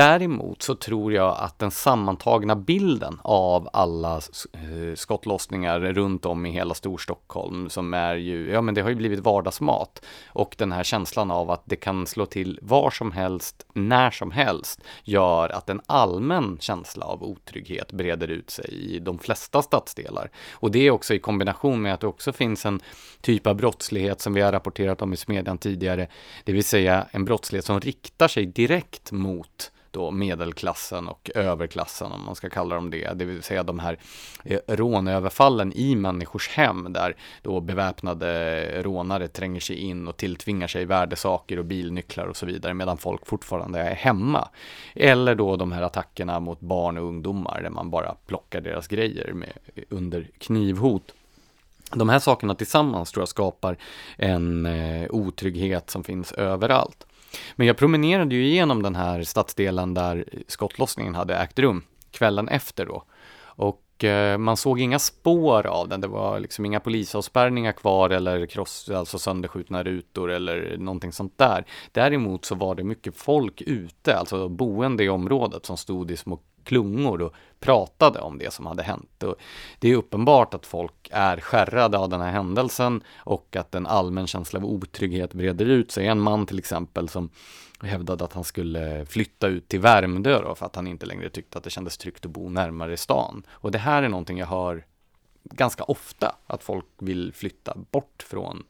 Däremot 0.00 0.62
så 0.62 0.74
tror 0.74 1.12
jag 1.12 1.36
att 1.38 1.58
den 1.58 1.70
sammantagna 1.70 2.56
bilden 2.56 3.20
av 3.22 3.68
alla 3.72 4.16
eh, 4.52 4.94
skottlossningar 4.94 5.80
runt 5.80 6.26
om 6.26 6.46
i 6.46 6.50
hela 6.50 6.74
Storstockholm 6.74 7.70
som 7.70 7.94
är 7.94 8.14
ju, 8.14 8.50
ja 8.50 8.60
men 8.60 8.74
det 8.74 8.80
har 8.80 8.88
ju 8.88 8.94
blivit 8.94 9.20
vardagsmat 9.20 10.02
och 10.26 10.54
den 10.58 10.72
här 10.72 10.82
känslan 10.82 11.30
av 11.30 11.50
att 11.50 11.62
det 11.64 11.76
kan 11.76 12.06
slå 12.06 12.26
till 12.26 12.58
var 12.62 12.90
som 12.90 13.12
helst, 13.12 13.66
när 13.72 14.10
som 14.10 14.30
helst 14.30 14.80
gör 15.04 15.48
att 15.48 15.68
en 15.68 15.80
allmän 15.86 16.58
känsla 16.60 17.04
av 17.04 17.22
otrygghet 17.22 17.92
breder 17.92 18.28
ut 18.28 18.50
sig 18.50 18.94
i 18.94 18.98
de 18.98 19.18
flesta 19.18 19.62
stadsdelar. 19.62 20.30
Och 20.52 20.70
det 20.70 20.86
är 20.86 20.90
också 20.90 21.14
i 21.14 21.18
kombination 21.18 21.82
med 21.82 21.94
att 21.94 22.00
det 22.00 22.06
också 22.06 22.32
finns 22.32 22.66
en 22.66 22.80
typ 23.20 23.46
av 23.46 23.56
brottslighet 23.56 24.20
som 24.20 24.34
vi 24.34 24.40
har 24.40 24.52
rapporterat 24.52 25.02
om 25.02 25.12
i 25.12 25.16
Smedjan 25.16 25.58
tidigare, 25.58 26.08
det 26.44 26.52
vill 26.52 26.64
säga 26.64 27.06
en 27.10 27.24
brottslighet 27.24 27.64
som 27.64 27.80
riktar 27.80 28.28
sig 28.28 28.46
direkt 28.46 29.12
mot 29.12 29.70
då 29.90 30.10
medelklassen 30.10 31.08
och 31.08 31.30
överklassen 31.34 32.12
om 32.12 32.24
man 32.24 32.34
ska 32.34 32.48
kalla 32.48 32.74
dem 32.74 32.90
det, 32.90 33.12
det 33.14 33.24
vill 33.24 33.42
säga 33.42 33.62
de 33.62 33.78
här 33.78 33.98
eh, 34.44 34.58
rånöverfallen 34.66 35.72
i 35.72 35.96
människors 35.96 36.48
hem 36.48 36.92
där 36.92 37.16
då 37.42 37.60
beväpnade 37.60 38.82
rånare 38.82 39.28
tränger 39.28 39.60
sig 39.60 39.76
in 39.76 40.08
och 40.08 40.16
tilltvingar 40.16 40.66
sig 40.66 40.84
värdesaker 40.84 41.58
och 41.58 41.64
bilnycklar 41.64 42.26
och 42.26 42.36
så 42.36 42.46
vidare 42.46 42.74
medan 42.74 42.98
folk 42.98 43.26
fortfarande 43.26 43.80
är 43.80 43.94
hemma. 43.94 44.48
Eller 44.94 45.34
då 45.34 45.56
de 45.56 45.72
här 45.72 45.82
attackerna 45.82 46.40
mot 46.40 46.60
barn 46.60 46.98
och 46.98 47.04
ungdomar 47.04 47.62
där 47.62 47.70
man 47.70 47.90
bara 47.90 48.14
plockar 48.26 48.60
deras 48.60 48.88
grejer 48.88 49.32
med, 49.32 49.52
under 49.88 50.30
knivhot. 50.38 51.14
De 51.92 52.08
här 52.08 52.18
sakerna 52.18 52.54
tillsammans 52.54 53.12
tror 53.12 53.22
jag 53.22 53.28
skapar 53.28 53.76
en 54.16 54.66
eh, 54.66 55.10
otrygghet 55.10 55.90
som 55.90 56.04
finns 56.04 56.32
överallt. 56.32 57.06
Men 57.56 57.66
jag 57.66 57.76
promenerade 57.76 58.34
ju 58.34 58.46
igenom 58.46 58.82
den 58.82 58.94
här 58.94 59.22
stadsdelen 59.22 59.94
där 59.94 60.24
skottlossningen 60.46 61.14
hade 61.14 61.36
ägt 61.36 61.58
rum 61.58 61.82
kvällen 62.10 62.48
efter 62.48 62.86
då. 62.86 63.04
Och 63.42 64.04
eh, 64.04 64.38
man 64.38 64.56
såg 64.56 64.80
inga 64.80 64.98
spår 64.98 65.66
av 65.66 65.88
den. 65.88 66.00
Det 66.00 66.08
var 66.08 66.40
liksom 66.40 66.64
inga 66.64 66.80
polisavspärrningar 66.80 67.72
kvar 67.72 68.10
eller 68.10 68.46
kross, 68.46 68.90
alltså 68.90 69.18
sönderskjutna 69.18 69.82
rutor 69.82 70.30
eller 70.30 70.76
någonting 70.78 71.12
sånt 71.12 71.38
där. 71.38 71.64
Däremot 71.92 72.44
så 72.44 72.54
var 72.54 72.74
det 72.74 72.84
mycket 72.84 73.16
folk 73.16 73.62
ute, 73.62 74.16
alltså 74.16 74.48
boende 74.48 75.04
i 75.04 75.08
området 75.08 75.66
som 75.66 75.76
stod 75.76 76.10
i 76.10 76.16
små 76.16 76.38
klungor 76.70 77.22
och 77.22 77.34
pratade 77.60 78.20
om 78.20 78.38
det 78.38 78.52
som 78.52 78.66
hade 78.66 78.82
hänt. 78.82 79.22
Och 79.22 79.34
det 79.78 79.88
är 79.88 79.96
uppenbart 79.96 80.54
att 80.54 80.66
folk 80.66 81.08
är 81.10 81.40
skärrade 81.40 81.98
av 81.98 82.08
den 82.08 82.20
här 82.20 82.30
händelsen 82.30 83.02
och 83.16 83.56
att 83.56 83.74
en 83.74 83.86
allmän 83.86 84.26
känsla 84.26 84.58
av 84.58 84.64
otrygghet 84.64 85.34
breder 85.34 85.66
ut 85.66 85.90
sig. 85.90 86.06
En 86.06 86.20
man 86.20 86.46
till 86.46 86.58
exempel 86.58 87.08
som 87.08 87.30
hävdade 87.82 88.24
att 88.24 88.32
han 88.32 88.44
skulle 88.44 89.06
flytta 89.06 89.46
ut 89.46 89.68
till 89.68 89.80
Värmdö 89.80 90.42
då, 90.42 90.54
för 90.54 90.66
att 90.66 90.76
han 90.76 90.86
inte 90.86 91.06
längre 91.06 91.30
tyckte 91.30 91.58
att 91.58 91.64
det 91.64 91.70
kändes 91.70 91.98
tryggt 91.98 92.24
att 92.24 92.30
bo 92.30 92.48
närmare 92.48 92.96
stan. 92.96 93.42
Och 93.50 93.70
det 93.70 93.78
här 93.78 94.02
är 94.02 94.08
någonting 94.08 94.38
jag 94.38 94.46
hör 94.46 94.86
ganska 95.42 95.84
ofta, 95.84 96.36
att 96.46 96.62
folk 96.62 96.86
vill 96.98 97.32
flytta 97.34 97.76
bort 97.90 98.24
från 98.28 98.62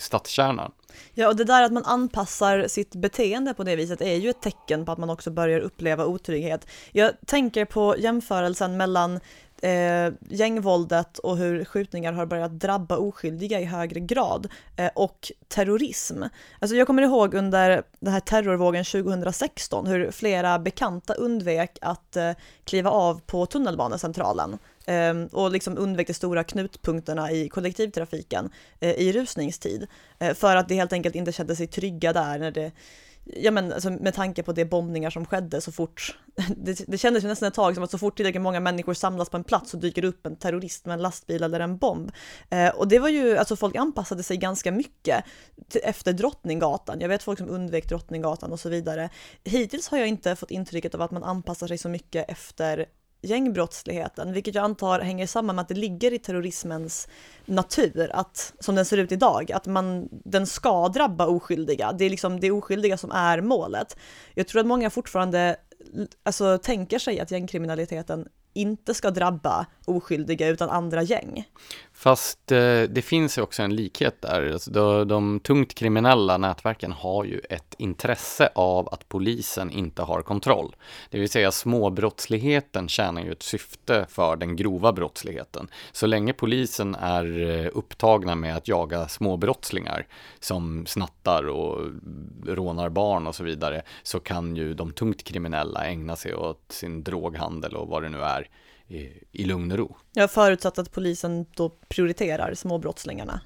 stadskärnan. 0.00 0.72
Ja, 1.14 1.28
och 1.28 1.36
det 1.36 1.44
där 1.44 1.62
att 1.62 1.72
man 1.72 1.84
anpassar 1.84 2.68
sitt 2.68 2.94
beteende 2.94 3.54
på 3.54 3.64
det 3.64 3.76
viset 3.76 4.00
är 4.00 4.14
ju 4.14 4.30
ett 4.30 4.40
tecken 4.40 4.84
på 4.84 4.92
att 4.92 4.98
man 4.98 5.10
också 5.10 5.30
börjar 5.30 5.60
uppleva 5.60 6.06
otrygghet. 6.06 6.66
Jag 6.92 7.12
tänker 7.26 7.64
på 7.64 7.94
jämförelsen 7.98 8.76
mellan 8.76 9.20
eh, 9.62 10.12
gängvåldet 10.28 11.18
och 11.18 11.36
hur 11.36 11.64
skjutningar 11.64 12.12
har 12.12 12.26
börjat 12.26 12.60
drabba 12.60 12.96
oskyldiga 12.96 13.60
i 13.60 13.64
högre 13.64 14.00
grad 14.00 14.48
eh, 14.76 14.90
och 14.94 15.32
terrorism. 15.48 16.22
Alltså 16.58 16.76
jag 16.76 16.86
kommer 16.86 17.02
ihåg 17.02 17.34
under 17.34 17.82
den 18.00 18.12
här 18.12 18.20
terrorvågen 18.20 18.84
2016 18.84 19.86
hur 19.86 20.10
flera 20.10 20.58
bekanta 20.58 21.14
undvek 21.14 21.78
att 21.80 22.16
eh, 22.16 22.30
kliva 22.64 22.90
av 22.90 23.20
på 23.26 23.46
tunnelbanecentralen 23.46 24.58
Ehm, 24.86 25.26
och 25.26 25.50
liksom 25.50 25.78
undvek 25.78 26.06
de 26.06 26.14
stora 26.14 26.44
knutpunkterna 26.44 27.32
i 27.32 27.48
kollektivtrafiken 27.48 28.50
eh, 28.80 28.90
i 28.90 29.12
rusningstid. 29.12 29.86
Eh, 30.18 30.34
för 30.34 30.56
att 30.56 30.68
de 30.68 30.74
helt 30.74 30.92
enkelt 30.92 31.14
inte 31.14 31.32
kände 31.32 31.56
sig 31.56 31.66
trygga 31.66 32.12
där 32.12 32.38
när 32.38 32.50
det 32.50 32.72
Ja 33.26 33.50
men 33.50 33.72
alltså 33.72 33.90
med 33.90 34.14
tanke 34.14 34.42
på 34.42 34.52
de 34.52 34.64
bombningar 34.64 35.10
som 35.10 35.26
skedde 35.26 35.60
så 35.60 35.72
fort, 35.72 36.18
det, 36.56 36.84
det 36.88 36.98
kändes 36.98 37.24
ju 37.24 37.28
nästan 37.28 37.48
ett 37.48 37.54
tag 37.54 37.74
som 37.74 37.84
att 37.84 37.90
så 37.90 37.98
fort 37.98 38.16
tillräckligt 38.16 38.42
många 38.42 38.60
människor 38.60 38.94
samlas 38.94 39.30
på 39.30 39.36
en 39.36 39.44
plats 39.44 39.70
så 39.70 39.76
dyker 39.76 40.02
det 40.02 40.08
upp 40.08 40.26
en 40.26 40.36
terrorist 40.36 40.86
med 40.86 40.94
en 40.94 41.02
lastbil 41.02 41.42
eller 41.42 41.60
en 41.60 41.78
bomb. 41.78 42.12
Eh, 42.50 42.68
och 42.68 42.88
det 42.88 42.98
var 42.98 43.08
ju, 43.08 43.36
alltså 43.36 43.56
folk 43.56 43.76
anpassade 43.76 44.22
sig 44.22 44.36
ganska 44.36 44.72
mycket 44.72 45.24
till, 45.68 45.80
efter 45.84 46.12
Drottninggatan. 46.12 47.00
Jag 47.00 47.08
vet 47.08 47.22
folk 47.22 47.38
som 47.38 47.48
undvek 47.48 47.88
Drottninggatan 47.88 48.52
och 48.52 48.60
så 48.60 48.68
vidare. 48.68 49.10
Hittills 49.44 49.88
har 49.88 49.98
jag 49.98 50.08
inte 50.08 50.36
fått 50.36 50.50
intrycket 50.50 50.94
av 50.94 51.02
att 51.02 51.10
man 51.10 51.24
anpassar 51.24 51.66
sig 51.66 51.78
så 51.78 51.88
mycket 51.88 52.30
efter 52.30 52.86
gängbrottsligheten, 53.24 54.32
vilket 54.32 54.54
jag 54.54 54.64
antar 54.64 55.00
hänger 55.00 55.26
samman 55.26 55.56
med 55.56 55.62
att 55.62 55.68
det 55.68 55.74
ligger 55.74 56.12
i 56.12 56.18
terrorismens 56.18 57.08
natur, 57.46 58.10
att, 58.12 58.54
som 58.60 58.74
den 58.74 58.84
ser 58.84 58.96
ut 58.96 59.12
idag, 59.12 59.52
att 59.52 59.66
man, 59.66 60.08
den 60.10 60.46
ska 60.46 60.88
drabba 60.88 61.26
oskyldiga. 61.26 61.92
Det 61.92 62.04
är 62.04 62.10
liksom 62.10 62.40
det 62.40 62.50
oskyldiga 62.50 62.96
som 62.96 63.10
är 63.10 63.40
målet. 63.40 63.96
Jag 64.34 64.48
tror 64.48 64.60
att 64.60 64.66
många 64.66 64.90
fortfarande 64.90 65.56
alltså, 66.22 66.58
tänker 66.58 66.98
sig 66.98 67.20
att 67.20 67.30
gängkriminaliteten 67.30 68.28
inte 68.54 68.94
ska 68.94 69.10
drabba 69.10 69.66
oskyldiga 69.84 70.48
utan 70.48 70.70
andra 70.70 71.02
gäng. 71.02 71.48
Fast 72.04 72.52
eh, 72.52 72.82
det 72.82 73.04
finns 73.04 73.38
ju 73.38 73.42
också 73.42 73.62
en 73.62 73.76
likhet 73.76 74.22
där. 74.22 74.52
Alltså, 74.52 74.70
de, 74.70 75.08
de 75.08 75.40
tungt 75.40 75.74
kriminella 75.74 76.38
nätverken 76.38 76.92
har 76.92 77.24
ju 77.24 77.40
ett 77.50 77.74
intresse 77.78 78.48
av 78.54 78.88
att 78.88 79.08
polisen 79.08 79.70
inte 79.70 80.02
har 80.02 80.22
kontroll. 80.22 80.76
Det 81.10 81.18
vill 81.18 81.28
säga 81.28 81.52
småbrottsligheten 81.52 82.88
tjänar 82.88 83.22
ju 83.22 83.32
ett 83.32 83.42
syfte 83.42 84.06
för 84.08 84.36
den 84.36 84.56
grova 84.56 84.92
brottsligheten. 84.92 85.68
Så 85.92 86.06
länge 86.06 86.32
polisen 86.32 86.94
är 86.94 87.40
eh, 87.40 87.70
upptagna 87.72 88.34
med 88.34 88.56
att 88.56 88.68
jaga 88.68 89.08
småbrottslingar 89.08 90.06
som 90.40 90.86
snattar 90.86 91.48
och 91.48 91.80
rånar 92.46 92.88
barn 92.88 93.26
och 93.26 93.34
så 93.34 93.44
vidare 93.44 93.82
så 94.02 94.20
kan 94.20 94.56
ju 94.56 94.74
de 94.74 94.92
tungt 94.92 95.24
kriminella 95.24 95.84
ägna 95.84 96.16
sig 96.16 96.34
åt 96.34 96.64
sin 96.68 97.02
droghandel 97.02 97.76
och 97.76 97.88
vad 97.88 98.02
det 98.02 98.08
nu 98.08 98.22
är 98.22 98.48
i 99.32 99.44
lugn 99.44 99.72
och 99.72 99.78
ro. 99.78 99.96
Jag 100.12 100.30
förutsatt 100.30 100.78
att 100.78 100.92
polisen 100.92 101.46
då 101.56 101.68
prioriterar 101.88 102.54
småbrottslingarna. 102.54 103.40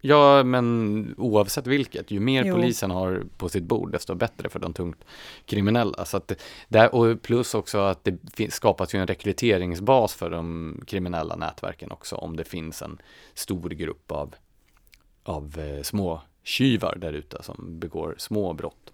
Ja, 0.00 0.44
men 0.44 1.14
oavsett 1.16 1.66
vilket, 1.66 2.10
ju 2.10 2.20
mer 2.20 2.44
jo. 2.44 2.54
polisen 2.54 2.90
har 2.90 3.24
på 3.36 3.48
sitt 3.48 3.64
bord, 3.64 3.92
desto 3.92 4.14
bättre 4.14 4.48
för 4.48 4.58
de 4.58 4.72
tungt 4.72 5.04
kriminella. 5.46 6.04
Så 6.04 6.16
att 6.16 6.32
det, 6.68 6.88
och 6.88 7.22
plus 7.22 7.54
också 7.54 7.78
att 7.78 8.04
det 8.04 8.52
skapas 8.52 8.94
ju 8.94 8.98
en 8.98 9.06
rekryteringsbas 9.06 10.14
för 10.14 10.30
de 10.30 10.80
kriminella 10.86 11.36
nätverken 11.36 11.90
också, 11.90 12.16
om 12.16 12.36
det 12.36 12.44
finns 12.44 12.82
en 12.82 12.98
stor 13.34 13.68
grupp 13.68 14.12
av, 14.12 14.34
av 15.22 15.58
eh, 15.58 15.82
små 15.82 16.22
tjuvar 16.42 16.96
där 17.00 17.12
ute 17.12 17.42
som 17.42 17.78
begår 17.78 18.14
små 18.18 18.52
brott. 18.52 18.92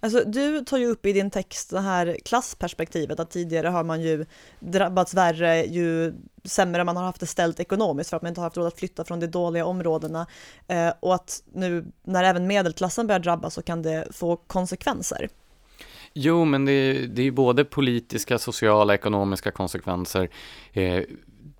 Alltså, 0.00 0.24
du 0.24 0.64
tar 0.64 0.78
ju 0.78 0.86
upp 0.86 1.06
i 1.06 1.12
din 1.12 1.30
text 1.30 1.70
det 1.70 1.80
här 1.80 2.16
klassperspektivet, 2.24 3.20
att 3.20 3.30
tidigare 3.30 3.68
har 3.68 3.84
man 3.84 4.02
ju 4.02 4.26
drabbats 4.60 5.14
värre 5.14 5.64
ju 5.64 6.14
sämre 6.44 6.84
man 6.84 6.96
har 6.96 7.04
haft 7.04 7.20
det 7.20 7.26
ställt 7.26 7.60
ekonomiskt 7.60 8.10
för 8.10 8.16
att 8.16 8.22
man 8.22 8.28
inte 8.28 8.40
har 8.40 8.46
haft 8.46 8.56
råd 8.56 8.66
att 8.66 8.78
flytta 8.78 9.04
från 9.04 9.20
de 9.20 9.26
dåliga 9.26 9.66
områdena. 9.66 10.26
Eh, 10.68 10.92
och 11.00 11.14
att 11.14 11.42
nu 11.52 11.84
när 12.02 12.24
även 12.24 12.46
medelklassen 12.46 13.06
börjar 13.06 13.20
drabbas 13.20 13.54
så 13.54 13.62
kan 13.62 13.82
det 13.82 14.06
få 14.10 14.36
konsekvenser. 14.36 15.28
Jo, 16.14 16.44
men 16.44 16.64
det, 16.64 17.06
det 17.06 17.22
är 17.22 17.30
både 17.30 17.64
politiska, 17.64 18.38
sociala, 18.38 18.94
ekonomiska 18.94 19.50
konsekvenser. 19.50 20.28
Eh, 20.72 21.02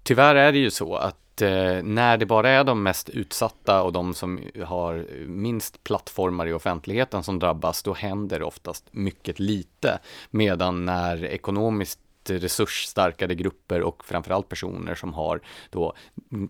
tyvärr 0.03 0.35
är 0.35 0.53
det 0.53 0.59
ju 0.59 0.71
så 0.71 0.95
att 0.95 1.22
eh, 1.43 1.82
när 1.82 2.16
det 2.16 2.26
bara 2.26 2.51
är 2.51 2.64
de 2.64 2.82
mest 2.82 3.09
utsatta 3.09 3.82
och 3.82 3.93
de 3.93 4.14
som 4.14 4.40
har 4.64 5.07
minst 5.26 5.84
plattformar 5.84 6.47
i 6.47 6.53
offentligheten 6.53 7.22
som 7.22 7.38
drabbas, 7.38 7.82
då 7.82 7.95
händer 7.95 8.43
oftast 8.43 8.84
mycket 8.90 9.38
lite. 9.38 9.99
Medan 10.30 10.84
när 10.84 11.24
ekonomiskt 11.24 12.01
resursstarkare 12.31 13.35
grupper 13.35 13.83
och 13.83 14.05
framförallt 14.05 14.49
personer 14.49 14.95
som 14.95 15.14
har 15.14 15.41
då 15.70 15.93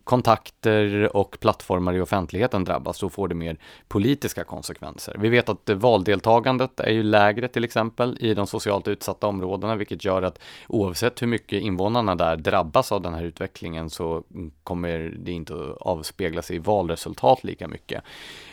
kontakter 0.05 1.16
och 1.16 1.37
plattformar 1.41 1.95
i 1.95 2.01
offentligheten 2.01 2.64
drabbas, 2.64 2.99
så 2.99 3.09
får 3.09 3.29
det 3.29 3.35
mer 3.35 3.57
politiska 3.89 4.45
konsekvenser. 4.45 5.16
Vi 5.18 5.29
vet 5.29 5.49
att 5.49 5.70
valdeltagandet 5.70 6.81
är 6.81 6.91
ju 6.91 7.03
lägre 7.03 7.49
till 7.49 7.64
exempel 7.64 8.16
i 8.20 8.35
de 8.35 8.47
socialt 8.47 8.89
utsatta 8.89 9.27
områdena, 9.27 9.77
vilket 9.77 10.05
gör 10.05 10.23
att 10.23 10.39
oavsett 10.68 11.23
hur 11.23 11.27
mycket 11.27 11.62
invånarna 11.62 12.14
där 12.14 12.37
drabbas 12.37 12.93
av 12.93 13.03
den 13.03 13.14
här 13.14 13.25
utvecklingen 13.25 13.91
så 13.91 14.23
kommer 14.62 15.14
det 15.18 15.33
inte 15.33 15.55
att 15.55 15.77
avspegla 15.81 16.43
sig 16.43 16.57
i 16.57 16.59
valresultat 16.59 17.45
lika 17.45 17.68
mycket. 17.68 18.05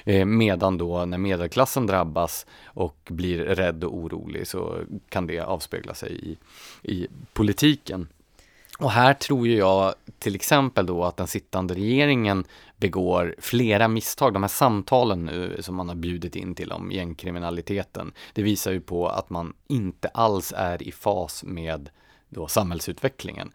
Eh, 0.04 0.26
medan 0.26 0.78
då 0.78 1.06
när 1.06 1.18
medelklassen 1.18 1.88
drabbas 1.88 2.46
och 2.66 2.98
blir 3.10 3.40
rädd 3.40 3.84
och 3.84 3.98
orolig 3.98 4.48
så 4.48 4.80
kan 5.10 5.28
det 5.28 5.40
avspegla 5.40 5.94
sig 5.94 6.32
i, 6.32 6.38
i 6.94 7.08
politiken. 7.34 8.08
Och 8.80 8.92
här 8.92 9.14
tror 9.14 9.48
jag 9.48 9.94
till 10.20 10.36
exempel 10.36 10.86
då 10.86 11.04
att 11.04 11.18
den 11.18 11.28
sittande 11.28 11.74
regeringen 11.74 12.44
begår 12.78 13.36
flera 13.38 13.88
misstag. 13.88 14.34
De 14.34 14.44
här 14.44 14.48
samtalen 14.48 15.26
nu 15.26 15.58
som 15.60 15.76
man 15.76 15.88
har 15.88 15.96
bjudit 15.96 16.36
in 16.36 16.56
till 16.56 16.72
om 16.72 16.92
gängkriminaliteten, 16.92 18.12
det 18.34 18.44
visar 18.44 18.72
ju 18.72 18.82
på 18.82 19.08
att 19.08 19.30
man 19.30 19.54
inte 19.68 20.08
alls 20.08 20.54
är 20.58 20.84
i 20.84 20.92
fas 20.92 21.44
med 21.44 21.90
då 22.30 22.48
samhällsutvecklingen 22.48 23.52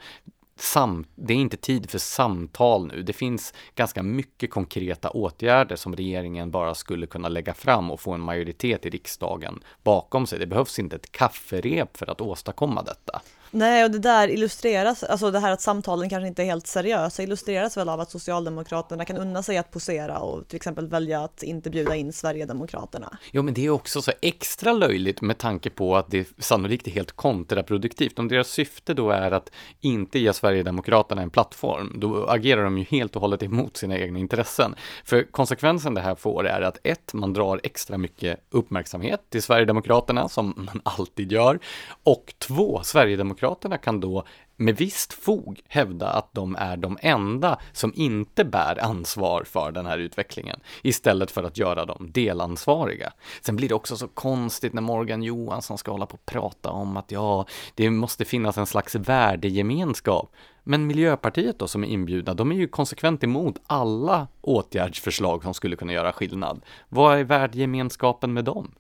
sam, 0.56 1.04
det 1.14 1.34
är 1.34 1.38
inte 1.38 1.56
tid 1.56 1.90
för 1.90 1.98
samtal 1.98 2.86
nu. 2.86 3.02
Det 3.02 3.12
finns 3.12 3.54
ganska 3.74 4.02
mycket 4.02 4.50
konkreta 4.50 5.10
åtgärder 5.10 5.76
som 5.76 5.96
regeringen 5.96 6.50
bara 6.50 6.74
skulle 6.74 7.06
kunna 7.06 7.28
lägga 7.28 7.54
fram 7.54 7.90
och 7.90 8.00
få 8.00 8.12
en 8.12 8.20
majoritet 8.20 8.86
i 8.86 8.90
riksdagen 8.90 9.62
bakom 9.82 10.26
sig. 10.26 10.38
Det 10.38 10.46
behövs 10.46 10.78
inte 10.78 10.96
ett 10.96 11.12
kafferep 11.12 11.96
för 11.96 12.10
att 12.10 12.20
åstadkomma 12.20 12.82
detta. 12.82 13.22
Nej, 13.56 13.84
och 13.84 13.90
det 13.90 13.98
där 13.98 14.28
illustreras, 14.28 15.04
alltså 15.04 15.30
det 15.30 15.38
här 15.38 15.52
att 15.52 15.60
samtalen 15.60 16.08
kanske 16.08 16.28
inte 16.28 16.42
är 16.42 16.46
helt 16.46 16.66
seriösa, 16.66 17.22
illustreras 17.22 17.76
väl 17.76 17.88
av 17.88 18.00
att 18.00 18.10
Socialdemokraterna 18.10 19.04
kan 19.04 19.16
unna 19.16 19.42
sig 19.42 19.56
att 19.56 19.70
posera 19.70 20.18
och 20.18 20.48
till 20.48 20.56
exempel 20.56 20.88
välja 20.88 21.20
att 21.20 21.42
inte 21.42 21.70
bjuda 21.70 21.96
in 21.96 22.12
Sverigedemokraterna. 22.12 23.18
Jo, 23.32 23.42
men 23.42 23.54
det 23.54 23.66
är 23.66 23.70
också 23.70 24.02
så 24.02 24.12
extra 24.20 24.72
löjligt 24.72 25.20
med 25.20 25.38
tanke 25.38 25.70
på 25.70 25.96
att 25.96 26.10
det 26.10 26.28
sannolikt 26.38 26.86
är 26.86 26.90
helt 26.90 27.12
kontraproduktivt. 27.12 28.18
Om 28.18 28.28
deras 28.28 28.48
syfte 28.48 28.94
då 28.94 29.10
är 29.10 29.30
att 29.30 29.50
inte 29.80 30.18
ge 30.18 30.32
Sverigedemokraterna 30.32 31.22
en 31.22 31.30
plattform, 31.30 31.92
då 31.96 32.26
agerar 32.26 32.64
de 32.64 32.78
ju 32.78 32.84
helt 32.84 33.16
och 33.16 33.22
hållet 33.22 33.42
emot 33.42 33.76
sina 33.76 33.98
egna 33.98 34.18
intressen. 34.18 34.74
För 35.04 35.22
konsekvensen 35.22 35.94
det 35.94 36.00
här 36.00 36.14
får 36.14 36.46
är 36.46 36.60
att 36.60 36.78
ett, 36.82 37.14
man 37.14 37.32
drar 37.32 37.60
extra 37.62 37.98
mycket 37.98 38.40
uppmärksamhet 38.50 39.20
till 39.30 39.42
Sverigedemokraterna, 39.42 40.28
som 40.28 40.54
man 40.56 40.80
alltid 40.98 41.32
gör, 41.32 41.58
och 42.04 42.34
två, 42.38 42.80
Sverigedemokraterna 42.82 43.43
Sverigedemokraterna 43.44 43.78
kan 43.78 44.00
då 44.00 44.24
med 44.56 44.76
visst 44.76 45.12
fog 45.12 45.60
hävda 45.68 46.08
att 46.08 46.34
de 46.34 46.56
är 46.56 46.76
de 46.76 46.98
enda 47.00 47.58
som 47.72 47.92
inte 47.94 48.44
bär 48.44 48.84
ansvar 48.84 49.44
för 49.44 49.72
den 49.72 49.86
här 49.86 49.98
utvecklingen, 49.98 50.60
istället 50.82 51.30
för 51.30 51.44
att 51.44 51.58
göra 51.58 51.84
dem 51.84 52.10
delansvariga. 52.12 53.12
Sen 53.42 53.56
blir 53.56 53.68
det 53.68 53.74
också 53.74 53.96
så 53.96 54.08
konstigt 54.08 54.72
när 54.72 54.82
Morgan 54.82 55.22
Johansson 55.22 55.78
ska 55.78 55.90
hålla 55.90 56.06
på 56.06 56.14
och 56.14 56.26
prata 56.26 56.70
om 56.70 56.96
att 56.96 57.10
ja, 57.12 57.46
det 57.74 57.90
måste 57.90 58.24
finnas 58.24 58.58
en 58.58 58.66
slags 58.66 58.94
värdegemenskap. 58.94 60.32
Men 60.64 60.86
Miljöpartiet 60.86 61.58
då 61.58 61.68
som 61.68 61.84
är 61.84 61.88
inbjudna, 61.88 62.34
de 62.34 62.52
är 62.52 62.56
ju 62.56 62.68
konsekvent 62.68 63.24
emot 63.24 63.60
alla 63.66 64.28
åtgärdsförslag 64.40 65.42
som 65.42 65.54
skulle 65.54 65.76
kunna 65.76 65.92
göra 65.92 66.12
skillnad. 66.12 66.64
Vad 66.88 67.18
är 67.18 67.24
värdegemenskapen 67.24 68.32
med 68.32 68.44
dem? 68.44 68.74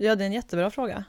Ja, 0.00 0.16
det 0.16 0.24
är 0.24 0.26
en 0.26 0.32
jättebra 0.32 0.70
fråga. 0.70 1.04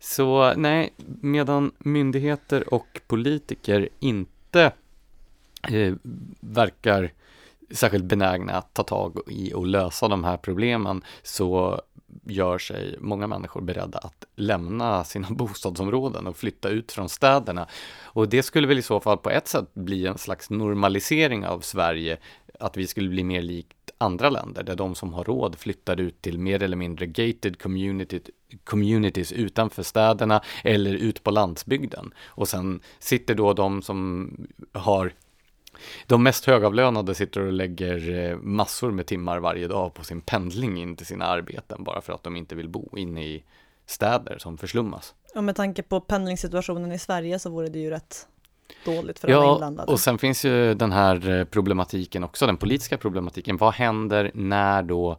Så 0.00 0.54
nej, 0.56 0.94
medan 1.20 1.72
myndigheter 1.78 2.74
och 2.74 3.00
politiker 3.06 3.88
inte 4.00 4.72
eh, 5.70 5.94
verkar 6.40 7.12
särskilt 7.70 8.04
benägna 8.04 8.52
att 8.52 8.74
ta 8.74 8.82
tag 8.82 9.18
i 9.26 9.54
och 9.54 9.66
lösa 9.66 10.08
de 10.08 10.24
här 10.24 10.36
problemen 10.36 11.04
så 11.22 11.80
gör 12.24 12.58
sig 12.58 12.96
många 13.00 13.26
människor 13.26 13.60
beredda 13.60 13.98
att 13.98 14.24
lämna 14.36 15.04
sina 15.04 15.28
bostadsområden 15.30 16.26
och 16.26 16.36
flytta 16.36 16.68
ut 16.68 16.92
från 16.92 17.08
städerna. 17.08 17.66
Och 18.02 18.28
det 18.28 18.42
skulle 18.42 18.66
väl 18.66 18.78
i 18.78 18.82
så 18.82 19.00
fall 19.00 19.18
på 19.18 19.30
ett 19.30 19.48
sätt 19.48 19.74
bli 19.74 20.06
en 20.06 20.18
slags 20.18 20.50
normalisering 20.50 21.46
av 21.46 21.60
Sverige, 21.60 22.18
att 22.60 22.76
vi 22.76 22.86
skulle 22.86 23.08
bli 23.08 23.24
mer 23.24 23.42
likt 23.42 23.90
andra 23.98 24.30
länder, 24.30 24.62
där 24.62 24.76
de 24.76 24.94
som 24.94 25.14
har 25.14 25.24
råd 25.24 25.58
flyttar 25.58 26.00
ut 26.00 26.22
till 26.22 26.38
mer 26.38 26.62
eller 26.62 26.76
mindre 26.76 27.06
gated 27.06 27.62
community, 27.62 28.20
communities 28.64 29.32
utanför 29.32 29.82
städerna 29.82 30.42
eller 30.64 30.94
ut 30.94 31.22
på 31.22 31.30
landsbygden. 31.30 32.14
Och 32.24 32.48
sen 32.48 32.80
sitter 32.98 33.34
då 33.34 33.52
de 33.52 33.82
som 33.82 34.30
har 34.72 35.12
de 36.06 36.22
mest 36.22 36.44
högavlönade 36.44 37.14
sitter 37.14 37.40
och 37.40 37.52
lägger 37.52 38.30
eh, 38.30 38.36
massor 38.36 38.90
med 38.90 39.06
timmar 39.06 39.38
varje 39.38 39.68
dag 39.68 39.94
på 39.94 40.04
sin 40.04 40.20
pendling 40.20 40.78
in 40.82 40.96
till 40.96 41.06
sina 41.06 41.24
arbeten 41.24 41.84
bara 41.84 42.00
för 42.00 42.12
att 42.12 42.22
de 42.22 42.36
inte 42.36 42.54
vill 42.54 42.68
bo 42.68 42.98
inne 42.98 43.24
i 43.24 43.44
städer 43.86 44.38
som 44.38 44.58
förslummas. 44.58 45.14
Och 45.34 45.44
med 45.44 45.56
tanke 45.56 45.82
på 45.82 46.00
pendlingssituationen 46.00 46.92
i 46.92 46.98
Sverige 46.98 47.38
så 47.38 47.50
vore 47.50 47.68
det 47.68 47.78
ju 47.78 47.90
rätt 47.90 48.28
dåligt 48.84 49.18
för 49.18 49.28
ja, 49.28 49.36
alla 49.36 49.52
inblandade. 49.52 49.92
Och 49.92 50.00
sen 50.00 50.18
finns 50.18 50.44
ju 50.44 50.74
den 50.74 50.92
här 50.92 51.28
eh, 51.28 51.44
problematiken 51.44 52.24
också, 52.24 52.46
den 52.46 52.56
politiska 52.56 52.98
problematiken. 52.98 53.56
Vad 53.56 53.74
händer 53.74 54.30
när 54.34 54.82
då 54.82 55.18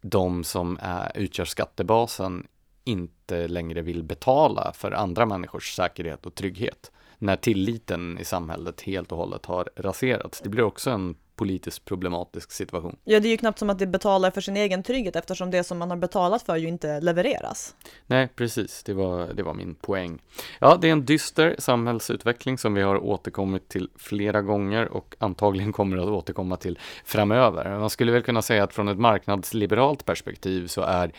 de 0.00 0.44
som 0.44 0.78
är, 0.82 1.12
utgör 1.14 1.44
skattebasen 1.44 2.46
inte 2.84 3.48
längre 3.48 3.82
vill 3.82 4.02
betala 4.02 4.72
för 4.72 4.92
andra 4.92 5.26
människors 5.26 5.76
säkerhet 5.76 6.26
och 6.26 6.34
trygghet? 6.34 6.92
När 7.22 7.36
tilliten 7.36 8.18
i 8.18 8.24
samhället 8.24 8.80
helt 8.80 9.12
och 9.12 9.18
hållet 9.18 9.46
har 9.46 9.68
raserats. 9.76 10.40
Det 10.40 10.48
blir 10.48 10.62
också 10.62 10.90
en 10.90 11.14
politiskt 11.36 11.84
problematisk 11.84 12.52
situation. 12.52 12.96
Ja, 13.04 13.20
det 13.20 13.28
är 13.28 13.30
ju 13.30 13.36
knappt 13.36 13.58
som 13.58 13.70
att 13.70 13.78
det 13.78 13.86
betalar 13.86 14.30
för 14.30 14.40
sin 14.40 14.56
egen 14.56 14.82
trygghet 14.82 15.16
eftersom 15.16 15.50
det 15.50 15.64
som 15.64 15.78
man 15.78 15.90
har 15.90 15.96
betalat 15.96 16.42
för 16.42 16.56
ju 16.56 16.68
inte 16.68 17.00
levereras. 17.00 17.74
Nej, 18.06 18.28
precis, 18.36 18.82
det 18.82 18.94
var, 18.94 19.32
det 19.34 19.42
var 19.42 19.54
min 19.54 19.74
poäng. 19.74 20.18
Ja, 20.60 20.78
det 20.80 20.88
är 20.88 20.92
en 20.92 21.04
dyster 21.04 21.56
samhällsutveckling 21.58 22.58
som 22.58 22.74
vi 22.74 22.82
har 22.82 23.04
återkommit 23.04 23.68
till 23.68 23.88
flera 23.96 24.42
gånger 24.42 24.88
och 24.88 25.16
antagligen 25.18 25.72
kommer 25.72 25.96
att 25.96 26.08
återkomma 26.08 26.56
till 26.56 26.78
framöver. 27.04 27.78
Man 27.78 27.90
skulle 27.90 28.12
väl 28.12 28.22
kunna 28.22 28.42
säga 28.42 28.64
att 28.64 28.74
från 28.74 28.88
ett 28.88 28.98
marknadsliberalt 28.98 30.04
perspektiv 30.04 30.66
så 30.66 30.82
är 30.82 31.12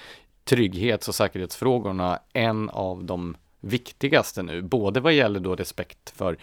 trygghets 0.43 1.08
och 1.08 1.16
säkerhetsfrågorna 1.16 2.20
en 2.34 2.70
av 2.70 3.04
de 3.04 3.36
viktigaste 3.64 4.43
nu, 4.43 4.61
både 4.61 4.99
vad 4.99 5.14
gäller 5.14 5.39
då 5.39 5.55
respekt 5.55 6.09
för 6.09 6.38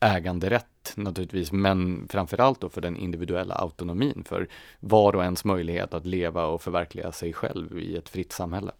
äganderätt 0.00 0.92
naturligtvis, 0.94 1.52
men 1.52 2.08
framförallt 2.08 2.60
då 2.60 2.68
för 2.68 2.80
den 2.80 2.96
individuella 2.96 3.54
autonomin, 3.54 4.24
för 4.28 4.48
var 4.80 5.16
och 5.16 5.22
ens 5.22 5.44
möjlighet 5.44 5.94
att 5.94 6.06
leva 6.06 6.46
och 6.46 6.62
förverkliga 6.62 7.12
sig 7.12 7.32
själv 7.32 7.78
i 7.78 7.96
ett 7.96 8.08
fritt 8.08 8.32
samhälle. 8.32 8.72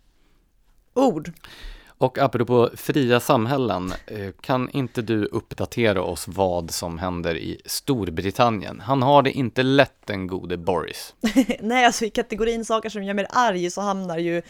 Ord. 0.94 1.32
Och 1.98 2.18
apropå 2.18 2.70
fria 2.74 3.20
samhällen, 3.20 3.92
eh, 4.06 4.30
kan 4.40 4.70
inte 4.70 5.02
du 5.02 5.24
uppdatera 5.24 6.02
oss 6.02 6.28
vad 6.28 6.70
som 6.70 6.98
händer 6.98 7.36
i 7.36 7.60
Storbritannien? 7.64 8.80
Han 8.80 9.02
har 9.02 9.22
det 9.22 9.30
inte 9.30 9.62
lätt 9.62 10.06
den 10.06 10.26
gode 10.26 10.56
Boris. 10.56 11.14
Nej, 11.60 11.84
alltså 11.84 12.04
i 12.04 12.10
kategorin 12.10 12.64
saker 12.64 12.88
som 12.88 13.02
gör 13.02 13.14
mig 13.14 13.26
arg 13.30 13.70
så 13.70 13.80
hamnar 13.80 14.18
ju 14.18 14.42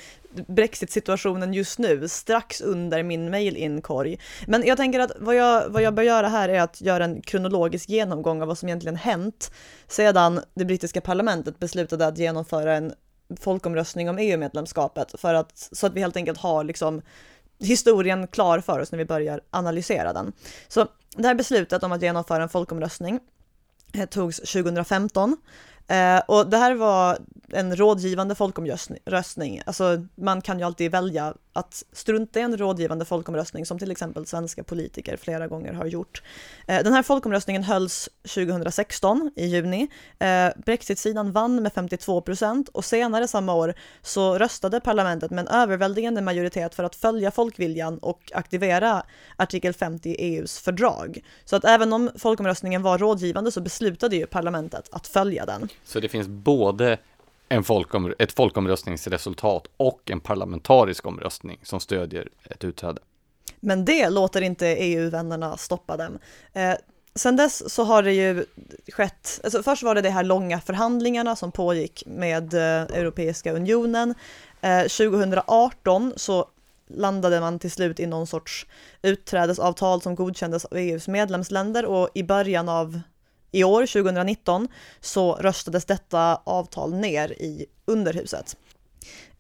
Brexit-situationen 0.47 1.55
just 1.55 1.79
nu 1.79 2.09
strax 2.09 2.61
under 2.61 3.03
min 3.03 3.31
mail-inkorg. 3.31 4.19
Men 4.47 4.67
jag 4.67 4.77
tänker 4.77 5.01
att 5.01 5.13
vad 5.19 5.37
jag, 5.37 5.69
vad 5.69 5.83
jag 5.83 5.95
bör 5.95 6.03
göra 6.03 6.29
här 6.29 6.49
är 6.49 6.61
att 6.61 6.81
göra 6.81 7.05
en 7.05 7.23
kronologisk 7.23 7.89
genomgång 7.89 8.43
av 8.43 8.49
vad 8.49 8.59
som 8.59 8.69
egentligen 8.69 8.97
hänt 8.97 9.53
sedan 9.87 10.41
det 10.55 10.65
brittiska 10.65 11.01
parlamentet 11.01 11.59
beslutade 11.59 12.07
att 12.07 12.19
genomföra 12.19 12.77
en 12.77 12.93
folkomröstning 13.41 14.11
om 14.11 14.19
EU-medlemskapet 14.19 15.21
för 15.21 15.35
att 15.35 15.69
så 15.73 15.87
att 15.87 15.95
vi 15.95 16.01
helt 16.01 16.17
enkelt 16.17 16.39
har 16.39 16.65
liksom 16.65 17.03
historien 17.59 18.27
klar 18.27 18.61
för 18.61 18.79
oss 18.79 18.93
när 18.93 18.99
vi 18.99 19.05
börjar 19.05 19.41
analysera 19.51 20.13
den. 20.13 20.33
Så 20.69 20.89
det 21.17 21.27
här 21.27 21.35
beslutet 21.35 21.83
om 21.83 21.93
att 21.93 22.03
genomföra 22.03 22.43
en 22.43 22.49
folkomröstning 22.49 23.21
eh, 23.93 24.09
togs 24.09 24.37
2015 24.37 25.37
eh, 25.89 26.19
och 26.19 26.51
det 26.51 26.57
här 26.57 26.75
var 26.75 27.19
en 27.49 27.77
rådgivande 27.77 28.35
folkomröstning. 28.35 29.63
Alltså 29.67 30.07
man 30.15 30.41
kan 30.41 30.59
ju 30.59 30.65
alltid 30.65 30.91
välja 30.91 31.35
att 31.59 31.83
strunta 31.93 32.41
i 32.41 32.43
en 32.43 32.57
rådgivande 32.57 33.05
folkomröstning 33.05 33.67
som 33.67 33.79
till 33.79 33.91
exempel 33.91 34.27
svenska 34.27 34.65
politiker 34.65 35.17
flera 35.17 35.47
gånger 35.47 35.73
har 35.73 35.87
gjort. 35.87 36.23
Eh, 36.67 36.83
den 36.83 36.93
här 36.93 37.03
folkomröstningen 37.03 37.63
hölls 37.63 38.09
2016 38.35 39.31
i 39.37 39.47
juni. 39.47 39.89
Eh, 40.19 40.49
Brexit-sidan 40.57 41.33
vann 41.33 41.63
med 41.63 41.73
52 41.73 42.21
procent 42.21 42.69
och 42.69 42.85
senare 42.85 43.29
samma 43.29 43.55
år 43.55 43.75
så 44.03 44.39
röstade 44.39 44.81
parlamentet 44.81 45.31
med 45.31 45.47
en 45.47 45.49
överväldigande 45.49 46.21
majoritet 46.21 46.75
för 46.75 46.85
att 46.85 46.97
följa 46.97 47.31
folkviljan 47.31 47.99
och 47.99 48.33
aktivera 48.35 49.03
artikel 49.37 49.73
50 49.73 50.11
i 50.11 50.15
EUs 50.15 50.59
fördrag. 50.59 51.25
Så 51.45 51.57
att 51.57 51.65
även 51.65 51.93
om 51.93 52.11
folkomröstningen 52.17 52.83
var 52.83 52.99
rådgivande 52.99 53.53
så 53.53 53.61
beslutade 53.61 54.17
ju 54.17 54.27
parlamentet 54.27 54.89
att 54.93 55.07
följa 55.07 55.47
den. 55.47 55.69
Så 55.85 56.01
det 56.01 56.09
finns 56.09 56.29
både 56.29 56.99
en 57.49 57.65
folkom, 57.65 58.15
ett 58.19 58.33
folkomröstningsresultat 58.33 59.67
och 59.77 60.11
en 60.11 60.21
parlamentarisk 60.21 61.07
omröstning 61.07 61.61
som 61.63 61.81
stödjer 61.81 62.29
ett 62.45 62.65
utträde. 62.65 63.01
Men 63.61 63.85
det 63.85 64.11
låter 64.11 64.41
inte 64.41 64.67
EU-vännerna 64.67 65.57
stoppa 65.57 65.97
dem. 65.97 66.19
Eh, 66.53 66.75
sen 67.15 67.37
dess 67.37 67.75
så 67.75 67.85
har 67.85 68.03
det 68.03 68.13
ju 68.13 68.45
skett, 68.93 69.41
alltså 69.45 69.63
först 69.63 69.83
var 69.83 69.95
det 69.95 70.01
de 70.01 70.11
här 70.11 70.25
långa 70.25 70.61
förhandlingarna 70.61 71.37
som 71.37 71.53
pågick 71.53 72.03
med 72.07 72.55
eh, 72.55 72.61
Europeiska 72.99 73.53
unionen. 73.53 74.15
Eh, 74.61 74.83
2018 74.83 76.13
så 76.17 76.47
landade 76.89 77.41
man 77.41 77.59
till 77.59 77.71
slut 77.71 78.01
i 78.01 78.07
någon 78.07 78.27
sorts 78.27 78.67
utträdesavtal 79.03 80.03
som 80.03 80.15
godkändes 80.15 80.65
av 80.65 80.77
EUs 80.77 81.09
medlemsländer 81.09 81.85
och 81.85 82.09
i 82.15 82.23
början 82.23 82.69
av 82.69 83.01
i 83.53 83.65
år, 83.65 83.87
2019, 83.87 84.69
så 85.01 85.35
röstades 85.35 85.85
detta 85.85 86.41
avtal 86.45 86.95
ner 86.95 87.33
i 87.33 87.67
underhuset. 87.85 88.57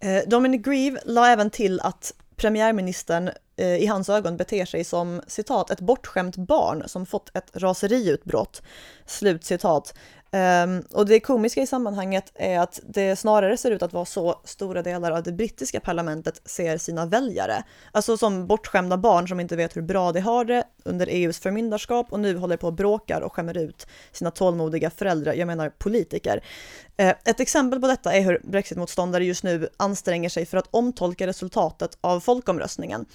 Eh, 0.00 0.22
Dominic 0.26 0.62
Grieve 0.64 1.00
la 1.04 1.28
även 1.28 1.50
till 1.50 1.80
att 1.80 2.12
premiärministern 2.36 3.30
eh, 3.56 3.76
i 3.76 3.86
hans 3.86 4.08
ögon 4.08 4.36
beter 4.36 4.64
sig 4.64 4.84
som 4.84 5.22
citat 5.26 5.70
ett 5.70 5.80
bortskämt 5.80 6.36
barn 6.36 6.82
som 6.86 7.06
fått 7.06 7.36
ett 7.36 7.50
raseriutbrott. 7.54 8.62
Slut 9.06 9.44
citat. 9.44 9.94
Um, 10.32 10.82
och 10.92 11.06
det 11.06 11.20
komiska 11.20 11.62
i 11.62 11.66
sammanhanget 11.66 12.32
är 12.34 12.58
att 12.58 12.80
det 12.86 13.16
snarare 13.16 13.56
ser 13.56 13.70
ut 13.70 13.82
att 13.82 13.92
vara 13.92 14.04
så 14.04 14.40
stora 14.44 14.82
delar 14.82 15.10
av 15.10 15.22
det 15.22 15.32
brittiska 15.32 15.80
parlamentet 15.80 16.42
ser 16.44 16.78
sina 16.78 17.06
väljare. 17.06 17.62
Alltså 17.92 18.16
som 18.16 18.46
bortskämda 18.46 18.96
barn 18.96 19.28
som 19.28 19.40
inte 19.40 19.56
vet 19.56 19.76
hur 19.76 19.82
bra 19.82 20.12
de 20.12 20.20
har 20.20 20.44
det 20.44 20.64
under 20.84 21.06
EUs 21.06 21.38
förmyndarskap 21.38 22.12
och 22.12 22.20
nu 22.20 22.36
håller 22.36 22.56
på 22.56 22.66
och 22.66 22.72
bråkar 22.72 23.20
och 23.20 23.32
skämmer 23.32 23.58
ut 23.58 23.86
sina 24.12 24.30
tålmodiga 24.30 24.90
föräldrar, 24.90 25.34
jag 25.34 25.46
menar 25.46 25.70
politiker. 25.70 26.44
Uh, 27.02 27.12
ett 27.24 27.40
exempel 27.40 27.80
på 27.80 27.86
detta 27.86 28.12
är 28.12 28.20
hur 28.20 28.40
brexitmotståndare 28.44 29.24
just 29.24 29.44
nu 29.44 29.68
anstränger 29.76 30.28
sig 30.28 30.46
för 30.46 30.58
att 30.58 30.68
omtolka 30.70 31.26
resultatet 31.26 31.98
av 32.00 32.20
folkomröstningen. 32.20 33.06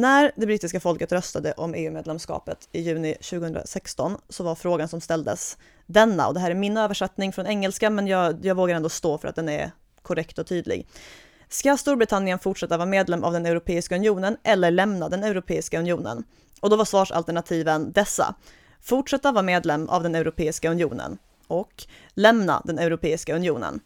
När 0.00 0.32
det 0.36 0.46
brittiska 0.46 0.80
folket 0.80 1.12
röstade 1.12 1.52
om 1.52 1.74
EU-medlemskapet 1.74 2.68
i 2.72 2.80
juni 2.80 3.14
2016 3.14 4.16
så 4.28 4.44
var 4.44 4.54
frågan 4.54 4.88
som 4.88 5.00
ställdes 5.00 5.58
denna, 5.86 6.28
och 6.28 6.34
det 6.34 6.40
här 6.40 6.50
är 6.50 6.54
min 6.54 6.76
översättning 6.76 7.32
från 7.32 7.46
engelska, 7.46 7.90
men 7.90 8.06
jag, 8.06 8.44
jag 8.46 8.54
vågar 8.54 8.76
ändå 8.76 8.88
stå 8.88 9.18
för 9.18 9.28
att 9.28 9.36
den 9.36 9.48
är 9.48 9.70
korrekt 10.02 10.38
och 10.38 10.46
tydlig. 10.46 10.86
Ska 11.48 11.76
Storbritannien 11.76 12.38
fortsätta 12.38 12.76
vara 12.76 12.86
medlem 12.86 13.24
av 13.24 13.32
den 13.32 13.46
Europeiska 13.46 13.96
unionen 13.96 14.36
eller 14.42 14.70
lämna 14.70 15.08
den 15.08 15.24
Europeiska 15.24 15.78
unionen? 15.78 16.24
Och 16.60 16.70
då 16.70 16.76
var 16.76 16.84
svarsalternativen 16.84 17.92
dessa. 17.92 18.34
Fortsätta 18.80 19.32
vara 19.32 19.42
medlem 19.42 19.88
av 19.88 20.02
den 20.02 20.14
Europeiska 20.14 20.70
unionen 20.70 21.18
och 21.46 21.84
lämna 22.14 22.62
den 22.64 22.78
Europeiska 22.78 23.36
unionen. 23.36 23.80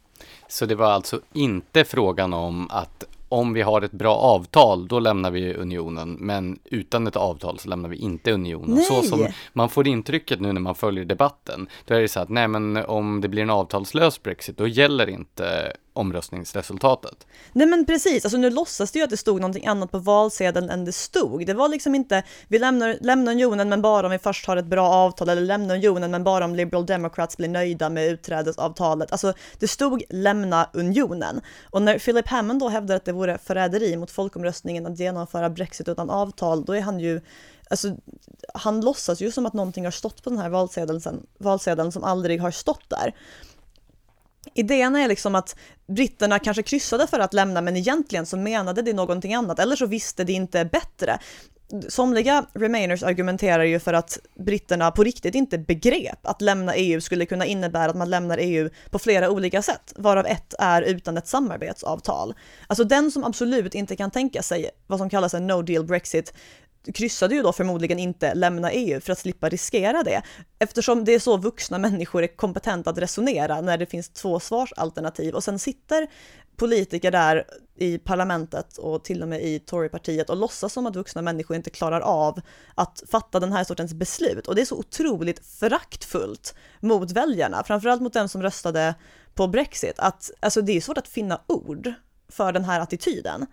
Så 0.48 0.66
det 0.66 0.74
var 0.74 0.90
alltså 0.90 1.20
inte 1.32 1.84
frågan 1.84 2.32
om 2.32 2.70
att 2.70 3.04
om 3.32 3.52
vi 3.52 3.62
har 3.62 3.82
ett 3.82 3.92
bra 3.92 4.16
avtal, 4.16 4.88
då 4.88 5.00
lämnar 5.00 5.30
vi 5.30 5.54
unionen, 5.54 6.16
men 6.20 6.58
utan 6.64 7.06
ett 7.06 7.16
avtal 7.16 7.58
så 7.58 7.68
lämnar 7.68 7.88
vi 7.88 7.96
inte 7.96 8.32
unionen. 8.32 8.74
Nej. 8.74 8.84
Så 8.84 9.02
som 9.02 9.26
man 9.52 9.68
får 9.68 9.88
intrycket 9.88 10.40
nu 10.40 10.52
när 10.52 10.60
man 10.60 10.74
följer 10.74 11.04
debatten, 11.04 11.68
då 11.84 11.94
är 11.94 12.00
det 12.00 12.08
så 12.08 12.20
att 12.20 12.28
nej 12.28 12.48
men 12.48 12.76
om 12.76 13.20
det 13.20 13.28
blir 13.28 13.42
en 13.42 13.50
avtalslös 13.50 14.22
Brexit, 14.22 14.56
då 14.56 14.66
gäller 14.66 15.08
inte 15.08 15.72
omröstningsresultatet. 15.92 17.26
Nej 17.52 17.66
men 17.66 17.86
precis, 17.86 18.24
alltså 18.24 18.38
nu 18.38 18.50
låtsas 18.50 18.92
det 18.92 18.98
ju 18.98 19.04
att 19.04 19.10
det 19.10 19.16
stod 19.16 19.40
någonting 19.40 19.66
annat 19.66 19.90
på 19.90 19.98
valsedeln 19.98 20.70
än 20.70 20.84
det 20.84 20.92
stod. 20.92 21.46
Det 21.46 21.54
var 21.54 21.68
liksom 21.68 21.94
inte, 21.94 22.22
vi 22.48 22.58
lämnar, 22.58 22.96
lämnar 23.00 23.32
unionen 23.32 23.68
men 23.68 23.82
bara 23.82 24.06
om 24.06 24.12
vi 24.12 24.18
först 24.18 24.46
har 24.46 24.56
ett 24.56 24.66
bra 24.66 24.88
avtal, 24.88 25.28
eller 25.28 25.42
lämnar 25.42 25.74
unionen 25.74 26.10
men 26.10 26.24
bara 26.24 26.44
om 26.44 26.54
liberal 26.54 26.86
democrats 26.86 27.36
blir 27.36 27.48
nöjda 27.48 27.88
med 27.88 28.08
utträdesavtalet. 28.08 29.12
Alltså 29.12 29.32
det 29.58 29.68
stod 29.68 30.02
lämna 30.10 30.70
unionen. 30.72 31.40
Och 31.70 31.82
när 31.82 31.98
Philip 31.98 32.28
Hammond 32.28 32.60
då 32.60 32.68
hävdar 32.68 32.96
att 32.96 33.04
det 33.04 33.12
vore 33.12 33.38
förräderi 33.38 33.96
mot 33.96 34.10
folkomröstningen 34.10 34.86
att 34.86 34.98
genomföra 34.98 35.50
Brexit 35.50 35.88
utan 35.88 36.10
avtal, 36.10 36.64
då 36.64 36.72
är 36.72 36.80
han 36.80 37.00
ju 37.00 37.20
Alltså, 37.70 37.96
han 38.54 38.80
låtsas 38.80 39.20
ju 39.20 39.30
som 39.30 39.46
att 39.46 39.52
någonting 39.52 39.84
har 39.84 39.90
stått 39.90 40.24
på 40.24 40.30
den 40.30 40.38
här 40.38 40.48
valsedeln, 40.48 41.00
valsedeln 41.38 41.92
som 41.92 42.04
aldrig 42.04 42.40
har 42.40 42.50
stått 42.50 42.90
där. 42.90 43.14
Idén 44.54 44.96
är 44.96 45.08
liksom 45.08 45.34
att 45.34 45.56
britterna 45.88 46.38
kanske 46.38 46.62
kryssade 46.62 47.06
för 47.06 47.20
att 47.20 47.34
lämna 47.34 47.60
men 47.60 47.76
egentligen 47.76 48.26
så 48.26 48.36
menade 48.36 48.82
de 48.82 48.92
någonting 48.92 49.34
annat 49.34 49.58
eller 49.58 49.76
så 49.76 49.86
visste 49.86 50.24
de 50.24 50.32
inte 50.32 50.64
bättre. 50.64 51.18
Somliga 51.88 52.46
remainers 52.52 53.02
argumenterar 53.02 53.64
ju 53.64 53.80
för 53.80 53.92
att 53.92 54.18
britterna 54.38 54.90
på 54.90 55.04
riktigt 55.04 55.34
inte 55.34 55.58
begrep 55.58 56.26
att 56.26 56.40
lämna 56.40 56.74
EU 56.74 57.00
skulle 57.00 57.26
kunna 57.26 57.46
innebära 57.46 57.90
att 57.90 57.96
man 57.96 58.10
lämnar 58.10 58.38
EU 58.40 58.70
på 58.90 58.98
flera 58.98 59.30
olika 59.30 59.62
sätt, 59.62 59.92
varav 59.96 60.26
ett 60.26 60.54
är 60.58 60.82
utan 60.82 61.16
ett 61.16 61.26
samarbetsavtal. 61.26 62.34
Alltså 62.66 62.84
den 62.84 63.10
som 63.10 63.24
absolut 63.24 63.74
inte 63.74 63.96
kan 63.96 64.10
tänka 64.10 64.42
sig 64.42 64.70
vad 64.86 64.98
som 64.98 65.10
kallas 65.10 65.34
en 65.34 65.46
no 65.46 65.62
deal 65.62 65.84
Brexit 65.84 66.34
kryssade 66.94 67.34
ju 67.34 67.42
då 67.42 67.52
förmodligen 67.52 67.98
inte 67.98 68.34
lämna 68.34 68.72
EU 68.72 69.00
för 69.00 69.12
att 69.12 69.18
slippa 69.18 69.48
riskera 69.48 70.02
det, 70.02 70.22
eftersom 70.58 71.04
det 71.04 71.14
är 71.14 71.18
så 71.18 71.36
vuxna 71.36 71.78
människor 71.78 72.22
är 72.22 72.36
kompetenta 72.36 72.90
att 72.90 72.98
resonera 72.98 73.60
när 73.60 73.78
det 73.78 73.86
finns 73.86 74.08
två 74.08 74.40
svarsalternativ 74.40 75.34
och 75.34 75.44
sen 75.44 75.58
sitter 75.58 76.08
politiker 76.56 77.10
där 77.10 77.44
i 77.76 77.98
parlamentet 77.98 78.78
och 78.78 79.04
till 79.04 79.22
och 79.22 79.28
med 79.28 79.42
i 79.42 79.58
Torypartiet 79.58 80.30
och 80.30 80.36
låtsas 80.36 80.72
som 80.72 80.86
att 80.86 80.96
vuxna 80.96 81.22
människor 81.22 81.56
inte 81.56 81.70
klarar 81.70 82.00
av 82.00 82.40
att 82.74 83.02
fatta 83.10 83.40
den 83.40 83.52
här 83.52 83.64
sortens 83.64 83.94
beslut 83.94 84.46
och 84.46 84.54
det 84.54 84.60
är 84.60 84.66
så 84.66 84.78
otroligt 84.78 85.46
föraktfullt 85.46 86.54
mot 86.80 87.10
väljarna, 87.10 87.64
framförallt 87.64 88.02
mot 88.02 88.12
dem 88.12 88.28
som 88.28 88.42
röstade 88.42 88.94
på 89.34 89.48
Brexit, 89.48 89.98
att 89.98 90.30
alltså 90.40 90.62
det 90.62 90.72
är 90.76 90.80
svårt 90.80 90.98
att 90.98 91.08
finna 91.08 91.40
ord 91.46 91.92
för 92.28 92.52
den 92.52 92.64
här 92.64 92.80
attityden. 92.80 93.46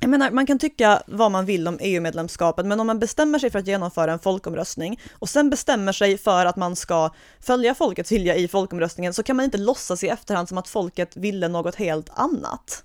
Jag 0.00 0.10
menar, 0.10 0.30
man 0.30 0.46
kan 0.46 0.58
tycka 0.58 1.02
vad 1.06 1.30
man 1.30 1.44
vill 1.44 1.68
om 1.68 1.78
EU-medlemskapet, 1.80 2.66
men 2.66 2.80
om 2.80 2.86
man 2.86 2.98
bestämmer 2.98 3.38
sig 3.38 3.50
för 3.50 3.58
att 3.58 3.66
genomföra 3.66 4.12
en 4.12 4.18
folkomröstning 4.18 5.00
och 5.12 5.28
sen 5.28 5.50
bestämmer 5.50 5.92
sig 5.92 6.18
för 6.18 6.46
att 6.46 6.56
man 6.56 6.76
ska 6.76 7.10
följa 7.40 7.74
folkets 7.74 8.12
vilja 8.12 8.36
i 8.36 8.48
folkomröstningen 8.48 9.14
så 9.14 9.22
kan 9.22 9.36
man 9.36 9.44
inte 9.44 9.58
låtsas 9.58 10.04
i 10.04 10.08
efterhand 10.08 10.48
som 10.48 10.58
att 10.58 10.68
folket 10.68 11.16
ville 11.16 11.48
något 11.48 11.74
helt 11.74 12.10
annat. 12.14 12.84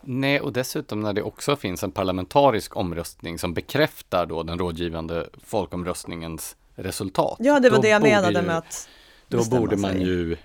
Nej, 0.00 0.40
och 0.40 0.52
dessutom 0.52 1.00
när 1.00 1.12
det 1.12 1.22
också 1.22 1.56
finns 1.56 1.82
en 1.82 1.90
parlamentarisk 1.90 2.76
omröstning 2.76 3.38
som 3.38 3.54
bekräftar 3.54 4.26
då 4.26 4.42
den 4.42 4.58
rådgivande 4.58 5.28
folkomröstningens 5.44 6.56
resultat. 6.74 7.36
Ja, 7.40 7.60
det 7.60 7.70
var 7.70 7.82
det 7.82 7.88
jag 7.88 8.02
menade 8.02 8.40
ju, 8.40 8.46
med 8.46 8.58
att 8.58 8.88
Då 9.28 9.44
borde 9.44 9.76
man 9.76 9.90
sig. 9.92 10.02
ju 10.02 10.36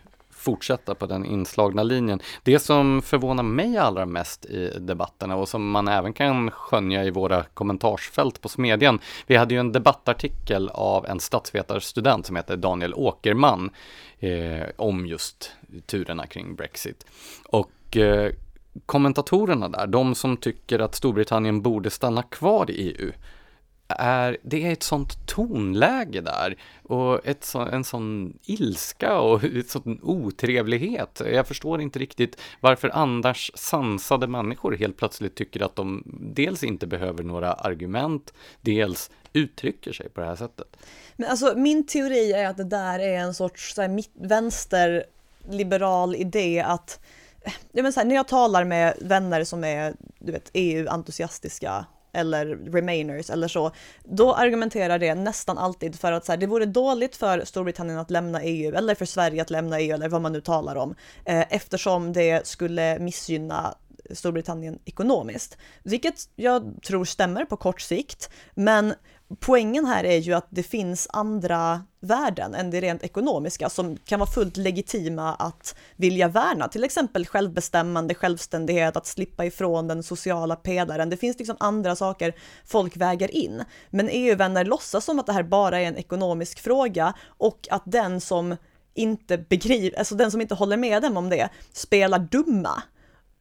fortsätta 0.45 0.95
på 0.95 1.05
den 1.05 1.25
inslagna 1.25 1.83
linjen. 1.83 2.19
Det 2.43 2.59
som 2.59 3.01
förvånar 3.01 3.43
mig 3.43 3.77
allra 3.77 4.05
mest 4.05 4.45
i 4.45 4.79
debatterna 4.79 5.35
och 5.35 5.49
som 5.49 5.71
man 5.71 5.87
även 5.87 6.13
kan 6.13 6.51
skönja 6.51 7.03
i 7.03 7.09
våra 7.09 7.43
kommentarsfält 7.43 8.41
på 8.41 8.49
Smedjan. 8.49 8.99
Vi 9.27 9.35
hade 9.35 9.53
ju 9.53 9.59
en 9.59 9.71
debattartikel 9.71 10.69
av 10.69 11.05
en 11.05 11.19
statsvetarstudent 11.19 12.25
som 12.25 12.35
heter 12.35 12.57
Daniel 12.57 12.93
Åkerman 12.93 13.69
eh, 14.19 14.67
om 14.75 15.07
just 15.07 15.51
turerna 15.85 16.27
kring 16.27 16.55
Brexit. 16.55 17.05
Och 17.45 17.97
eh, 17.97 18.31
kommentatorerna 18.85 19.69
där, 19.69 19.87
de 19.87 20.15
som 20.15 20.37
tycker 20.37 20.79
att 20.79 20.95
Storbritannien 20.95 21.61
borde 21.61 21.89
stanna 21.89 22.23
kvar 22.23 22.71
i 22.71 22.73
EU, 22.73 23.11
är, 23.87 24.37
det 24.43 24.67
är 24.67 24.71
ett 24.71 24.83
sånt 24.83 25.27
tonläge 25.27 26.21
där 26.21 26.57
och 26.83 27.27
ett 27.27 27.43
så, 27.43 27.59
en 27.59 27.83
sån 27.83 28.39
ilska 28.43 29.19
och 29.19 29.43
ett 29.43 29.69
sån 29.69 29.99
otrevlighet. 30.03 31.21
Jag 31.25 31.47
förstår 31.47 31.81
inte 31.81 31.99
riktigt 31.99 32.41
varför 32.59 32.91
annars 32.93 33.51
sansade 33.55 34.27
människor 34.27 34.77
helt 34.77 34.97
plötsligt 34.97 35.35
tycker 35.35 35.65
att 35.65 35.75
de 35.75 36.03
dels 36.33 36.63
inte 36.63 36.87
behöver 36.87 37.23
några 37.23 37.53
argument, 37.53 38.33
dels 38.61 39.11
uttrycker 39.33 39.93
sig 39.93 40.09
på 40.09 40.21
det 40.21 40.27
här 40.27 40.35
sättet. 40.35 40.77
Men 41.15 41.29
alltså 41.29 41.53
min 41.57 41.87
teori 41.87 42.33
är 42.33 42.49
att 42.49 42.57
det 42.57 42.63
där 42.63 42.99
är 42.99 43.19
en 43.19 43.33
sorts 43.33 43.73
så 43.73 43.81
här, 43.81 44.03
vänsterliberal 44.13 46.15
idé 46.15 46.59
att 46.59 46.99
ja, 47.71 47.83
men 47.83 47.93
så 47.93 47.99
här, 47.99 48.07
när 48.07 48.15
jag 48.15 48.27
talar 48.27 48.63
med 48.63 48.97
vänner 49.01 49.43
som 49.43 49.63
är 49.63 49.95
du 50.19 50.31
vet, 50.31 50.49
EU-entusiastiska 50.53 51.85
eller 52.15 52.45
remainers 52.45 53.29
eller 53.29 53.47
så, 53.47 53.71
då 54.03 54.33
argumenterar 54.33 54.99
det 54.99 55.15
nästan 55.15 55.57
alltid 55.57 55.99
för 55.99 56.11
att 56.11 56.25
så 56.25 56.31
här, 56.31 56.37
det 56.37 56.47
vore 56.47 56.65
dåligt 56.65 57.15
för 57.15 57.45
Storbritannien 57.45 57.99
att 57.99 58.11
lämna 58.11 58.41
EU 58.43 58.75
eller 58.75 58.95
för 58.95 59.05
Sverige 59.05 59.41
att 59.41 59.49
lämna 59.49 59.79
EU 59.79 59.93
eller 59.93 60.09
vad 60.09 60.21
man 60.21 60.31
nu 60.33 60.41
talar 60.41 60.75
om, 60.75 60.95
eh, 61.25 61.45
eftersom 61.49 62.13
det 62.13 62.47
skulle 62.47 62.99
missgynna 62.99 63.75
Storbritannien 64.11 64.79
ekonomiskt, 64.85 65.57
vilket 65.83 66.29
jag 66.35 66.73
tror 66.83 67.05
stämmer 67.05 67.45
på 67.45 67.57
kort 67.57 67.81
sikt, 67.81 68.29
men 68.53 68.93
poängen 69.39 69.85
här 69.85 70.03
är 70.03 70.17
ju 70.17 70.33
att 70.33 70.47
det 70.49 70.63
finns 70.63 71.07
andra 71.13 71.83
värden 71.99 72.55
än 72.55 72.71
det 72.71 72.81
rent 72.81 73.03
ekonomiska 73.03 73.69
som 73.69 73.97
kan 73.97 74.19
vara 74.19 74.29
fullt 74.29 74.57
legitima 74.57 75.33
att 75.33 75.75
vilja 75.95 76.27
värna, 76.27 76.67
till 76.67 76.83
exempel 76.83 77.25
självbestämmande, 77.25 78.13
självständighet, 78.15 78.97
att 78.97 79.05
slippa 79.05 79.45
ifrån 79.45 79.87
den 79.87 80.03
sociala 80.03 80.55
pelaren. 80.55 81.09
Det 81.09 81.17
finns 81.17 81.39
liksom 81.39 81.57
andra 81.59 81.95
saker 81.95 82.35
folk 82.65 82.97
väger 82.97 83.35
in. 83.35 83.63
Men 83.89 84.09
EU-vänner 84.11 84.65
låtsas 84.65 85.05
som 85.05 85.19
att 85.19 85.25
det 85.25 85.33
här 85.33 85.43
bara 85.43 85.79
är 85.79 85.85
en 85.85 85.97
ekonomisk 85.97 86.59
fråga 86.59 87.13
och 87.27 87.67
att 87.71 87.83
den 87.85 88.21
som 88.21 88.55
inte 88.93 89.37
begriper, 89.37 89.99
alltså 89.99 90.15
den 90.15 90.31
som 90.31 90.41
inte 90.41 90.55
håller 90.55 90.77
med 90.77 91.01
dem 91.01 91.17
om 91.17 91.29
det, 91.29 91.49
spelar 91.73 92.19
dumma. 92.19 92.83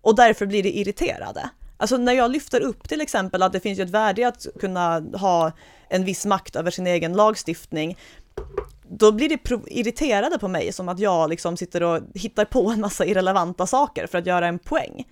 Och 0.05 0.17
därför 0.17 0.47
blir 0.47 0.63
det 0.63 0.77
irriterade. 0.77 1.51
Alltså 1.77 1.97
när 1.97 2.13
jag 2.13 2.31
lyfter 2.31 2.61
upp 2.61 2.89
till 2.89 3.01
exempel 3.01 3.43
att 3.43 3.53
det 3.53 3.61
finns 3.61 3.79
ju 3.79 3.83
ett 3.83 3.91
värde 3.91 4.21
i 4.21 4.25
att 4.25 4.47
kunna 4.61 5.01
ha 5.01 5.53
en 5.89 6.05
viss 6.05 6.27
makt 6.27 6.57
över 6.57 6.71
sin 6.71 6.87
egen 6.87 7.13
lagstiftning, 7.13 7.99
då 8.89 9.13
blir 9.13 9.29
det 9.29 9.39
irriterade 9.67 10.39
på 10.39 10.49
mig 10.49 10.73
som 10.73 10.89
att 10.89 10.99
jag 10.99 11.31
liksom 11.31 11.57
sitter 11.57 11.83
och 11.83 12.01
hittar 12.15 12.45
på 12.45 12.71
en 12.71 12.81
massa 12.81 13.05
irrelevanta 13.05 13.67
saker 13.67 14.07
för 14.07 14.19
att 14.19 14.27
göra 14.27 14.47
en 14.47 14.59
poäng. 14.59 15.05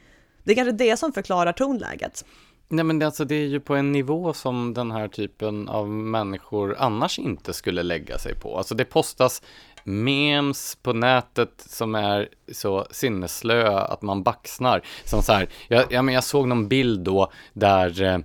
Det 0.44 0.52
är 0.52 0.56
kanske 0.56 0.72
det 0.72 0.96
som 0.96 1.12
förklarar 1.12 1.52
tonläget. 1.52 2.24
Nej 2.68 2.84
men 2.84 2.98
det, 2.98 3.06
alltså, 3.06 3.24
det 3.24 3.34
är 3.34 3.46
ju 3.46 3.60
på 3.60 3.74
en 3.74 3.92
nivå 3.92 4.32
som 4.32 4.74
den 4.74 4.90
här 4.90 5.08
typen 5.08 5.68
av 5.68 5.88
människor 5.88 6.76
annars 6.78 7.18
inte 7.18 7.52
skulle 7.52 7.82
lägga 7.82 8.18
sig 8.18 8.34
på. 8.34 8.58
Alltså 8.58 8.74
det 8.74 8.84
postas 8.84 9.42
memes 9.84 10.78
på 10.82 10.92
nätet 10.92 11.64
som 11.68 11.94
är 11.94 12.28
så 12.52 12.86
sinneslöa 12.90 13.80
att 13.80 14.02
man 14.02 14.22
baxnar. 14.22 14.82
Som 15.04 15.22
så 15.22 15.32
här, 15.32 15.48
jag, 15.68 15.92
jag, 15.92 16.04
men 16.04 16.14
jag 16.14 16.24
såg 16.24 16.48
någon 16.48 16.68
bild 16.68 17.00
då 17.00 17.32
där 17.52 18.02
eh, 18.02 18.18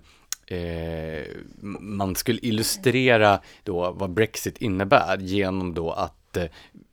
eh, 0.60 1.26
man 1.80 2.16
skulle 2.16 2.40
illustrera 2.42 3.40
då 3.64 3.92
vad 3.92 4.10
Brexit 4.10 4.58
innebär 4.58 5.18
genom 5.18 5.74
då 5.74 5.92
att 5.92 6.38
eh, 6.38 6.46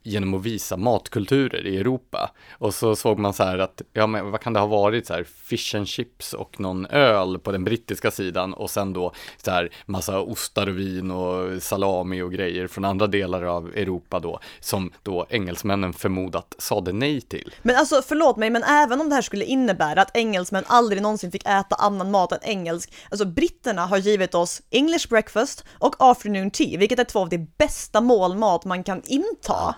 genom 0.04 0.34
att 0.34 0.42
visa 0.42 0.76
matkulturer 0.76 1.66
i 1.66 1.76
Europa. 1.76 2.30
Och 2.52 2.74
så 2.74 2.96
såg 2.96 3.18
man 3.18 3.34
så 3.34 3.44
här 3.44 3.58
att, 3.58 3.82
ja 3.92 4.06
men 4.06 4.30
vad 4.30 4.40
kan 4.40 4.52
det 4.52 4.60
ha 4.60 4.66
varit, 4.66 5.06
så 5.06 5.14
här 5.14 5.24
fish 5.24 5.76
and 5.76 5.88
chips 5.88 6.32
och 6.32 6.60
någon 6.60 6.86
öl 6.86 7.38
på 7.38 7.52
den 7.52 7.64
brittiska 7.64 8.10
sidan 8.10 8.54
och 8.54 8.70
sen 8.70 8.92
då 8.92 9.12
så 9.44 9.50
här 9.50 9.70
massa 9.86 10.20
ostar 10.20 10.66
och 10.66 10.78
vin 10.78 11.10
och 11.10 11.62
salami 11.62 12.22
och 12.22 12.32
grejer 12.32 12.66
från 12.66 12.84
andra 12.84 13.06
delar 13.06 13.42
av 13.42 13.68
Europa 13.68 14.20
då, 14.20 14.40
som 14.60 14.90
då 15.02 15.26
engelsmännen 15.30 15.92
förmodat 15.92 16.54
sade 16.58 16.92
nej 16.92 17.20
till. 17.20 17.54
Men 17.62 17.76
alltså 17.76 18.02
förlåt 18.02 18.36
mig, 18.36 18.50
men 18.50 18.62
även 18.62 19.00
om 19.00 19.08
det 19.08 19.14
här 19.14 19.22
skulle 19.22 19.44
innebära 19.44 20.02
att 20.02 20.16
engelsmän 20.16 20.64
aldrig 20.66 21.02
någonsin 21.02 21.32
fick 21.32 21.46
äta 21.46 21.74
annan 21.74 22.10
mat 22.10 22.32
än 22.32 22.38
engelsk, 22.42 22.92
alltså 23.10 23.26
britterna 23.26 23.86
har 23.86 23.98
givit 23.98 24.34
oss 24.34 24.62
English 24.70 25.08
breakfast 25.08 25.64
och 25.78 25.96
afternoon 25.98 26.50
tea, 26.50 26.78
vilket 26.78 26.98
är 26.98 27.04
två 27.04 27.18
av 27.18 27.28
de 27.28 27.38
bästa 27.58 28.00
mål 28.00 28.36
mat 28.36 28.64
man 28.64 28.84
kan 28.84 29.02
inta. 29.04 29.74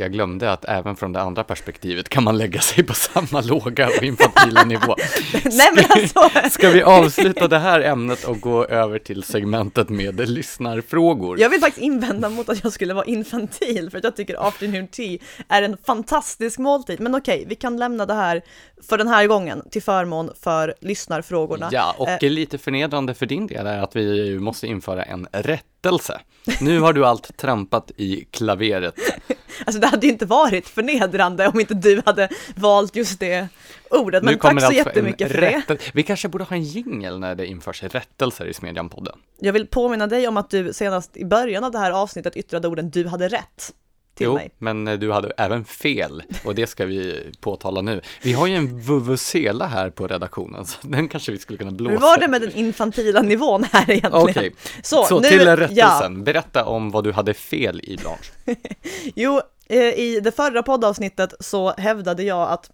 Jag 0.00 0.12
glömde 0.12 0.52
att 0.52 0.64
även 0.64 0.96
från 0.96 1.12
det 1.12 1.20
andra 1.20 1.44
perspektivet 1.44 2.08
kan 2.08 2.24
man 2.24 2.38
lägga 2.38 2.60
sig 2.60 2.84
på 2.84 2.94
samma 2.94 3.40
låga 3.40 3.86
och 3.86 4.02
infantila 4.02 4.64
nivå. 4.64 4.94
Nej, 5.44 5.70
men 5.74 5.84
alltså. 5.90 6.50
Ska 6.50 6.70
vi 6.70 6.82
avsluta 6.82 7.48
det 7.48 7.58
här 7.58 7.80
ämnet 7.80 8.24
och 8.24 8.40
gå 8.40 8.64
över 8.64 8.98
till 8.98 9.22
segmentet 9.22 9.88
med 9.88 10.28
lyssnarfrågor? 10.28 11.40
Jag 11.40 11.50
vill 11.50 11.60
faktiskt 11.60 11.82
invända 11.82 12.28
mot 12.28 12.48
att 12.48 12.64
jag 12.64 12.72
skulle 12.72 12.94
vara 12.94 13.04
infantil, 13.04 13.90
för 13.90 13.98
att 13.98 14.04
jag 14.04 14.16
tycker 14.16 14.48
afternoon 14.48 14.88
tea 14.88 15.18
är 15.48 15.62
en 15.62 15.76
fantastisk 15.86 16.58
måltid. 16.58 17.00
Men 17.00 17.14
okej, 17.14 17.44
vi 17.48 17.54
kan 17.54 17.76
lämna 17.76 18.06
det 18.06 18.14
här 18.14 18.42
för 18.88 18.98
den 18.98 19.08
här 19.08 19.26
gången 19.26 19.62
till 19.70 19.82
förmån 19.82 20.30
för 20.40 20.74
lyssnarfrågorna. 20.80 21.68
Ja, 21.72 21.94
och 21.98 22.24
eh. 22.24 22.30
lite 22.30 22.58
förnedrande 22.58 23.14
för 23.14 23.26
din 23.26 23.46
del 23.46 23.66
är 23.66 23.78
att 23.78 23.96
vi 23.96 24.38
måste 24.38 24.66
införa 24.66 25.02
en 25.02 25.26
rättelse. 25.32 26.20
Nu 26.60 26.80
har 26.80 26.92
du 26.92 27.06
allt 27.06 27.36
trampat 27.36 27.90
i 27.96 28.24
klaveret. 28.30 28.94
Alltså 29.68 29.80
det 29.80 29.86
hade 29.86 30.06
ju 30.06 30.12
inte 30.12 30.26
varit 30.26 30.68
förnedrande 30.68 31.48
om 31.48 31.60
inte 31.60 31.74
du 31.74 32.02
hade 32.06 32.28
valt 32.54 32.96
just 32.96 33.20
det 33.20 33.48
ordet. 33.90 34.22
Men 34.22 34.38
tack 34.38 34.60
så 34.60 34.66
alltså 34.66 34.72
jättemycket 34.72 35.32
för 35.32 35.40
det. 35.40 35.78
Vi 35.94 36.02
kanske 36.02 36.28
borde 36.28 36.44
ha 36.44 36.56
en 36.56 36.62
jingel 36.62 37.20
när 37.20 37.34
det 37.34 37.46
införs 37.46 37.82
rättelser 37.82 38.46
i 38.46 38.52
Smedjan-podden. 38.52 39.18
Jag 39.38 39.52
vill 39.52 39.66
påminna 39.66 40.06
dig 40.06 40.28
om 40.28 40.36
att 40.36 40.50
du 40.50 40.72
senast 40.72 41.16
i 41.16 41.24
början 41.24 41.64
av 41.64 41.72
det 41.72 41.78
här 41.78 41.90
avsnittet 41.90 42.36
yttrade 42.36 42.68
orden 42.68 42.90
du 42.90 43.06
hade 43.06 43.28
rätt 43.28 43.74
till 44.18 44.24
jo, 44.24 44.34
mig. 44.34 44.50
men 44.58 44.88
eh, 44.88 44.98
du 44.98 45.12
hade 45.12 45.32
även 45.36 45.64
fel 45.64 46.22
och 46.44 46.54
det 46.54 46.66
ska 46.66 46.86
vi 46.86 47.30
påtala 47.40 47.80
nu. 47.80 48.00
Vi 48.22 48.32
har 48.32 48.46
ju 48.46 48.54
en 48.54 48.80
vuvuzela 48.80 49.66
här 49.66 49.90
på 49.90 50.06
redaktionen, 50.06 50.66
så 50.66 50.78
den 50.82 51.08
kanske 51.08 51.32
vi 51.32 51.38
skulle 51.38 51.58
kunna 51.58 51.70
blåsa. 51.70 51.92
Hur 51.92 52.00
var 52.00 52.18
det 52.18 52.28
med 52.28 52.40
den 52.40 52.52
infantila 52.52 53.22
nivån 53.22 53.64
här 53.72 53.90
egentligen? 53.90 54.14
Okej, 54.14 54.30
okay. 54.30 54.50
så, 54.82 55.04
så 55.04 55.20
nu, 55.20 55.28
till 55.28 55.46
rättelsen. 55.56 56.16
Ja. 56.16 56.22
Berätta 56.24 56.64
om 56.64 56.90
vad 56.90 57.04
du 57.04 57.12
hade 57.12 57.34
fel 57.34 57.80
i, 57.84 57.96
Blanche. 57.96 58.60
jo, 59.14 59.40
eh, 59.68 59.78
i 59.78 60.20
det 60.24 60.32
förra 60.32 60.62
poddavsnittet 60.62 61.34
så 61.40 61.74
hävdade 61.76 62.22
jag 62.22 62.50
att 62.50 62.70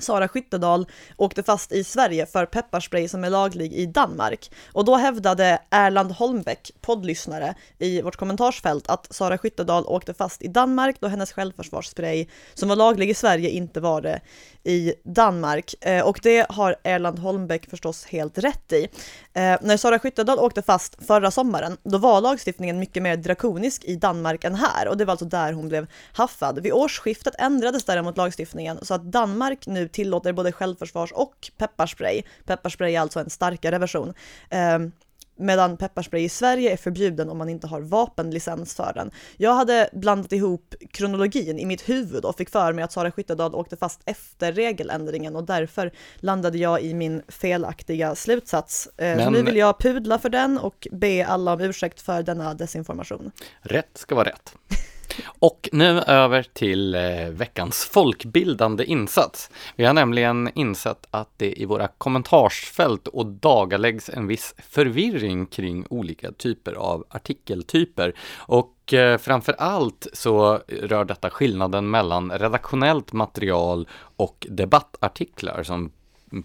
Sara 0.00 0.28
Skyttedal 0.28 0.86
åkte 1.16 1.42
fast 1.42 1.72
i 1.72 1.84
Sverige 1.84 2.26
för 2.26 2.46
pepparspray 2.46 3.08
som 3.08 3.24
är 3.24 3.30
laglig 3.30 3.72
i 3.72 3.86
Danmark. 3.86 4.50
Och 4.72 4.84
då 4.84 4.96
hävdade 4.96 5.58
Erland 5.70 6.12
Holmbäck, 6.12 6.70
poddlyssnare, 6.80 7.54
i 7.78 8.02
vårt 8.02 8.16
kommentarsfält 8.16 8.88
att 8.88 9.14
Sara 9.14 9.38
Skyttedal 9.38 9.86
åkte 9.86 10.14
fast 10.14 10.42
i 10.42 10.48
Danmark 10.48 10.96
då 11.00 11.08
hennes 11.08 11.32
självförsvarsspray 11.32 12.26
som 12.54 12.68
var 12.68 12.76
laglig 12.76 13.10
i 13.10 13.14
Sverige 13.14 13.50
inte 13.50 13.80
var 13.80 14.00
det 14.00 14.20
i 14.68 14.94
Danmark. 15.04 15.74
Eh, 15.80 16.06
och 16.06 16.20
det 16.22 16.46
har 16.48 16.76
Erland 16.82 17.18
Holmbäck 17.18 17.70
förstås 17.70 18.06
helt 18.06 18.38
rätt 18.38 18.72
i. 18.72 18.88
Eh, 19.32 19.56
när 19.60 19.76
Sara 19.76 19.98
Skyttedal 19.98 20.38
åkte 20.38 20.62
fast 20.62 21.06
förra 21.06 21.30
sommaren, 21.30 21.76
då 21.82 21.98
var 21.98 22.20
lagstiftningen 22.20 22.78
mycket 22.78 23.02
mer 23.02 23.16
drakonisk 23.16 23.84
i 23.84 23.96
Danmark 23.96 24.44
än 24.44 24.54
här 24.54 24.88
och 24.88 24.96
det 24.96 25.04
var 25.04 25.12
alltså 25.12 25.24
där 25.24 25.52
hon 25.52 25.68
blev 25.68 25.86
haffad. 26.12 26.62
Vid 26.62 26.72
årsskiftet 26.72 27.34
ändrades 27.38 27.84
däremot 27.84 28.16
lagstiftningen 28.16 28.78
så 28.82 28.94
att 28.94 29.02
Danmark 29.02 29.66
nu 29.66 29.88
tillåter 29.88 30.32
både 30.32 30.52
självförsvars 30.52 31.12
och 31.12 31.50
pepparspray. 31.58 32.22
Pepparspray 32.46 32.94
är 32.94 33.00
alltså 33.00 33.20
en 33.20 33.30
starkare 33.30 33.78
version. 33.78 34.14
Ehm, 34.50 34.92
Medan 35.38 35.76
pepparspray 35.76 36.24
i 36.24 36.28
Sverige 36.28 36.72
är 36.72 36.76
förbjuden 36.76 37.30
om 37.30 37.38
man 37.38 37.48
inte 37.48 37.66
har 37.66 37.80
vapenlicens 37.80 38.74
för 38.74 38.92
den. 38.94 39.10
Jag 39.36 39.54
hade 39.54 39.88
blandat 39.92 40.32
ihop 40.32 40.74
kronologin 40.90 41.58
i 41.58 41.66
mitt 41.66 41.88
huvud 41.88 42.24
och 42.24 42.36
fick 42.36 42.50
för 42.50 42.72
mig 42.72 42.84
att 42.84 42.92
Sara 42.92 43.10
Skyttedal 43.10 43.54
åkte 43.54 43.76
fast 43.76 44.00
efter 44.04 44.52
regeländringen 44.52 45.36
och 45.36 45.44
därför 45.44 45.92
landade 46.16 46.58
jag 46.58 46.82
i 46.82 46.94
min 46.94 47.22
felaktiga 47.28 48.14
slutsats. 48.14 48.88
Eh, 48.96 49.16
Men... 49.16 49.24
Så 49.24 49.30
nu 49.30 49.42
vill 49.42 49.56
jag 49.56 49.78
pudla 49.78 50.18
för 50.18 50.28
den 50.28 50.58
och 50.58 50.88
be 50.92 51.26
alla 51.26 51.52
om 51.52 51.60
ursäkt 51.60 52.00
för 52.00 52.22
denna 52.22 52.54
desinformation. 52.54 53.30
Rätt 53.60 53.90
ska 53.94 54.14
vara 54.14 54.28
rätt. 54.28 54.54
Och 55.26 55.68
nu 55.72 56.00
över 56.00 56.42
till 56.42 56.94
eh, 56.94 57.28
veckans 57.30 57.84
folkbildande 57.84 58.84
insats. 58.84 59.50
Vi 59.76 59.84
har 59.84 59.94
nämligen 59.94 60.50
insett 60.54 61.06
att 61.10 61.30
det 61.36 61.60
i 61.60 61.64
våra 61.64 61.88
kommentarsfält 61.88 63.08
och 63.08 63.26
dagaläggs 63.26 64.08
en 64.08 64.26
viss 64.26 64.54
förvirring 64.68 65.46
kring 65.46 65.86
olika 65.90 66.32
typer 66.32 66.72
av 66.72 67.04
artikeltyper. 67.10 68.14
Och 68.36 68.94
eh, 68.94 69.18
framför 69.18 69.52
allt 69.52 70.06
så 70.12 70.60
rör 70.68 71.04
detta 71.04 71.30
skillnaden 71.30 71.90
mellan 71.90 72.32
redaktionellt 72.32 73.12
material 73.12 73.88
och 74.16 74.46
debattartiklar 74.50 75.62
som 75.62 75.92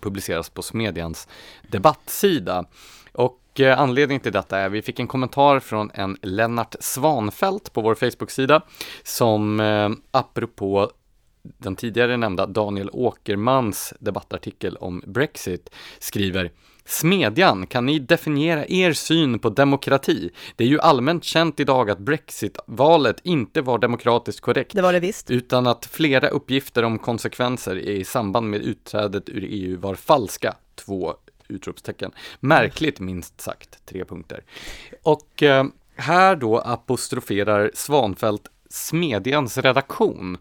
publiceras 0.01 0.49
på 0.49 0.61
Smedjans 0.61 1.28
debattsida. 1.67 2.65
Och 3.11 3.39
och 3.54 3.60
eh, 3.60 3.80
anledningen 3.80 4.22
till 4.22 4.32
detta 4.32 4.60
är, 4.60 4.70
vi 4.70 4.82
fick 4.82 4.99
en 4.99 5.08
kommentar 5.08 5.60
från 5.60 5.91
en 5.93 6.18
Lennart 6.22 6.76
Svanfält 6.80 7.74
på 7.74 7.82
vår 7.82 7.95
Facebook-sida 7.95 8.62
som 9.04 9.60
eh, 9.60 9.89
apropå 10.12 10.91
den 11.43 11.76
tidigare 11.76 12.18
nämnda 12.18 12.45
Daniel 12.45 12.89
Åkermans 12.93 13.93
debattartikel 13.99 14.78
om 14.78 15.04
Brexit 15.06 15.70
skriver 15.99 16.51
Smedjan, 16.86 17.68
kan 17.68 17.86
ni 17.86 17.99
definiera 17.99 18.66
er 18.68 18.93
syn 18.93 19.39
på 19.39 19.49
demokrati? 19.49 20.30
Det 20.56 20.64
är 20.64 20.68
ju 20.68 20.80
allmänt 20.80 21.24
känt 21.24 21.60
idag 21.60 21.89
att 21.89 21.99
Brexit-valet 21.99 23.20
inte 23.24 23.62
var 23.62 23.78
demokratiskt 23.78 24.41
korrekt. 24.41 24.76
Det 24.76 24.82
var 24.82 24.93
det 24.93 24.99
visst. 24.99 25.32
Utan 25.32 25.68
att 25.68 25.86
flera 25.86 26.28
uppgifter 26.28 26.84
om 26.84 26.99
konsekvenser 26.99 27.76
i 27.76 28.04
samband 28.04 28.49
med 28.49 28.62
utträdet 28.62 29.30
ur 29.30 29.43
EU 29.49 29.80
var 29.80 29.95
falska. 29.95 30.56
Två 30.76 31.14
utropstecken. 31.54 32.12
Märkligt 32.39 32.99
minst 32.99 33.41
sagt, 33.41 33.86
tre 33.86 34.06
punkter. 34.06 34.43
Och 35.04 35.43
eh, 35.43 35.66
här 35.95 36.36
då 36.36 36.60
apostroferar 36.60 37.72
Svanfält 37.74 38.47
Smedjans 38.70 39.58
redaktion 39.58 40.38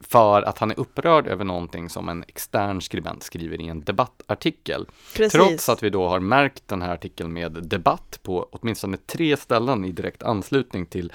för 0.00 0.42
att 0.42 0.58
han 0.58 0.70
är 0.70 0.80
upprörd 0.80 1.26
över 1.26 1.44
någonting 1.44 1.88
som 1.88 2.08
en 2.08 2.24
extern 2.28 2.80
skribent 2.80 3.22
skriver 3.22 3.60
i 3.60 3.68
en 3.68 3.80
debattartikel. 3.80 4.86
Precis. 5.16 5.32
Trots 5.32 5.68
att 5.68 5.82
vi 5.82 5.90
då 5.90 6.08
har 6.08 6.20
märkt 6.20 6.68
den 6.68 6.82
här 6.82 6.94
artikeln 6.94 7.32
med 7.32 7.52
debatt 7.52 8.20
på 8.22 8.48
åtminstone 8.52 8.96
tre 8.96 9.36
ställen 9.36 9.84
i 9.84 9.92
direkt 9.92 10.22
anslutning 10.22 10.86
till 10.86 11.12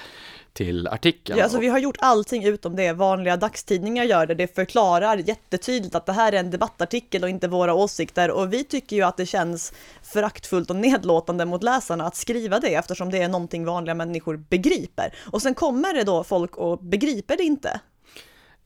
till 0.55 0.87
artikeln. 0.87 1.37
Ja, 1.37 1.43
alltså 1.43 1.59
vi 1.59 1.67
har 1.67 1.79
gjort 1.79 1.97
allting 1.99 2.43
utom 2.43 2.75
det 2.75 2.93
vanliga 2.93 3.37
dagstidningar 3.37 4.03
gör 4.03 4.25
det. 4.25 4.35
Det 4.35 4.55
förklarar 4.55 5.17
jättetydligt 5.17 5.95
att 5.95 6.05
det 6.05 6.13
här 6.13 6.33
är 6.33 6.39
en 6.39 6.51
debattartikel 6.51 7.23
och 7.23 7.29
inte 7.29 7.47
våra 7.47 7.73
åsikter 7.73 8.31
och 8.31 8.53
vi 8.53 8.63
tycker 8.63 8.95
ju 8.95 9.01
att 9.01 9.17
det 9.17 9.25
känns 9.25 9.73
föraktfullt 10.03 10.69
och 10.69 10.75
nedlåtande 10.75 11.45
mot 11.45 11.63
läsarna 11.63 12.05
att 12.05 12.15
skriva 12.15 12.59
det 12.59 12.73
eftersom 12.75 13.11
det 13.11 13.21
är 13.21 13.29
någonting 13.29 13.65
vanliga 13.65 13.95
människor 13.95 14.37
begriper. 14.37 15.13
Och 15.31 15.41
sen 15.41 15.53
kommer 15.53 15.93
det 15.93 16.03
då 16.03 16.23
folk 16.23 16.57
och 16.57 16.83
begriper 16.83 17.37
det 17.37 17.43
inte. 17.43 17.79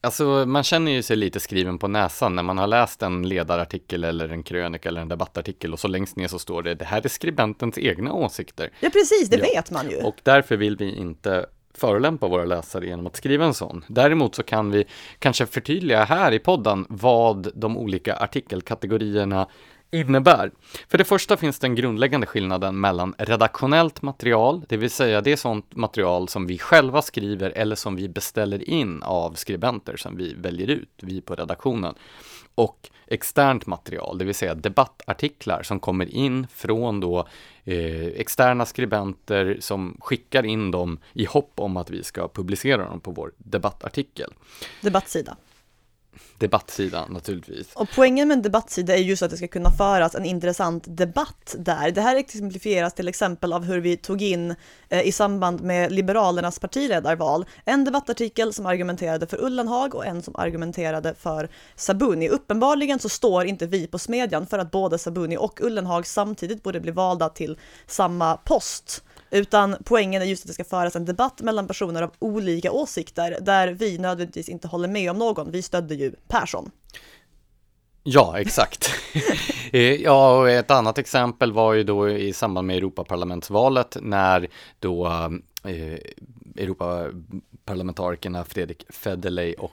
Alltså 0.02 0.24
man 0.24 0.62
känner 0.62 0.92
ju 0.92 1.02
sig 1.02 1.16
lite 1.16 1.40
skriven 1.40 1.78
på 1.78 1.88
näsan 1.88 2.34
när 2.34 2.42
man 2.42 2.58
har 2.58 2.66
läst 2.66 3.02
en 3.02 3.28
ledarartikel 3.28 4.04
eller 4.04 4.28
en 4.28 4.42
krönika 4.42 4.88
eller 4.88 5.00
en 5.00 5.08
debattartikel 5.08 5.72
och 5.72 5.80
så 5.80 5.88
längst 5.88 6.16
ner 6.16 6.28
så 6.28 6.38
står 6.38 6.62
det 6.62 6.74
det 6.74 6.84
här 6.84 7.00
är 7.04 7.08
skribentens 7.08 7.78
egna 7.78 8.12
åsikter. 8.12 8.70
Ja 8.80 8.90
precis, 8.90 9.28
det 9.28 9.36
ja. 9.36 9.44
vet 9.54 9.70
man 9.70 9.90
ju. 9.90 9.96
Och 9.96 10.16
därför 10.22 10.56
vill 10.56 10.76
vi 10.76 10.96
inte 10.96 11.46
förolämpa 11.74 12.28
våra 12.28 12.44
läsare 12.44 12.86
genom 12.86 13.06
att 13.06 13.16
skriva 13.16 13.44
en 13.44 13.54
sån. 13.54 13.84
Däremot 13.88 14.34
så 14.34 14.42
kan 14.42 14.70
vi 14.70 14.84
kanske 15.18 15.46
förtydliga 15.46 16.04
här 16.04 16.32
i 16.32 16.38
podden 16.38 16.86
vad 16.88 17.50
de 17.54 17.76
olika 17.76 18.16
artikelkategorierna 18.16 19.46
innebär. 19.90 20.50
För 20.88 20.98
det 20.98 21.04
första 21.04 21.36
finns 21.36 21.58
den 21.58 21.74
grundläggande 21.74 22.26
skillnaden 22.26 22.80
mellan 22.80 23.14
redaktionellt 23.18 24.02
material, 24.02 24.62
det 24.68 24.76
vill 24.76 24.90
säga 24.90 25.20
det 25.20 25.32
är 25.32 25.36
sånt 25.36 25.76
material 25.76 26.28
som 26.28 26.46
vi 26.46 26.58
själva 26.58 27.02
skriver 27.02 27.50
eller 27.50 27.76
som 27.76 27.96
vi 27.96 28.08
beställer 28.08 28.70
in 28.70 29.02
av 29.02 29.34
skribenter 29.34 29.96
som 29.96 30.16
vi 30.16 30.34
väljer 30.34 30.70
ut, 30.70 30.90
vi 31.02 31.20
på 31.20 31.34
redaktionen, 31.34 31.94
och 32.60 32.90
externt 33.06 33.66
material, 33.66 34.18
det 34.18 34.24
vill 34.24 34.34
säga 34.34 34.54
debattartiklar 34.54 35.62
som 35.62 35.80
kommer 35.80 36.14
in 36.14 36.46
från 36.54 37.00
då 37.00 37.28
eh, 37.64 38.06
externa 38.06 38.66
skribenter 38.66 39.56
som 39.60 39.96
skickar 40.00 40.46
in 40.46 40.70
dem 40.70 40.98
i 41.12 41.24
hopp 41.24 41.52
om 41.54 41.76
att 41.76 41.90
vi 41.90 42.04
ska 42.04 42.28
publicera 42.28 42.84
dem 42.84 43.00
på 43.00 43.10
vår 43.10 43.32
debattartikel. 43.38 44.32
Debattsida 44.80 45.36
debattsidan 46.38 47.12
naturligtvis. 47.12 47.68
Och 47.74 47.88
poängen 47.94 48.28
med 48.28 48.36
en 48.36 48.42
debattsida 48.42 48.94
är 48.96 48.98
just 48.98 49.22
att 49.22 49.30
det 49.30 49.36
ska 49.36 49.48
kunna 49.48 49.70
föras 49.70 50.14
en 50.14 50.24
intressant 50.24 50.84
debatt 50.86 51.54
där. 51.58 51.90
Det 51.90 52.00
här 52.00 52.16
exemplifieras 52.16 52.94
till 52.94 53.08
exempel 53.08 53.52
av 53.52 53.64
hur 53.64 53.80
vi 53.80 53.96
tog 53.96 54.22
in 54.22 54.54
eh, 54.88 55.06
i 55.06 55.12
samband 55.12 55.60
med 55.60 55.92
Liberalernas 55.92 56.58
partiledarval 56.58 57.44
en 57.64 57.84
debattartikel 57.84 58.52
som 58.52 58.66
argumenterade 58.66 59.26
för 59.26 59.44
Ullenhag 59.44 59.94
och 59.94 60.06
en 60.06 60.22
som 60.22 60.36
argumenterade 60.36 61.14
för 61.14 61.48
Sabuni. 61.76 62.28
Uppenbarligen 62.28 62.98
så 62.98 63.08
står 63.08 63.44
inte 63.44 63.66
vi 63.66 63.86
på 63.86 63.98
Smedjan 63.98 64.46
för 64.46 64.58
att 64.58 64.70
både 64.70 64.98
Sabuni 64.98 65.36
och 65.36 65.60
Ullenhag 65.60 66.06
samtidigt 66.06 66.62
borde 66.62 66.80
bli 66.80 66.92
valda 66.92 67.28
till 67.28 67.58
samma 67.86 68.36
post. 68.36 69.02
Utan 69.30 69.76
poängen 69.84 70.22
är 70.22 70.26
just 70.26 70.42
att 70.44 70.46
det 70.46 70.54
ska 70.54 70.64
föras 70.64 70.96
en 70.96 71.04
debatt 71.04 71.40
mellan 71.40 71.66
personer 71.66 72.02
av 72.02 72.10
olika 72.18 72.72
åsikter 72.72 73.38
där 73.40 73.68
vi 73.68 73.98
nödvändigtvis 73.98 74.48
inte 74.48 74.68
håller 74.68 74.88
med 74.88 75.10
om 75.10 75.18
någon. 75.18 75.50
Vi 75.50 75.62
stödde 75.62 75.94
ju 75.94 76.12
Persson. 76.28 76.70
Ja, 78.02 78.40
exakt. 78.40 78.90
Eh, 79.72 79.94
ja, 79.94 80.38
och 80.38 80.50
ett 80.50 80.70
annat 80.70 80.98
exempel 80.98 81.52
var 81.52 81.74
ju 81.74 81.82
då 81.82 82.10
i 82.10 82.32
samband 82.32 82.66
med 82.66 82.76
Europaparlamentsvalet 82.76 83.96
när 84.00 84.48
då 84.78 85.06
eh, 85.64 85.98
Europaparlamentarikerna 86.56 88.44
Fredrik 88.44 88.86
Federley 88.88 89.54
och 89.54 89.72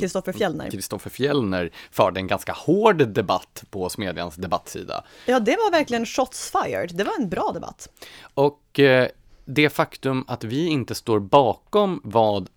Kristoffer 0.00 0.32
Fjellner. 0.32 0.70
Kristoffer 0.70 1.10
Fjellner 1.10 1.70
förde 1.90 2.20
en 2.20 2.26
ganska 2.26 2.52
hård 2.52 3.08
debatt 3.08 3.64
på 3.70 3.88
Smedjans 3.88 4.36
debattsida. 4.36 5.04
Ja, 5.26 5.40
det 5.40 5.56
var 5.56 5.70
verkligen 5.70 6.06
shots 6.06 6.52
fired. 6.52 6.90
Det 6.94 7.04
var 7.04 7.12
en 7.18 7.28
bra 7.28 7.50
debatt. 7.54 7.88
Och 8.34 8.80
det 9.44 9.70
faktum 9.70 10.24
att 10.28 10.44
vi 10.44 10.66
inte 10.66 10.94
står 10.94 11.20
bakom 11.20 12.00
vad 12.04 12.48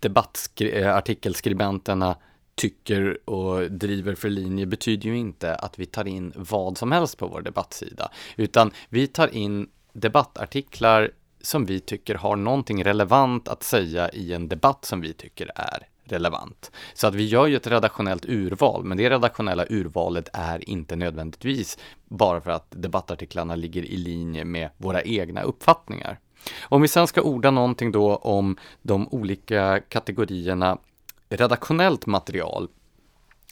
debattartikelskribenterna 0.00 2.16
tycker 2.54 3.30
och 3.30 3.70
driver 3.70 4.14
för 4.14 4.28
linje 4.28 4.66
betyder 4.66 5.08
ju 5.08 5.18
inte 5.18 5.54
att 5.54 5.78
vi 5.78 5.86
tar 5.86 6.06
in 6.06 6.32
vad 6.36 6.78
som 6.78 6.92
helst 6.92 7.18
på 7.18 7.26
vår 7.26 7.42
debattsida, 7.42 8.10
utan 8.36 8.70
vi 8.88 9.06
tar 9.06 9.34
in 9.34 9.68
debattartiklar 9.92 11.10
som 11.40 11.66
vi 11.66 11.80
tycker 11.80 12.14
har 12.14 12.36
någonting 12.36 12.84
relevant 12.84 13.48
att 13.48 13.62
säga 13.62 14.10
i 14.10 14.32
en 14.32 14.48
debatt 14.48 14.84
som 14.84 15.00
vi 15.00 15.12
tycker 15.12 15.50
är 15.54 15.88
relevant. 16.12 16.70
Så 16.94 17.06
att 17.06 17.14
vi 17.14 17.26
gör 17.26 17.46
ju 17.46 17.56
ett 17.56 17.66
redaktionellt 17.66 18.24
urval, 18.28 18.84
men 18.84 18.98
det 18.98 19.10
redaktionella 19.10 19.64
urvalet 19.70 20.28
är 20.32 20.70
inte 20.70 20.96
nödvändigtvis 20.96 21.78
bara 22.04 22.40
för 22.40 22.50
att 22.50 22.66
debattartiklarna 22.70 23.54
ligger 23.54 23.82
i 23.82 23.96
linje 23.96 24.44
med 24.44 24.70
våra 24.76 25.02
egna 25.02 25.42
uppfattningar. 25.42 26.18
Om 26.62 26.82
vi 26.82 26.88
sen 26.88 27.06
ska 27.06 27.22
orda 27.22 27.50
någonting 27.50 27.92
då 27.92 28.16
om 28.16 28.56
de 28.82 29.08
olika 29.08 29.80
kategorierna 29.80 30.78
redaktionellt 31.28 32.06
material, 32.06 32.68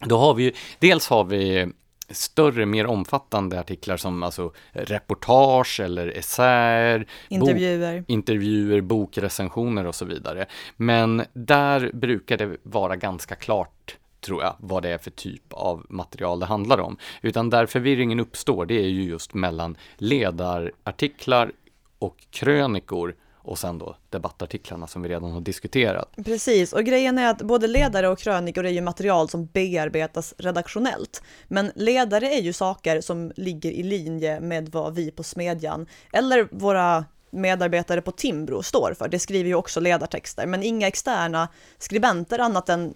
då 0.01 0.19
har 0.19 0.35
vi 0.35 0.43
ju, 0.43 0.53
dels 0.79 1.09
har 1.09 1.25
vi 1.25 1.73
större, 2.11 2.67
mer 2.67 2.87
omfattande 2.87 3.61
artiklar 3.61 3.97
som 3.97 4.23
alltså 4.23 4.53
reportage 4.73 5.81
eller 5.81 6.09
essäer, 6.09 7.07
intervjuer. 7.29 7.99
Bok, 8.01 8.11
intervjuer, 8.11 8.81
bokrecensioner 8.81 9.87
och 9.87 9.95
så 9.95 10.05
vidare. 10.05 10.47
Men 10.77 11.23
där 11.33 11.91
brukar 11.93 12.37
det 12.37 12.57
vara 12.63 12.97
ganska 12.97 13.35
klart 13.35 13.97
tror 14.21 14.43
jag, 14.43 14.55
vad 14.59 14.83
det 14.83 14.89
är 14.89 14.99
för 14.99 15.11
typ 15.11 15.53
av 15.53 15.87
material 15.89 16.41
det 16.41 16.47
handlar 16.47 16.81
om. 16.81 16.97
Utan 17.23 17.51
där 17.51 17.67
förvirringen 17.67 18.21
uppstår, 18.21 18.67
det 18.67 18.75
är 18.75 18.89
ju 18.89 19.03
just 19.03 19.35
mellan 19.35 19.77
ledarartiklar 19.97 21.53
och 21.99 22.17
krönikor 22.31 23.15
och 23.47 23.59
sen 23.59 23.79
då 23.79 23.97
debattartiklarna 24.11 24.87
som 24.87 25.03
vi 25.03 25.09
redan 25.09 25.31
har 25.31 25.41
diskuterat. 25.41 26.13
Precis, 26.25 26.73
och 26.73 26.85
grejen 26.85 27.19
är 27.19 27.31
att 27.31 27.43
både 27.43 27.67
ledare 27.67 28.09
och 28.09 28.19
krönikor 28.19 28.67
är 28.67 28.71
ju 28.71 28.81
material 28.81 29.29
som 29.29 29.47
bearbetas 29.47 30.35
redaktionellt. 30.39 31.23
Men 31.49 31.73
ledare 31.75 32.27
är 32.35 32.41
ju 32.41 32.53
saker 32.53 33.01
som 33.01 33.33
ligger 33.37 33.71
i 33.71 33.83
linje 33.83 34.41
med 34.41 34.69
vad 34.69 34.95
vi 34.95 35.11
på 35.11 35.23
Smedjan 35.23 35.87
eller 36.13 36.49
våra 36.51 37.05
medarbetare 37.31 38.01
på 38.01 38.13
Timbro 38.13 38.63
står 38.63 38.95
för. 38.99 39.09
Det 39.09 39.19
skriver 39.19 39.49
ju 39.49 39.55
också 39.55 39.81
ledartexter, 39.81 40.47
men 40.47 40.63
inga 40.63 40.89
externa 40.89 41.49
skribenter 41.79 42.39
annat 42.39 42.69
än 42.69 42.95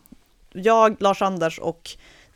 jag, 0.53 0.97
Lars-Anders 1.03 1.59
och 1.59 1.91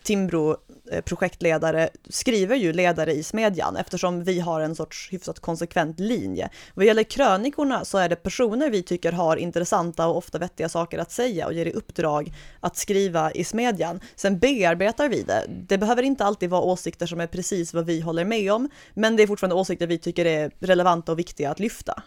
Timbro 0.05 0.57
projektledare 1.05 1.89
skriver 2.09 2.57
ju 2.57 2.73
ledare 2.73 3.13
i 3.13 3.23
Smedjan 3.23 3.77
eftersom 3.77 4.25
vi 4.25 4.41
har 4.41 4.61
en 4.61 4.75
sorts 4.75 5.09
hyfsat 5.13 5.41
konsekvent 5.41 6.01
linje. 6.01 6.51
Vad 6.75 6.87
gäller 6.87 7.03
krönikorna 7.03 7.85
så 7.85 7.99
är 7.99 8.09
det 8.09 8.17
personer 8.17 8.71
vi 8.71 8.83
tycker 8.83 9.13
har 9.13 9.37
intressanta 9.37 10.07
och 10.07 10.17
ofta 10.17 10.39
vettiga 10.39 10.69
saker 10.69 10.99
att 10.99 11.13
säga 11.13 11.47
och 11.47 11.53
ger 11.53 11.67
i 11.67 11.73
uppdrag 11.73 12.33
att 12.61 12.77
skriva 12.77 13.33
i 13.33 13.45
Smedjan. 13.45 14.01
Sen 14.17 14.39
bearbetar 14.39 15.09
vi 15.09 15.23
det. 15.23 15.47
Det 15.69 15.79
behöver 15.79 16.03
inte 16.03 16.25
alltid 16.25 16.51
vara 16.51 16.63
åsikter 16.63 17.07
som 17.07 17.21
är 17.21 17.27
precis 17.27 17.75
vad 17.75 17.87
vi 17.87 18.01
håller 18.01 18.25
med 18.25 18.53
om, 18.53 18.71
men 18.95 19.17
det 19.17 19.23
är 19.23 19.27
fortfarande 19.27 19.57
åsikter 19.57 19.87
vi 19.87 19.99
tycker 19.99 20.25
är 20.25 20.51
relevanta 20.61 21.13
och 21.13 21.19
viktiga 21.19 21.51
att 21.51 21.61
lyfta. 21.61 22.03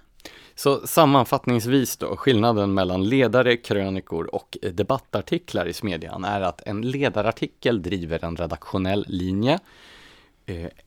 Så 0.55 0.87
sammanfattningsvis 0.87 1.97
då, 1.97 2.15
skillnaden 2.15 2.73
mellan 2.73 3.09
ledare, 3.09 3.57
krönikor 3.57 4.35
och 4.35 4.57
debattartiklar 4.73 5.65
i 5.65 5.73
Smedjan 5.73 6.25
är 6.25 6.41
att 6.41 6.61
en 6.65 6.81
ledarartikel 6.81 7.81
driver 7.81 8.25
en 8.25 8.35
redaktionell 8.35 9.05
linje 9.07 9.59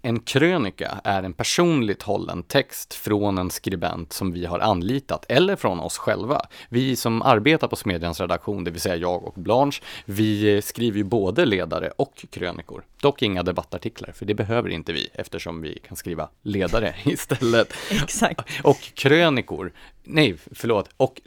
en 0.03 0.21
krönika 0.21 1.01
är 1.05 1.23
en 1.23 1.33
personligt 1.33 2.03
hållen 2.03 2.43
text 2.43 2.95
från 2.95 3.39
en 3.39 3.51
skribent 3.51 4.13
som 4.13 4.33
vi 4.33 4.47
har 4.47 4.59
anlitat 4.59 5.25
eller 5.29 5.57
från 5.57 5.81
oss 5.81 5.99
själva. 5.99 6.43
Vi 6.69 6.97
som 6.97 7.23
arbetar 7.23 7.69
på 7.69 7.77
Smedjans 7.77 8.21
redaktion, 8.21 8.65
det 8.65 8.71
vill 8.71 8.81
säga 8.81 8.97
jag 8.97 9.25
och 9.25 9.35
Blanche, 9.35 9.83
vi 10.05 10.63
skriver 10.63 10.99
ju 10.99 11.05
både 11.05 11.45
ledare 11.45 11.91
och 11.97 12.27
krönikor. 12.31 12.85
Dock 13.01 13.23
inga 13.23 13.43
debattartiklar, 13.43 14.13
för 14.13 14.27
det 14.27 14.35
behöver 14.35 14.69
inte 14.69 14.93
vi 14.93 15.09
eftersom 15.15 15.63
vi 15.63 15.79
kan 15.89 15.97
skriva 15.97 16.29
ledare 16.43 16.95
istället. 17.05 17.75
Exakt. 17.91 18.41
Och 18.63 18.81
krönikor, 18.95 19.73
nej, 20.03 20.37
förlåt, 20.53 20.89
och 20.97 21.21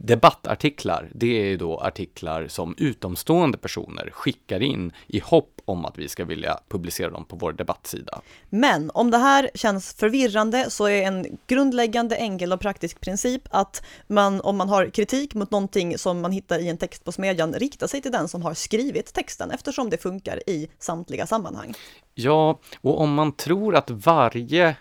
debattartiklar, 0.00 1.10
det 1.14 1.52
är 1.52 1.56
då 1.56 1.78
artiklar 1.78 2.48
som 2.48 2.74
utomstående 2.78 3.58
personer 3.58 4.10
skickar 4.12 4.62
in 4.62 4.92
i 5.06 5.18
hopp 5.18 5.60
om 5.64 5.84
att 5.84 5.98
vi 5.98 6.08
ska 6.08 6.24
vilja 6.24 6.58
publicera 6.68 7.10
dem 7.10 7.24
på 7.24 7.36
vår 7.36 7.52
debattsida. 7.52 8.20
Men 8.50 8.90
om 8.94 9.10
det 9.10 9.18
här 9.18 9.50
känns 9.54 9.94
förvirrande 9.94 10.70
så 10.70 10.86
är 10.86 11.02
en 11.02 11.38
grundläggande 11.46 12.16
enkel 12.16 12.52
och 12.52 12.60
praktisk 12.60 13.00
princip 13.00 13.42
att 13.50 13.82
man 14.06 14.40
om 14.40 14.56
man 14.56 14.68
har 14.68 14.90
kritik 14.90 15.34
mot 15.34 15.50
någonting 15.50 15.98
som 15.98 16.20
man 16.20 16.32
hittar 16.32 16.58
i 16.58 16.68
en 16.68 16.78
text 16.78 17.04
på 17.04 17.12
Smedjan 17.12 17.52
riktar 17.54 17.86
sig 17.86 18.02
till 18.02 18.12
den 18.12 18.28
som 18.28 18.42
har 18.42 18.54
skrivit 18.54 19.14
texten 19.14 19.50
eftersom 19.50 19.90
det 19.90 19.98
funkar 19.98 20.48
i 20.48 20.68
samtliga 20.78 21.26
sammanhang. 21.26 21.74
Ja, 22.14 22.60
och 22.80 23.00
om 23.00 23.14
man 23.14 23.32
tror 23.32 23.76
att 23.76 23.90
varje 23.90 24.76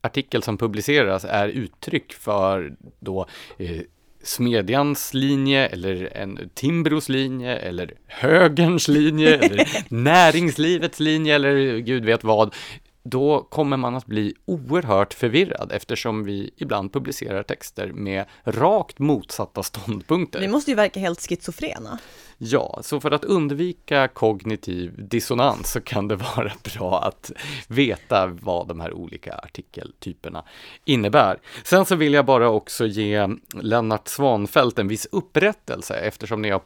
artikel 0.00 0.42
som 0.42 0.58
publiceras 0.58 1.24
är 1.24 1.48
uttryck 1.48 2.12
för 2.12 2.76
då 3.00 3.26
eh, 3.58 3.80
Smedjans 4.22 5.14
linje 5.14 5.66
eller 5.66 6.16
en 6.16 6.50
Timbros 6.54 7.08
linje 7.08 7.56
eller 7.56 7.94
högerns 8.06 8.88
linje 8.88 9.36
eller 9.36 9.68
näringslivets 9.94 11.00
linje 11.00 11.34
eller 11.34 11.78
gud 11.78 12.04
vet 12.04 12.24
vad, 12.24 12.54
då 13.02 13.42
kommer 13.42 13.76
man 13.76 13.96
att 13.96 14.06
bli 14.06 14.34
oerhört 14.44 15.14
förvirrad 15.14 15.72
eftersom 15.72 16.24
vi 16.24 16.50
ibland 16.56 16.92
publicerar 16.92 17.42
texter 17.42 17.92
med 17.92 18.24
rakt 18.44 18.98
motsatta 18.98 19.62
ståndpunkter. 19.62 20.40
Vi 20.40 20.48
måste 20.48 20.70
ju 20.70 20.74
verka 20.74 21.00
helt 21.00 21.28
schizofrena. 21.28 21.98
Ja, 22.38 22.78
så 22.82 23.00
för 23.00 23.10
att 23.10 23.24
undvika 23.24 24.08
kognitiv 24.08 24.94
dissonans 25.08 25.72
så 25.72 25.80
kan 25.80 26.08
det 26.08 26.16
vara 26.36 26.52
bra 26.74 27.02
att 27.02 27.32
veta 27.68 28.26
vad 28.26 28.68
de 28.68 28.80
här 28.80 28.92
olika 28.92 29.34
artikeltyperna 29.34 30.44
innebär. 30.84 31.38
Sen 31.64 31.84
så 31.84 31.96
vill 31.96 32.14
jag 32.14 32.26
bara 32.26 32.48
också 32.48 32.86
ge 32.86 33.28
Lennart 33.54 34.08
Svanfält 34.08 34.78
en 34.78 34.88
viss 34.88 35.08
upprättelse 35.12 35.94
eftersom 35.94 36.42
ni 36.42 36.50
har 36.50 36.58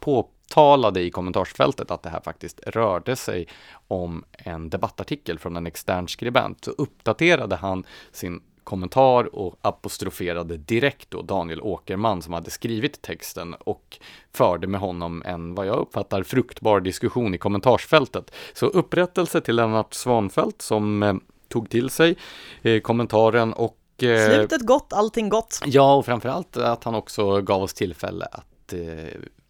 påtalade 0.55 1.01
i 1.01 1.11
kommentarsfältet 1.11 1.91
att 1.91 2.03
det 2.03 2.09
här 2.09 2.21
faktiskt 2.21 2.61
rörde 2.67 3.17
sig 3.17 3.49
om 3.89 4.25
en 4.33 4.71
debattartikel 4.71 5.39
från 5.39 5.57
en 5.57 5.67
extern 5.67 6.09
skribent, 6.09 6.65
så 6.65 6.71
uppdaterade 6.71 7.57
han 7.57 7.85
sin 8.13 8.41
kommentar 8.65 9.35
och 9.35 9.57
apostroferade 9.63 10.57
direkt 10.57 11.11
då 11.11 11.23
Daniel 11.23 11.61
Åkerman 11.61 12.23
som 12.23 12.33
hade 12.33 12.51
skrivit 12.51 13.03
texten 13.03 13.55
och 13.55 13.99
förde 14.33 14.67
med 14.67 14.81
honom 14.81 15.23
en, 15.27 15.55
vad 15.55 15.67
jag 15.67 15.79
uppfattar, 15.79 16.23
fruktbar 16.23 16.81
diskussion 16.81 17.35
i 17.35 17.39
kommentarsfältet. 17.39 18.35
Så 18.55 18.67
upprättelse 18.67 19.41
till 19.41 19.57
Lennart 19.57 19.95
Svanfält 19.95 20.63
som 20.63 21.03
eh, 21.03 21.15
tog 21.49 21.71
till 21.71 21.91
sig 21.91 22.17
eh, 22.63 22.81
kommentaren 22.81 23.53
och 23.53 24.03
eh, 24.03 24.35
Slutet 24.35 24.63
gott, 24.63 24.93
allting 24.93 25.29
gott. 25.29 25.61
Ja, 25.67 25.95
och 25.95 26.07
framförallt 26.07 26.57
att 26.57 26.85
han 26.85 26.95
också 26.95 27.41
gav 27.41 27.63
oss 27.63 27.75
tillfälle 27.75 28.27
att 28.33 28.73
eh, 28.73 28.79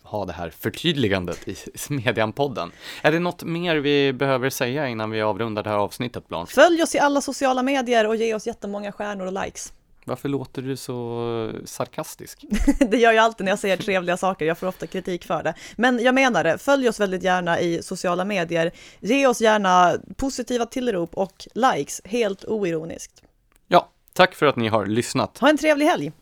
ha 0.05 0.25
det 0.25 0.33
här 0.33 0.51
förtydligandet 0.51 1.49
i 1.49 1.55
Smedjan-podden. 1.75 2.71
Är 3.03 3.13
det 3.13 3.19
något 3.19 3.43
mer 3.43 3.77
vi 3.77 4.13
behöver 4.13 4.51
säga 4.51 4.89
innan 4.89 5.11
vi 5.11 5.23
avrundar 5.23 5.63
det 5.63 5.71
här 5.71 5.77
avsnittet, 5.77 6.29
Blanche? 6.29 6.53
Följ 6.55 6.83
oss 6.83 6.95
i 6.95 6.99
alla 6.99 7.21
sociala 7.21 7.63
medier 7.63 8.07
och 8.09 8.17
ge 8.17 8.35
oss 8.35 8.47
jättemånga 8.47 8.93
stjärnor 8.93 9.27
och 9.27 9.45
likes. 9.45 9.73
Varför 10.07 10.29
låter 10.29 10.63
du 10.63 10.77
så 10.77 11.53
sarkastisk? 11.65 12.45
det 12.91 12.97
gör 12.97 13.13
jag 13.13 13.25
alltid 13.25 13.45
när 13.45 13.53
jag 13.53 13.59
säger 13.59 13.77
trevliga 13.77 14.17
saker, 14.17 14.45
jag 14.45 14.59
får 14.59 14.67
ofta 14.67 14.87
kritik 14.87 15.25
för 15.25 15.43
det. 15.43 15.55
Men 15.77 15.99
jag 15.99 16.15
menar 16.15 16.45
det, 16.45 16.59
följ 16.59 16.89
oss 16.89 17.01
väldigt 17.01 17.23
gärna 17.23 17.61
i 17.61 17.83
sociala 17.83 18.25
medier. 18.25 18.73
Ge 19.01 19.27
oss 19.27 19.41
gärna 19.41 19.95
positiva 20.17 20.67
tillrop 20.67 21.15
och 21.15 21.47
likes, 21.55 22.01
helt 22.05 22.45
oironiskt. 22.45 23.23
Ja, 23.69 23.89
tack 24.13 24.35
för 24.35 24.47
att 24.47 24.57
ni 24.57 24.69
har 24.69 24.87
lyssnat. 24.87 25.39
Ha 25.39 25.49
en 25.49 25.59
trevlig 25.59 25.87
helg! 25.87 26.13